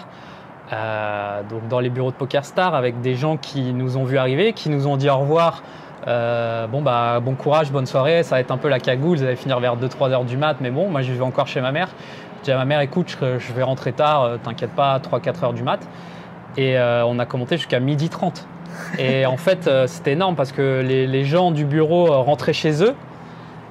Euh, 0.73 1.41
donc 1.49 1.67
dans 1.69 1.79
les 1.79 1.89
bureaux 1.89 2.11
de 2.11 2.15
Poker 2.15 2.43
Star 2.43 2.75
avec 2.75 2.99
des 3.01 3.15
gens 3.15 3.37
qui 3.37 3.73
nous 3.73 3.97
ont 3.97 4.03
vu 4.03 4.17
arriver, 4.17 4.53
qui 4.53 4.69
nous 4.69 4.87
ont 4.87 4.97
dit 4.97 5.09
au 5.09 5.17
revoir. 5.17 5.63
Euh, 6.07 6.67
bon 6.67 6.81
bah 6.81 7.19
bon 7.19 7.35
courage, 7.35 7.71
bonne 7.71 7.85
soirée, 7.85 8.23
ça 8.23 8.35
va 8.35 8.41
être 8.41 8.51
un 8.51 8.57
peu 8.57 8.69
la 8.69 8.79
cagoule, 8.79 9.17
vous 9.17 9.23
allez 9.23 9.35
finir 9.35 9.59
vers 9.59 9.75
2-3 9.75 10.11
heures 10.11 10.25
du 10.25 10.37
mat, 10.37 10.57
mais 10.61 10.69
bon, 10.69 10.89
moi 10.89 11.01
je 11.01 11.11
vais 11.11 11.21
encore 11.21 11.47
chez 11.47 11.59
ma 11.59 11.71
mère. 11.71 11.89
Je 12.39 12.43
dis 12.43 12.51
à 12.51 12.57
ma 12.57 12.65
mère, 12.65 12.81
écoute, 12.81 13.17
je, 13.19 13.53
vais 13.53 13.63
rentrer 13.63 13.93
tard, 13.93 14.37
t'inquiète 14.43 14.71
pas, 14.71 14.99
3-4 14.99 15.43
heures 15.43 15.53
du 15.53 15.63
mat. 15.63 15.79
Et 16.55 16.77
on 16.79 17.17
a 17.19 17.25
commenté 17.25 17.57
jusqu'à 17.57 17.79
midi 17.79 18.09
30. 18.09 18.47
Et 18.99 19.25
en 19.25 19.37
fait, 19.37 19.69
c'était 19.87 20.11
énorme 20.11 20.35
parce 20.35 20.51
que 20.51 20.81
les, 20.81 21.25
gens 21.25 21.51
du 21.51 21.65
bureau 21.65 22.05
rentraient 22.21 22.53
chez 22.53 22.83
eux 22.83 22.95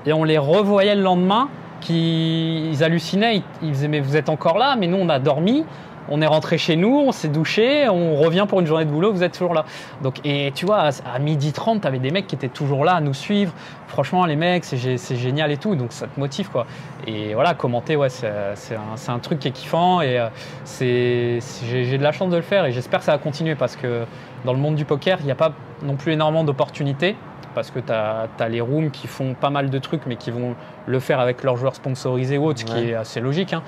et 0.07 0.13
on 0.13 0.25
les 0.25 0.39
revoyait 0.39 0.95
le 0.95 1.03
lendemain, 1.03 1.49
qui, 1.81 2.71
ils 2.71 2.83
hallucinaient, 2.83 3.43
ils, 3.63 3.71
disaient 3.71 3.89
mais 3.89 4.01
vous 4.01 4.17
êtes 4.17 4.29
encore 4.29 4.59
là, 4.59 4.77
mais 4.77 4.87
nous 4.87 4.97
on 4.97 5.09
a 5.09 5.19
dormi, 5.19 5.65
on 6.09 6.23
est 6.23 6.27
rentré 6.27 6.59
chez 6.59 6.77
nous, 6.77 7.05
on 7.07 7.13
s'est 7.13 7.29
douché, 7.29 7.89
on 7.89 8.15
revient 8.17 8.47
pour 8.49 8.61
une 8.61 8.67
journée 8.67 8.85
de 8.85 8.91
boulot, 8.91 9.13
vous 9.13 9.23
êtes 9.25 9.33
toujours 9.33 9.55
là. 9.55 9.65
Donc, 10.03 10.21
et 10.25 10.53
tu 10.55 10.65
vois, 10.65 10.91
à, 11.05 11.19
midi 11.19 11.53
30, 11.53 11.81
tu 11.81 11.89
avais 11.89 11.99
des 11.99 12.11
mecs 12.11 12.27
qui 12.27 12.37
étaient 12.37 12.49
toujours 12.49 12.85
là 12.85 12.95
à 12.95 13.01
nous 13.01 13.15
suivre. 13.15 13.53
Franchement, 13.89 14.25
les 14.25 14.37
mecs, 14.37 14.65
c'est 14.65 14.77
gé- 14.77 14.99
c'est 14.99 15.17
génial 15.17 15.51
et 15.51 15.57
tout, 15.57 15.75
donc 15.75 15.93
ça 15.93 16.07
te 16.07 16.19
motive 16.19 16.49
quoi. 16.51 16.67
Et 17.07 17.35
voilà, 17.35 17.55
commenter, 17.55 17.97
ouais, 17.97 18.09
c'est 18.09 18.29
un, 19.09 19.19
truc 19.19 19.41
qui 19.41 19.49
est 19.49 19.53
kiffant 19.53 20.01
et 20.01 20.19
euh, 20.19 20.29
j'ai 20.81 21.99
de 21.99 22.03
la 22.03 22.13
chance 22.13 22.31
de 22.31 22.37
le 22.37 22.43
faire 22.43 22.65
et 22.67 22.73
j'espère 22.73 23.01
que 23.01 23.05
ça 23.05 23.13
va 23.13 23.19
continuer 23.19 23.55
parce 23.55 23.77
que 23.77 24.05
dans 24.45 24.53
le 24.53 24.59
monde 24.59 24.77
du 24.77 24.85
poker, 24.85 25.19
il 25.21 25.27
n'y 25.27 25.33
a 25.33 25.37
pas 25.37 25.53
non 25.83 25.97
plus 25.97 26.13
énormément 26.13 26.45
d'opportunités 26.45 27.17
parce 27.57 27.71
que 27.71 27.81
tu 27.81 27.91
as, 27.91 28.49
les 28.49 28.61
rooms 28.61 28.91
qui 28.91 29.07
font 29.07 29.33
pas 29.33 29.49
mal 29.49 29.71
de 29.71 29.79
trucs 29.79 30.05
mais 30.07 30.17
qui 30.17 30.31
vont 30.31 30.55
le 30.87 31.01
faire 31.01 31.21
avec 31.21 31.43
leurs 31.43 31.57
joueurs 31.57 31.75
sponsorisés 31.75 32.37
ou 32.37 32.45
autres, 32.45 32.61
ce 32.61 32.67
qui 32.67 32.91
est 32.91 32.95
assez 32.95 33.19
logique. 33.19 33.55
hein. 33.55 33.63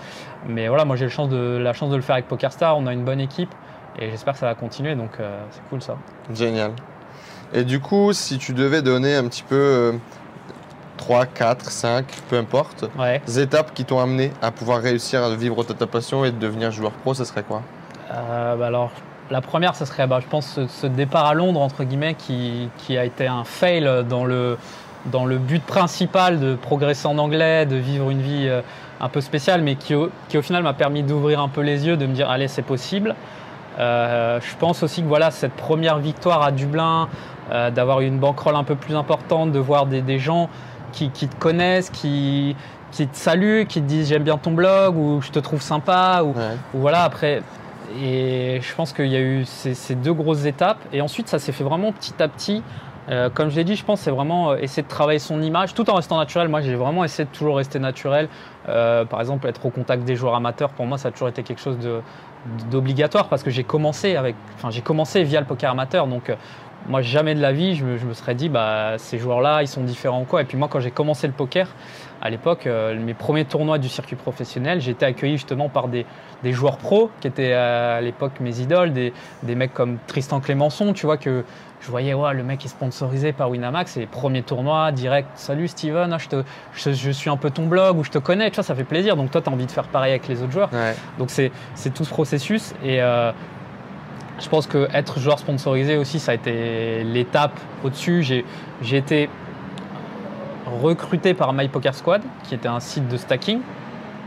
Mais 0.46 0.68
voilà, 0.68 0.84
moi 0.84 0.94
j'ai 0.94 1.06
la 1.06 1.10
chance 1.10 1.30
de 1.30 1.96
le 1.96 2.02
faire 2.02 2.16
avec 2.16 2.28
PokerStar, 2.28 2.76
on 2.76 2.86
a 2.86 2.92
une 2.92 3.04
bonne 3.04 3.18
équipe 3.18 3.52
et 3.98 4.10
j'espère 4.10 4.34
que 4.34 4.40
ça 4.40 4.46
va 4.46 4.54
continuer 4.54 4.94
donc 4.94 5.12
euh, 5.18 5.40
c'est 5.50 5.62
cool 5.70 5.80
ça. 5.80 5.96
Génial. 6.32 6.72
Et 7.54 7.64
du 7.64 7.80
coup, 7.80 8.12
si 8.12 8.36
tu 8.36 8.52
devais 8.52 8.82
donner 8.82 9.16
un 9.16 9.26
petit 9.26 9.42
peu 9.42 9.56
euh, 9.56 9.92
3, 10.98 11.24
4, 11.24 11.70
5, 11.70 12.04
peu 12.28 12.36
importe. 12.36 12.84
Ouais. 12.98 13.22
Les 13.26 13.40
étapes 13.40 13.72
qui 13.72 13.86
t'ont 13.86 14.00
amené 14.00 14.32
à 14.42 14.50
pouvoir 14.50 14.82
réussir 14.82 15.22
à 15.22 15.34
vivre 15.34 15.64
ta, 15.64 15.86
passion 15.86 16.26
et 16.26 16.30
de 16.30 16.38
devenir 16.38 16.70
joueur 16.70 16.92
pro, 16.92 17.14
ça 17.14 17.24
serait 17.24 17.42
quoi? 17.42 17.62
Euh, 18.12 18.56
bah 18.56 18.66
alors, 18.66 18.90
la 19.30 19.40
première, 19.40 19.74
ce 19.76 19.84
serait, 19.84 20.06
bah, 20.06 20.20
je 20.20 20.26
pense, 20.26 20.46
ce, 20.46 20.66
ce 20.66 20.86
départ 20.86 21.26
à 21.26 21.34
Londres, 21.34 21.60
entre 21.60 21.84
guillemets, 21.84 22.14
qui, 22.14 22.68
qui 22.78 22.96
a 22.96 23.04
été 23.04 23.26
un 23.26 23.44
fail 23.44 23.88
dans 24.08 24.24
le, 24.24 24.56
dans 25.06 25.24
le 25.26 25.38
but 25.38 25.62
principal 25.62 26.40
de 26.40 26.54
progresser 26.54 27.06
en 27.06 27.18
anglais, 27.18 27.66
de 27.66 27.76
vivre 27.76 28.10
une 28.10 28.20
vie 28.22 28.46
euh, 28.48 28.62
un 29.00 29.08
peu 29.08 29.20
spéciale, 29.20 29.62
mais 29.62 29.74
qui, 29.76 29.94
au- 29.94 30.10
qui 30.28 30.38
au 30.38 30.42
final 30.42 30.62
m'a 30.62 30.72
permis 30.74 31.02
d'ouvrir 31.02 31.40
un 31.40 31.48
peu 31.48 31.60
les 31.60 31.86
yeux, 31.86 31.96
de 31.96 32.06
me 32.06 32.14
dire, 32.14 32.30
allez, 32.30 32.48
c'est 32.48 32.62
possible. 32.62 33.14
Euh, 33.78 34.40
je 34.42 34.56
pense 34.56 34.82
aussi 34.82 35.02
que 35.02 35.06
voilà, 35.08 35.30
cette 35.30 35.52
première 35.54 35.98
victoire 35.98 36.42
à 36.42 36.50
Dublin, 36.50 37.08
euh, 37.52 37.70
d'avoir 37.70 38.00
une 38.00 38.18
bankroll 38.18 38.56
un 38.56 38.64
peu 38.64 38.74
plus 38.74 38.96
importante, 38.96 39.52
de 39.52 39.58
voir 39.58 39.86
des, 39.86 40.02
des 40.02 40.18
gens 40.18 40.48
qui, 40.92 41.10
qui 41.10 41.28
te 41.28 41.36
connaissent, 41.36 41.90
qui, 41.90 42.56
qui 42.90 43.06
te 43.06 43.16
saluent, 43.16 43.66
qui 43.66 43.80
te 43.80 43.86
disent 43.86 44.08
j'aime 44.08 44.24
bien 44.24 44.36
ton 44.38 44.50
blog 44.50 44.96
ou 44.96 45.20
je 45.22 45.30
te 45.30 45.38
trouve 45.38 45.60
sympa 45.62 46.22
ou, 46.24 46.28
Ouais. 46.30 46.56
ou 46.74 46.78
voilà 46.80 47.04
après. 47.04 47.42
Et 47.96 48.60
je 48.60 48.74
pense 48.74 48.92
qu'il 48.92 49.06
y 49.06 49.16
a 49.16 49.20
eu 49.20 49.44
ces, 49.44 49.94
deux 49.94 50.12
grosses 50.12 50.44
étapes. 50.44 50.78
Et 50.92 51.00
ensuite, 51.00 51.28
ça 51.28 51.38
s'est 51.38 51.52
fait 51.52 51.64
vraiment 51.64 51.92
petit 51.92 52.22
à 52.22 52.28
petit. 52.28 52.62
Euh, 53.10 53.30
comme 53.30 53.48
je 53.48 53.56
l'ai 53.56 53.64
dit, 53.64 53.74
je 53.74 53.84
pense 53.84 54.00
c'est 54.00 54.10
vraiment 54.10 54.50
euh, 54.50 54.56
essayer 54.56 54.82
de 54.82 54.88
travailler 54.88 55.18
son 55.18 55.40
image 55.40 55.72
tout 55.72 55.88
en 55.88 55.94
restant 55.94 56.18
naturel. 56.18 56.48
Moi, 56.48 56.60
j'ai 56.60 56.74
vraiment 56.74 57.04
essayé 57.04 57.24
de 57.24 57.34
toujours 57.34 57.56
rester 57.56 57.78
naturel. 57.78 58.28
Euh, 58.68 59.06
par 59.06 59.20
exemple, 59.20 59.46
être 59.46 59.64
au 59.64 59.70
contact 59.70 60.04
des 60.04 60.14
joueurs 60.14 60.34
amateurs, 60.34 60.70
pour 60.70 60.84
moi, 60.84 60.98
ça 60.98 61.08
a 61.08 61.10
toujours 61.10 61.28
été 61.28 61.42
quelque 61.42 61.60
chose 61.60 61.78
d'obligatoire 62.70 63.28
parce 63.28 63.42
que 63.42 63.50
j'ai 63.50 63.64
commencé 63.64 64.18
enfin, 64.18 64.80
commencé 64.82 65.22
via 65.22 65.40
le 65.40 65.46
poker 65.46 65.70
amateur. 65.70 66.06
Donc, 66.06 66.30
moi, 66.86 67.00
jamais 67.00 67.34
de 67.34 67.40
la 67.40 67.52
vie, 67.52 67.74
je 67.74 67.84
me, 67.84 67.96
je 67.96 68.04
me 68.04 68.12
serais 68.12 68.34
dit, 68.34 68.50
bah, 68.50 68.98
ces 68.98 69.18
joueurs-là, 69.18 69.62
ils 69.62 69.68
sont 69.68 69.82
différents 69.82 70.22
ou 70.22 70.24
quoi. 70.24 70.42
Et 70.42 70.44
puis 70.44 70.58
moi, 70.58 70.68
quand 70.70 70.80
j'ai 70.80 70.90
commencé 70.90 71.26
le 71.26 71.32
poker, 71.32 71.68
à 72.20 72.30
l'époque, 72.30 72.66
euh, 72.66 72.98
mes 72.98 73.14
premiers 73.14 73.44
tournois 73.44 73.78
du 73.78 73.88
circuit 73.88 74.16
professionnel, 74.16 74.80
j'ai 74.80 74.90
été 74.90 75.06
accueilli 75.06 75.36
justement 75.36 75.68
par 75.68 75.88
des, 75.88 76.04
des 76.42 76.52
joueurs 76.52 76.78
pros 76.78 77.10
qui 77.20 77.28
étaient 77.28 77.52
euh, 77.52 77.98
à 77.98 78.00
l'époque 78.00 78.40
mes 78.40 78.60
idoles, 78.60 78.92
des, 78.92 79.12
des 79.42 79.54
mecs 79.54 79.72
comme 79.72 79.98
Tristan 80.06 80.40
Clémençon, 80.40 80.92
tu 80.92 81.06
vois, 81.06 81.16
que 81.16 81.44
je 81.80 81.90
voyais, 81.90 82.14
ouais, 82.14 82.34
le 82.34 82.42
mec 82.42 82.64
est 82.64 82.68
sponsorisé 82.68 83.32
par 83.32 83.50
Winamax, 83.50 83.96
et 83.96 84.00
les 84.00 84.06
premiers 84.06 84.42
tournois, 84.42 84.90
direct, 84.90 85.28
salut 85.36 85.68
Steven, 85.68 86.12
ah, 86.12 86.18
je, 86.18 86.28
te, 86.28 86.42
je, 86.74 86.92
je 86.92 87.10
suis 87.10 87.30
un 87.30 87.36
peu 87.36 87.50
ton 87.50 87.66
blog, 87.66 87.98
ou 87.98 88.04
je 88.04 88.10
te 88.10 88.18
connais, 88.18 88.50
tu 88.50 88.56
vois, 88.56 88.64
ça 88.64 88.74
fait 88.74 88.84
plaisir. 88.84 89.16
Donc 89.16 89.30
toi, 89.30 89.40
tu 89.40 89.48
as 89.48 89.52
envie 89.52 89.66
de 89.66 89.70
faire 89.70 89.86
pareil 89.86 90.10
avec 90.10 90.26
les 90.26 90.42
autres 90.42 90.52
joueurs. 90.52 90.70
Ouais. 90.72 90.94
Donc 91.18 91.30
c'est 91.30 91.50
tout 91.94 92.04
ce 92.04 92.10
processus 92.10 92.74
et 92.84 93.00
euh, 93.00 93.30
je 94.40 94.48
pense 94.48 94.66
que 94.66 94.88
être 94.92 95.18
joueur 95.18 95.38
sponsorisé 95.38 95.96
aussi, 95.96 96.18
ça 96.18 96.32
a 96.32 96.34
été 96.34 97.04
l'étape 97.04 97.58
au-dessus. 97.84 98.22
J'ai 98.22 98.44
j'ai 98.82 98.96
été 98.96 99.28
recruté 100.68 101.34
par 101.34 101.52
My 101.52 101.68
Poker 101.68 101.94
Squad, 101.94 102.22
qui 102.44 102.54
était 102.54 102.68
un 102.68 102.80
site 102.80 103.08
de 103.08 103.16
stacking, 103.16 103.60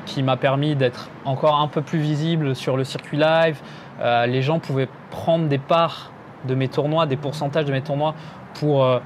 qui 0.05 0.23
m'a 0.23 0.37
permis 0.37 0.75
d'être 0.75 1.09
encore 1.25 1.59
un 1.59 1.67
peu 1.67 1.81
plus 1.81 1.99
visible 1.99 2.55
sur 2.55 2.77
le 2.77 2.83
circuit 2.83 3.17
live. 3.17 3.59
Euh, 4.01 4.25
les 4.25 4.41
gens 4.41 4.59
pouvaient 4.59 4.89
prendre 5.09 5.47
des 5.47 5.57
parts 5.57 6.11
de 6.45 6.55
mes 6.55 6.67
tournois, 6.67 7.05
des 7.05 7.17
pourcentages 7.17 7.65
de 7.65 7.71
mes 7.71 7.81
tournois 7.81 8.15
pour 8.55 8.83
euh, 8.83 8.99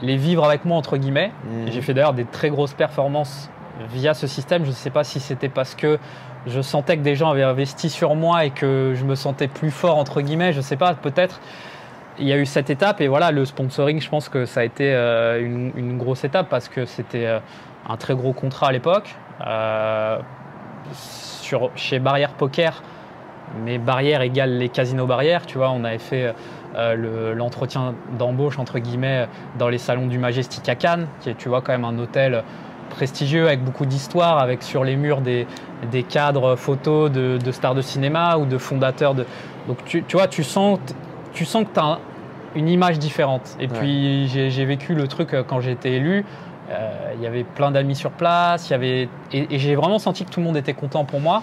les 0.00 0.16
vivre 0.16 0.44
avec 0.44 0.64
moi 0.64 0.76
entre 0.76 0.96
guillemets. 0.96 1.32
Mhm. 1.44 1.72
J'ai 1.72 1.82
fait 1.82 1.94
d'ailleurs 1.94 2.14
des 2.14 2.24
très 2.24 2.50
grosses 2.50 2.74
performances 2.74 3.50
via 3.90 4.14
ce 4.14 4.26
système. 4.26 4.64
Je 4.64 4.70
ne 4.70 4.74
sais 4.74 4.90
pas 4.90 5.04
si 5.04 5.20
c'était 5.20 5.48
parce 5.48 5.74
que 5.74 5.98
je 6.46 6.60
sentais 6.60 6.96
que 6.96 7.02
des 7.02 7.16
gens 7.16 7.30
avaient 7.30 7.42
investi 7.42 7.90
sur 7.90 8.14
moi 8.14 8.44
et 8.44 8.50
que 8.50 8.94
je 8.96 9.04
me 9.04 9.14
sentais 9.14 9.48
plus 9.48 9.70
fort 9.70 9.98
entre 9.98 10.20
guillemets. 10.20 10.52
Je 10.52 10.58
ne 10.58 10.62
sais 10.62 10.76
pas, 10.76 10.94
peut-être. 10.94 11.40
Il 12.20 12.26
y 12.26 12.32
a 12.32 12.36
eu 12.36 12.46
cette 12.46 12.70
étape 12.70 13.00
et 13.00 13.08
voilà, 13.08 13.30
le 13.30 13.44
sponsoring, 13.44 14.00
je 14.00 14.08
pense 14.08 14.28
que 14.28 14.44
ça 14.44 14.60
a 14.60 14.64
été 14.64 14.92
euh, 14.92 15.40
une, 15.40 15.98
grosse 15.98 16.24
étape 16.24 16.48
parce 16.48 16.68
que 16.68 16.84
c'était 16.84 17.26
euh, 17.26 17.38
un 17.88 17.96
très 17.96 18.14
gros 18.14 18.32
contrat 18.32 18.68
à 18.68 18.72
l'époque. 18.72 19.14
Euh, 19.46 20.18
chez 21.76 21.98
Barrière 21.98 22.32
Poker, 22.32 22.82
mais 23.64 23.78
Barrière 23.78 24.20
égale 24.22 24.58
les 24.58 24.68
casinos 24.68 25.06
Barrière, 25.06 25.46
tu 25.46 25.58
vois, 25.58 25.70
on 25.70 25.84
avait 25.84 25.98
fait 25.98 26.34
le- 26.74 27.32
l'entretien 27.32 27.94
d'embauche 28.18 28.58
entre 28.58 28.78
guillemets 28.78 29.26
dans 29.58 29.70
les 29.70 29.78
salons 29.78 30.06
du 30.06 30.18
Majestic 30.18 30.68
à 30.68 30.74
Cannes, 30.74 31.06
qui 31.20 31.30
est, 31.30 31.34
tu 31.38 31.48
vois, 31.48 31.62
quand 31.62 31.72
même 31.72 31.86
un 31.86 31.98
hôtel 31.98 32.42
prestigieux 32.90 33.46
avec 33.46 33.64
beaucoup 33.64 33.86
d'histoire, 33.86 34.38
avec 34.38 34.62
sur 34.62 34.84
les 34.84 34.96
murs 34.96 35.20
des, 35.20 35.46
des 35.90 36.02
cadres 36.02 36.56
photos 36.56 37.10
de, 37.10 37.50
stars 37.50 37.74
de 37.74 37.82
cinéma 37.82 38.36
ou 38.36 38.44
de 38.44 38.58
fondateurs 38.58 39.14
de. 39.14 39.24
Donc 39.66 39.84
tu, 39.84 40.02
tu 40.04 40.16
vois, 40.16 40.28
tu 40.28 40.42
sens, 40.44 40.78
tu 41.32 41.44
sens 41.44 41.64
que 41.64 41.72
tu 41.72 41.80
as 41.80 41.98
une 42.58 42.68
image 42.68 42.98
différente. 42.98 43.56
Et 43.60 43.68
puis 43.68 44.28
j'ai 44.28 44.50
j'ai 44.50 44.64
vécu 44.64 44.94
le 44.94 45.06
truc 45.08 45.32
euh, 45.34 45.42
quand 45.46 45.60
j'ai 45.60 45.72
été 45.72 45.94
élu. 45.96 46.24
Euh, 46.70 47.12
Il 47.16 47.22
y 47.22 47.26
avait 47.26 47.44
plein 47.44 47.70
d'amis 47.70 47.94
sur 47.96 48.10
place, 48.10 48.68
il 48.68 48.72
y 48.72 48.74
avait 48.74 49.08
et, 49.32 49.54
et 49.54 49.58
j'ai 49.58 49.74
vraiment 49.74 49.98
senti 49.98 50.24
que 50.24 50.30
tout 50.30 50.40
le 50.40 50.46
monde 50.46 50.56
était 50.56 50.74
content 50.74 51.04
pour 51.04 51.20
moi. 51.20 51.42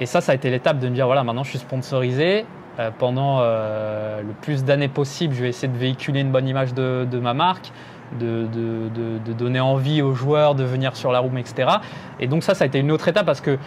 Et 0.00 0.06
ça, 0.06 0.20
ça 0.20 0.32
a 0.32 0.34
été 0.34 0.50
l'étape 0.50 0.78
de 0.78 0.88
me 0.88 0.94
dire 0.94 1.06
voilà, 1.06 1.24
maintenant 1.24 1.44
je 1.44 1.50
suis 1.50 1.58
sponsorisé. 1.58 2.44
Euh, 2.80 2.90
pendant 2.98 3.38
euh, 3.40 4.20
le 4.20 4.32
plus 4.42 4.64
d'années 4.64 4.88
possible, 4.88 5.32
je 5.34 5.42
vais 5.42 5.48
essayer 5.50 5.72
de 5.72 5.78
véhiculer 5.78 6.20
une 6.20 6.32
bonne 6.32 6.48
image 6.48 6.74
de, 6.74 7.06
de 7.08 7.18
ma 7.20 7.32
marque, 7.32 7.70
de, 8.18 8.46
de- 8.52 8.88
de- 8.88 9.18
de 9.24 9.32
donner 9.32 9.60
envie 9.60 10.02
aux 10.02 10.12
joueurs 10.14 10.56
de 10.56 10.64
venir 10.64 10.96
sur 10.96 11.12
la 11.12 11.20
room, 11.20 11.38
etc. 11.38 11.68
Et 12.18 12.26
donc 12.26 12.42
ça, 12.42 12.54
ça 12.54 12.64
a 12.64 12.66
été 12.66 12.80
une 12.80 12.90
autre 12.90 13.06
étape 13.06 13.26
parce 13.26 13.40
que, 13.40 13.58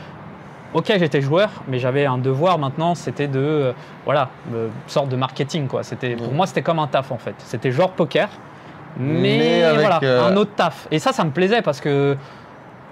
ok, 0.77 0.93
j'étais 0.99 1.21
joueur, 1.21 1.49
mais 1.67 1.79
j'avais 1.79 2.05
un 2.05 2.17
devoir 2.17 2.59
maintenant, 2.59 2.93
c'était 2.95 3.27
de, 3.27 3.39
euh, 3.39 3.73
voilà, 4.05 4.29
euh, 4.53 4.67
sorte 4.87 5.09
de 5.09 5.15
marketing, 5.15 5.67
quoi. 5.67 5.83
C'était, 5.83 6.15
pour 6.15 6.31
moi, 6.33 6.45
c'était 6.45 6.61
comme 6.61 6.79
un 6.79 6.87
taf, 6.87 7.11
en 7.11 7.17
fait. 7.17 7.35
C'était 7.39 7.71
genre 7.71 7.91
poker, 7.91 8.29
mais, 8.99 9.37
Mais 9.37 9.63
avec, 9.63 9.79
voilà, 9.81 9.99
euh, 10.03 10.23
un 10.31 10.35
autre 10.37 10.51
taf. 10.55 10.87
Et 10.91 10.99
ça, 10.99 11.13
ça 11.13 11.23
me 11.23 11.31
plaisait 11.31 11.61
parce 11.61 11.81
que, 11.81 12.15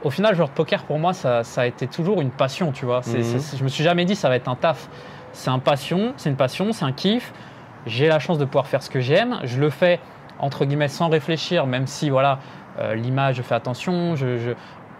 au 0.04 0.10
final, 0.10 0.36
de 0.36 0.44
poker, 0.44 0.84
pour 0.84 1.00
moi, 1.00 1.14
ça, 1.14 1.44
ça 1.44 1.62
a 1.62 1.66
été 1.68 1.88
toujours 1.88 2.22
une 2.22 2.30
passion, 2.32 2.72
tu 2.72 2.86
vois. 2.86 3.02
Mhm. 3.06 3.24
c'est- 3.24 3.58
je 3.58 3.64
me 3.64 3.70
suis 3.70 3.84
jamais 3.84 4.06
dit 4.06 4.16
ça 4.16 4.30
va 4.30 4.36
être 4.36 4.48
un 4.48 4.56
taf. 4.56 4.88
C'est 5.32 5.50
un 5.50 5.60
passion, 5.60 6.14
c'est 6.18 6.30
une 6.30 6.36
passion, 6.38 6.72
c'est 6.74 6.86
un 6.86 6.92
kiff. 6.92 7.34
J'ai 7.88 8.08
la 8.08 8.20
chance 8.20 8.38
de 8.40 8.46
pouvoir 8.46 8.68
faire 8.68 8.82
ce 8.82 8.90
que 8.90 9.00
j'aime. 9.00 9.40
Je 9.44 9.60
le 9.60 9.70
fais 9.70 10.00
entre 10.40 10.66
guillemets 10.66 10.88
sans 10.88 11.10
réfléchir, 11.10 11.66
même 11.68 11.88
si 11.88 12.10
voilà 12.10 12.40
euh, 12.80 12.94
l'image, 12.96 13.36
je 13.36 13.42
fais 13.42 13.56
attention, 13.56 14.16
je, 14.16 14.38
je- 14.38 14.52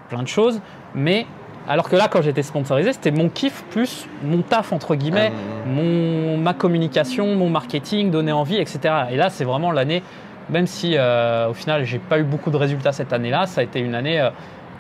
plein 0.10 0.24
de 0.24 0.28
choses. 0.28 0.60
Mais 0.94 1.26
alors 1.68 1.90
que 1.90 1.96
là, 1.96 2.08
quand 2.10 2.22
j'étais 2.22 2.44
sponsorisé, 2.44 2.94
c'était 2.94 3.12
mon 3.12 3.30
kiff 3.30 3.64
plus 3.72 4.08
mon 4.24 4.42
taf 4.42 4.72
entre 4.74 4.96
guillemets, 4.96 5.32
Ah, 5.34 5.68
mon 5.68 6.38
ma 6.38 6.54
communication, 6.54 7.36
mon 7.36 7.50
marketing, 7.50 8.12
donner 8.12 8.32
envie, 8.32 8.58
etc. 8.58 8.80
Et 9.12 9.18
là, 9.18 9.30
c'est 9.30 9.46
vraiment 9.46 9.72
l'année. 9.72 10.04
Même 10.50 10.68
si 10.68 10.94
euh, 10.96 11.50
au 11.50 11.54
final, 11.54 11.86
j'ai 11.86 11.98
pas 11.98 12.20
eu 12.20 12.24
beaucoup 12.24 12.52
de 12.52 12.58
résultats 12.58 12.92
cette 12.92 13.14
année-là, 13.14 13.48
ça 13.48 13.62
a 13.62 13.64
été 13.64 13.80
une 13.80 13.96
année 13.96 14.22
euh, 14.22 14.30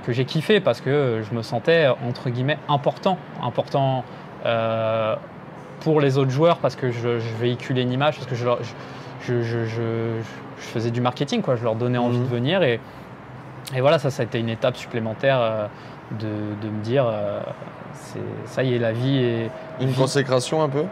que 0.05 0.11
j'ai 0.13 0.25
kiffé 0.25 0.59
parce 0.59 0.79
que 0.79 1.21
je 1.27 1.35
me 1.35 1.41
sentais 1.41 1.85
euh, 1.87 1.93
entre 2.07 2.29
guillemets 2.29 2.59
important, 2.69 3.17
important 3.41 4.03
euh, 4.45 5.15
pour 5.79 6.01
les 6.01 6.19
autres 6.19 6.29
joueurs 6.29 6.57
parce 6.57 6.75
que 6.75 6.91
je, 6.91 7.19
je 7.19 7.33
véhiculais 7.39 7.81
une 7.81 7.91
image, 7.91 8.15
parce 8.15 8.27
que 8.27 8.35
je, 8.35 8.45
leur- 8.45 8.59
je, 9.21 9.41
je- 9.41 9.65
je- 9.65 10.21
je 10.59 10.65
faisais 10.67 10.91
du 10.91 11.01
marketing, 11.01 11.41
quoi. 11.41 11.55
je 11.55 11.63
leur 11.63 11.73
donnais 11.75 11.97
envie 11.97 12.17
Mhm. 12.19 12.23
de 12.25 12.29
venir. 12.29 12.61
Et, 12.63 12.79
et 13.73 13.81
voilà, 13.81 13.97
ça, 13.99 14.09
ça 14.11 14.21
a 14.21 14.25
été 14.25 14.39
une 14.39 14.49
étape 14.49 14.75
supplémentaire 14.77 15.39
euh, 15.41 15.67
de, 16.11 16.27
de 16.61 16.69
me 16.69 16.83
dire, 16.83 17.05
euh, 17.07 17.41
ça 18.45 18.63
y 18.63 18.75
est, 18.75 18.79
la 18.79 18.91
vie 18.91 19.17
est... 19.17 19.49
Une 19.81 19.93
consécration 19.93 20.61
un 20.61 20.69
peu 20.69 20.83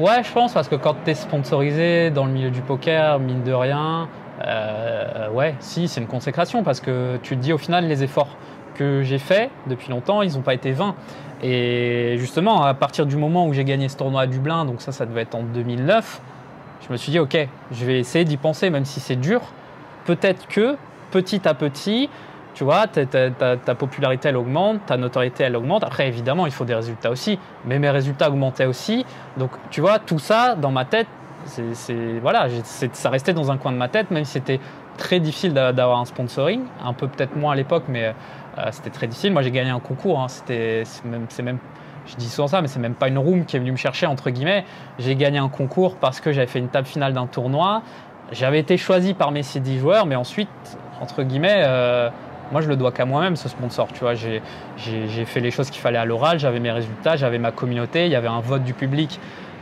Ouais, 0.00 0.24
je 0.24 0.32
pense, 0.32 0.52
parce 0.54 0.68
que 0.68 0.74
quand 0.74 0.96
tu 1.04 1.10
es 1.10 1.14
sponsorisé 1.14 2.10
dans 2.10 2.24
le 2.24 2.32
milieu 2.32 2.50
du 2.50 2.62
poker, 2.62 3.20
mine 3.20 3.44
de 3.44 3.52
rien, 3.52 4.08
euh, 4.44 5.28
ouais, 5.30 5.54
si, 5.60 5.86
c'est 5.86 6.00
une 6.00 6.06
consécration, 6.06 6.64
parce 6.64 6.80
que 6.80 7.18
tu 7.22 7.36
te 7.36 7.42
dis 7.42 7.52
au 7.52 7.58
final, 7.58 7.86
les 7.86 8.02
efforts 8.02 8.36
que 8.74 9.02
j'ai 9.02 9.18
faits 9.18 9.50
depuis 9.66 9.90
longtemps, 9.90 10.22
ils 10.22 10.32
n'ont 10.32 10.42
pas 10.42 10.54
été 10.54 10.72
vains. 10.72 10.94
Et 11.42 12.16
justement, 12.18 12.64
à 12.64 12.72
partir 12.74 13.04
du 13.04 13.16
moment 13.16 13.46
où 13.46 13.52
j'ai 13.52 13.64
gagné 13.64 13.88
ce 13.88 13.96
tournoi 13.96 14.22
à 14.22 14.26
Dublin, 14.26 14.64
donc 14.64 14.80
ça, 14.80 14.92
ça 14.92 15.06
devait 15.06 15.22
être 15.22 15.34
en 15.34 15.42
2009, 15.42 16.20
je 16.86 16.92
me 16.92 16.96
suis 16.96 17.12
dit, 17.12 17.18
ok, 17.18 17.36
je 17.70 17.84
vais 17.84 18.00
essayer 18.00 18.24
d'y 18.24 18.38
penser, 18.38 18.70
même 18.70 18.84
si 18.84 18.98
c'est 18.98 19.16
dur. 19.16 19.40
Peut-être 20.04 20.48
que 20.48 20.76
petit 21.12 21.46
à 21.46 21.54
petit, 21.54 22.08
tu 22.54 22.64
vois, 22.64 22.86
ta, 22.86 23.74
popularité, 23.74 24.28
elle 24.28 24.36
augmente, 24.36 24.84
ta 24.86 24.96
notoriété, 24.96 25.44
elle 25.44 25.56
augmente. 25.56 25.84
Après, 25.84 26.08
évidemment, 26.08 26.46
il 26.46 26.52
faut 26.52 26.64
des 26.64 26.74
résultats 26.74 27.10
aussi, 27.10 27.38
mais 27.64 27.78
mes 27.78 27.90
résultats 27.90 28.28
augmentaient 28.28 28.66
aussi. 28.66 29.06
Donc, 29.36 29.50
tu 29.70 29.80
vois, 29.80 29.98
tout 29.98 30.18
ça, 30.18 30.54
dans 30.54 30.70
ma 30.70 30.84
tête, 30.84 31.06
c'est, 31.44 32.18
voilà, 32.20 32.46
ça 32.92 33.10
restait 33.10 33.32
dans 33.32 33.50
un 33.50 33.56
coin 33.56 33.72
de 33.72 33.76
ma 33.76 33.88
tête, 33.88 34.10
même 34.10 34.24
si 34.24 34.32
c'était 34.32 34.60
très 34.96 35.18
difficile 35.18 35.54
d'a- 35.54 35.72
d'avoir 35.72 35.98
un 35.98 36.04
sponsoring, 36.04 36.62
un 36.84 36.92
peu 36.92 37.08
peut-être 37.08 37.36
moins 37.36 37.52
à 37.52 37.56
l'époque, 37.56 37.84
mais 37.88 38.04
euh, 38.58 38.68
c'était 38.70 38.90
très 38.90 39.06
difficile. 39.06 39.32
Moi, 39.32 39.42
j'ai 39.42 39.50
gagné 39.50 39.70
un 39.70 39.80
concours, 39.80 40.20
hein, 40.20 40.28
c'était, 40.28 40.84
même, 41.04 41.26
même, 41.42 41.58
je 42.06 42.16
dis 42.16 42.28
souvent 42.28 42.48
ça, 42.48 42.60
mais 42.60 42.68
c'est 42.68 42.80
même 42.80 42.94
pas 42.94 43.08
une 43.08 43.18
room 43.18 43.44
qui 43.44 43.56
est 43.56 43.58
venue 43.58 43.72
me 43.72 43.76
chercher, 43.76 44.06
entre 44.06 44.30
guillemets. 44.30 44.64
J'ai 44.98 45.16
gagné 45.16 45.38
un 45.38 45.48
concours 45.48 45.96
parce 45.96 46.20
que 46.20 46.32
j'avais 46.32 46.46
fait 46.46 46.58
une 46.58 46.68
table 46.68 46.86
finale 46.86 47.12
d'un 47.14 47.26
tournoi. 47.26 47.82
J'avais 48.30 48.58
été 48.58 48.76
choisi 48.76 49.14
par 49.14 49.30
mes 49.30 49.42
10 49.42 49.78
joueurs, 49.78 50.06
mais 50.06 50.16
ensuite, 50.16 50.48
entre 51.00 51.22
guillemets, 51.22 51.62
euh, 51.64 52.08
moi, 52.52 52.60
je 52.60 52.68
le 52.68 52.76
dois 52.76 52.92
qu'à 52.92 53.04
moi-même, 53.04 53.36
ce 53.36 53.48
sponsor. 53.48 53.88
Tu 53.92 54.00
vois, 54.00 54.14
j'ai, 54.14 54.42
fait 55.24 55.40
les 55.40 55.50
choses 55.50 55.70
qu'il 55.70 55.80
fallait 55.80 55.98
à 55.98 56.04
l'oral, 56.04 56.38
j'avais 56.38 56.60
mes 56.60 56.70
résultats, 56.70 57.16
j'avais 57.16 57.38
ma 57.38 57.50
communauté, 57.50 58.06
il 58.06 58.12
y 58.12 58.16
avait 58.16 58.28
un 58.28 58.40
vote 58.40 58.64
du 58.64 58.74
public. 58.74 59.18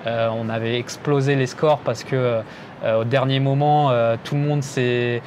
Euh, 0.07 0.29
on 0.35 0.49
avait 0.49 0.79
explosé 0.79 1.37
les 1.37 1.47
scores 1.47 1.81
parce 1.81 2.05
que 2.05 2.41
euh, 2.85 3.01
au 3.01 3.05
dernier 3.05 3.39
moment, 3.39 3.91
euh, 3.91 4.17
tout 4.25 4.35
le 4.35 4.41
monde 4.41 4.63
s'est 4.63 5.21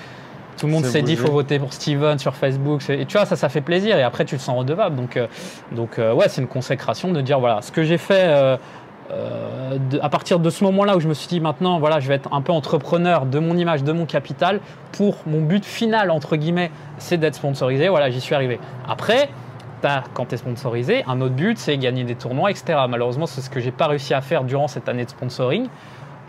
tout 0.57 0.67
le 0.67 0.71
monde 0.71 0.85
s'est 0.85 1.01
dit 1.01 1.15
faut 1.15 1.31
voter 1.31 1.59
pour 1.59 1.73
Steven 1.73 2.19
sur 2.19 2.35
Facebook. 2.35 2.81
Et 2.89 3.05
tu 3.05 3.17
vois, 3.17 3.25
ça, 3.25 3.35
ça 3.35 3.49
fait 3.49 3.61
plaisir. 3.61 3.97
Et 3.97 4.03
après, 4.03 4.25
tu 4.25 4.37
te 4.37 4.41
sens 4.41 4.57
redevable. 4.57 4.95
Donc, 4.95 5.17
euh, 5.17 5.27
donc 5.71 5.99
euh, 5.99 6.13
ouais, 6.13 6.29
c'est 6.29 6.41
une 6.41 6.47
consécration 6.47 7.11
de 7.11 7.21
dire 7.21 7.39
voilà, 7.39 7.61
ce 7.61 7.71
que 7.71 7.83
j'ai 7.83 7.97
fait. 7.97 8.23
euh, 8.27 8.57
euh, 9.13 9.77
de- 9.91 9.99
à 10.01 10.09
partir 10.09 10.39
de 10.39 10.49
ce 10.49 10.63
moment-là 10.65 10.97
où 10.97 10.99
je 10.99 11.07
me 11.07 11.13
suis 11.13 11.27
dit 11.27 11.39
maintenant, 11.39 11.79
voilà, 11.79 11.99
je 11.99 12.07
vais 12.07 12.15
être 12.15 12.29
un 12.33 12.41
peu 12.41 12.51
entrepreneur 12.51 13.25
de 13.25 13.39
mon 13.39 13.55
image, 13.57 13.83
de 13.83 13.91
mon 13.91 14.05
capital, 14.05 14.59
pour 14.91 15.15
mon 15.25 15.41
but 15.41 15.63
final, 15.65 16.11
entre 16.11 16.35
guillemets, 16.35 16.71
c'est 16.97 17.17
d'être 17.17 17.35
sponsorisé. 17.35 17.89
Voilà, 17.89 18.09
j'y 18.09 18.21
suis 18.21 18.35
arrivé. 18.35 18.59
Après, 18.87 19.29
quand 20.13 20.25
tu 20.27 20.35
es 20.35 20.37
sponsorisé, 20.37 21.03
un 21.07 21.19
autre 21.21 21.33
but, 21.35 21.57
c'est 21.57 21.77
gagner 21.77 22.05
des 22.05 22.15
tournois, 22.15 22.49
etc. 22.51 22.79
Malheureusement, 22.89 23.25
c'est 23.25 23.41
ce 23.41 23.49
que 23.49 23.59
j'ai 23.59 23.71
pas 23.71 23.87
réussi 23.87 24.13
à 24.13 24.21
faire 24.21 24.43
durant 24.45 24.67
cette 24.69 24.87
année 24.87 25.03
de 25.03 25.09
sponsoring. 25.09 25.67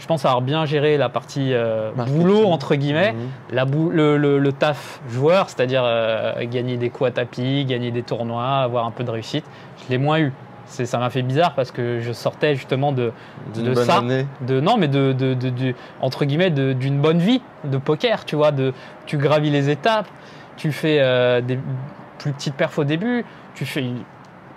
Je 0.01 0.07
pense 0.07 0.25
avoir 0.25 0.41
bien 0.43 0.65
géré 0.65 0.97
la 0.97 1.09
partie 1.09 1.55
euh, 1.55 1.93
boulot, 2.09 2.47
entre 2.47 2.75
guillemets, 2.75 3.13
Mhm. 3.13 3.19
la 3.53 3.65
bou- 3.65 3.91
le, 3.91 4.17
le- 4.17 4.41
le 4.41 4.53
taf 4.53 5.01
joueur, 5.09 5.49
c'est-à-dire 5.49 5.83
euh, 5.85 6.33
gagner 6.47 6.77
des 6.77 6.91
coups 6.91 7.11
à 7.11 7.13
tapis, 7.13 7.65
gagner 7.65 7.93
des 7.93 8.03
tournois, 8.03 8.45
avoir 8.57 8.87
un 8.87 8.91
peu 8.91 9.05
de 9.05 9.11
réussite. 9.13 9.45
Je 9.85 9.91
l'ai 9.93 9.99
moins 9.99 10.19
eu. 10.19 10.33
C'est, 10.75 10.87
ça 10.87 10.99
m'a 10.99 11.09
fait 11.11 11.23
bizarre 11.23 11.55
parce 11.55 11.71
que 11.71 12.01
je 12.01 12.13
sortais 12.13 12.57
justement 12.57 12.91
de, 12.93 13.13
de 13.55 13.75
ça, 13.75 13.99
année. 13.99 14.27
de 14.41 14.61
non 14.61 14.77
mais 14.77 14.89
de, 14.89 15.13
de- 15.13 15.35
de- 15.35 15.75
entre 16.01 16.25
guillemets 16.25 16.51
d'une 16.51 16.99
bonne 17.01 17.19
vie 17.19 17.41
de 17.65 17.79
poker 17.79 18.25
tu 18.25 18.35
vois 18.35 18.51
de 18.51 18.73
tu 19.07 19.17
gravis 19.17 19.51
les 19.51 19.71
étapes 19.71 20.09
tu 20.57 20.73
fais 20.73 20.99
euh, 21.01 21.41
des 21.41 21.59
plus 22.19 22.33
petites 22.33 22.55
perfs 22.55 22.79
au 22.79 22.85
début 22.85 23.25
tu 23.55 23.65
fais 23.67 23.81
une- 23.83 24.03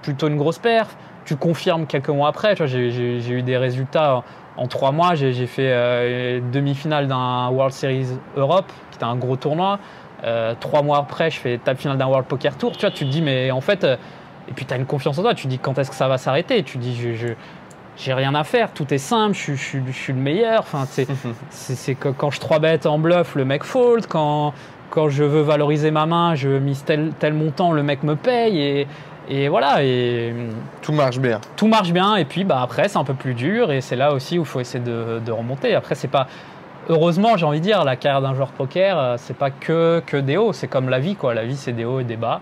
plutôt 0.01 0.27
une 0.27 0.37
grosse 0.37 0.57
perf 0.57 0.95
tu 1.25 1.35
confirmes 1.35 1.85
quelques 1.85 2.09
mois 2.09 2.29
après 2.29 2.55
tu 2.55 2.63
vois 2.63 2.67
j'ai, 2.67 3.29
eu 3.29 3.41
des 3.43 3.57
résultats 3.57 4.23
en, 4.57 4.67
trois 4.67 4.91
mois. 4.91 5.13
J'ai, 5.13 5.33
j'ai 5.33 5.45
fait 5.45 5.69
euh, 5.71 6.39
demi-finale 6.51 7.07
d'un 7.07 7.49
World 7.49 7.73
Series 7.73 8.07
Europe 8.35 8.65
qui 8.89 8.95
était 8.97 9.05
un 9.05 9.15
gros 9.15 9.35
tournoi. 9.35 9.77
Euh, 10.23 10.55
trois 10.59 10.81
mois 10.81 10.97
après 10.97 11.29
je 11.29 11.39
fais 11.39 11.59
table 11.59 11.79
finale 11.79 11.97
d'un 11.99 12.07
World 12.07 12.25
Poker 12.25 12.57
Tour. 12.57 12.71
Tu 12.71 12.81
vois 12.81 12.89
tu 12.89 13.05
te 13.05 13.11
dis 13.11 13.21
mais 13.21 13.51
en 13.51 13.61
fait 13.61 13.83
euh, 13.83 13.97
et 14.49 14.53
puis 14.53 14.65
tu 14.65 14.73
as 14.73 14.77
une 14.77 14.85
confiance 14.85 15.17
en 15.17 15.21
toi 15.21 15.33
tu 15.33 15.47
dis 15.47 15.59
quand 15.59 15.77
est-ce 15.77 15.89
que 15.89 15.95
ça 15.95 16.07
va 16.07 16.17
s'arrêter? 16.17 16.63
Tu 16.63 16.77
dis 16.77 16.95
je, 16.95 17.13
je- 17.15 17.33
j'ai 17.97 18.13
rien 18.13 18.35
à 18.35 18.43
faire, 18.43 18.71
tout 18.73 18.93
est 18.93 18.99
simple, 18.99 19.33
je, 19.35 19.39
suis- 19.41 19.57
je 19.57 19.63
suis- 19.63 19.81
je 19.87 19.91
suis 19.91 20.13
le 20.13 20.19
meilleur. 20.19 20.59
Enfin, 20.59 20.85
c'est, 20.87 21.07
c'est, 21.49 21.75
c'est 21.75 21.95
que 21.95 22.09
quand 22.09 22.29
je 22.29 22.39
3 22.39 22.59
bêtes 22.59 22.85
en 22.85 22.99
bluff, 22.99 23.33
le 23.35 23.43
mec 23.45 23.63
fold. 23.63 24.05
Quand, 24.07 24.53
quand 24.91 25.09
je 25.09 25.23
veux 25.23 25.41
valoriser 25.41 25.89
ma 25.91 26.05
main, 26.05 26.35
je 26.35 26.47
mise 26.49 26.83
tel, 26.85 27.11
tel 27.19 27.33
montant, 27.33 27.71
le 27.71 27.81
mec 27.83 28.03
me 28.03 28.15
paye. 28.15 28.59
Et, 28.61 28.87
et 29.29 29.47
voilà, 29.49 29.83
et 29.83 30.31
Tout 30.83 30.93
marche 30.93 31.17
bien. 31.19 31.41
tout 31.55 31.67
marche 31.67 31.91
bien. 31.91 32.15
Et 32.17 32.25
puis 32.25 32.43
bah, 32.43 32.61
après, 32.61 32.87
c'est 32.87 32.97
un 32.99 33.03
peu 33.03 33.15
plus 33.15 33.33
dur. 33.33 33.71
Et 33.71 33.81
c'est 33.81 33.95
là 33.95 34.13
aussi 34.13 34.37
où 34.37 34.43
il 34.43 34.47
faut 34.47 34.59
essayer 34.59 34.83
de, 34.83 35.19
de 35.25 35.31
remonter. 35.31 35.73
Après, 35.73 35.95
c'est 35.95 36.07
pas. 36.07 36.27
Heureusement, 36.89 37.35
j'ai 37.35 37.45
envie 37.47 37.59
de 37.59 37.65
dire, 37.65 37.83
la 37.83 37.95
carrière 37.97 38.21
d'un 38.21 38.33
joueur 38.35 38.49
poker, 38.49 38.97
euh, 38.97 39.15
c'est 39.17 39.35
pas 39.35 39.49
que, 39.49 40.01
que 40.05 40.15
des 40.17 40.37
hauts. 40.37 40.53
C'est 40.53 40.67
comme 40.67 40.87
la 40.89 40.99
vie, 40.99 41.15
quoi. 41.15 41.33
La 41.33 41.43
vie, 41.43 41.57
c'est 41.57 41.73
des 41.73 41.83
hauts 41.83 41.99
et 41.99 42.03
des 42.05 42.15
bas. 42.15 42.41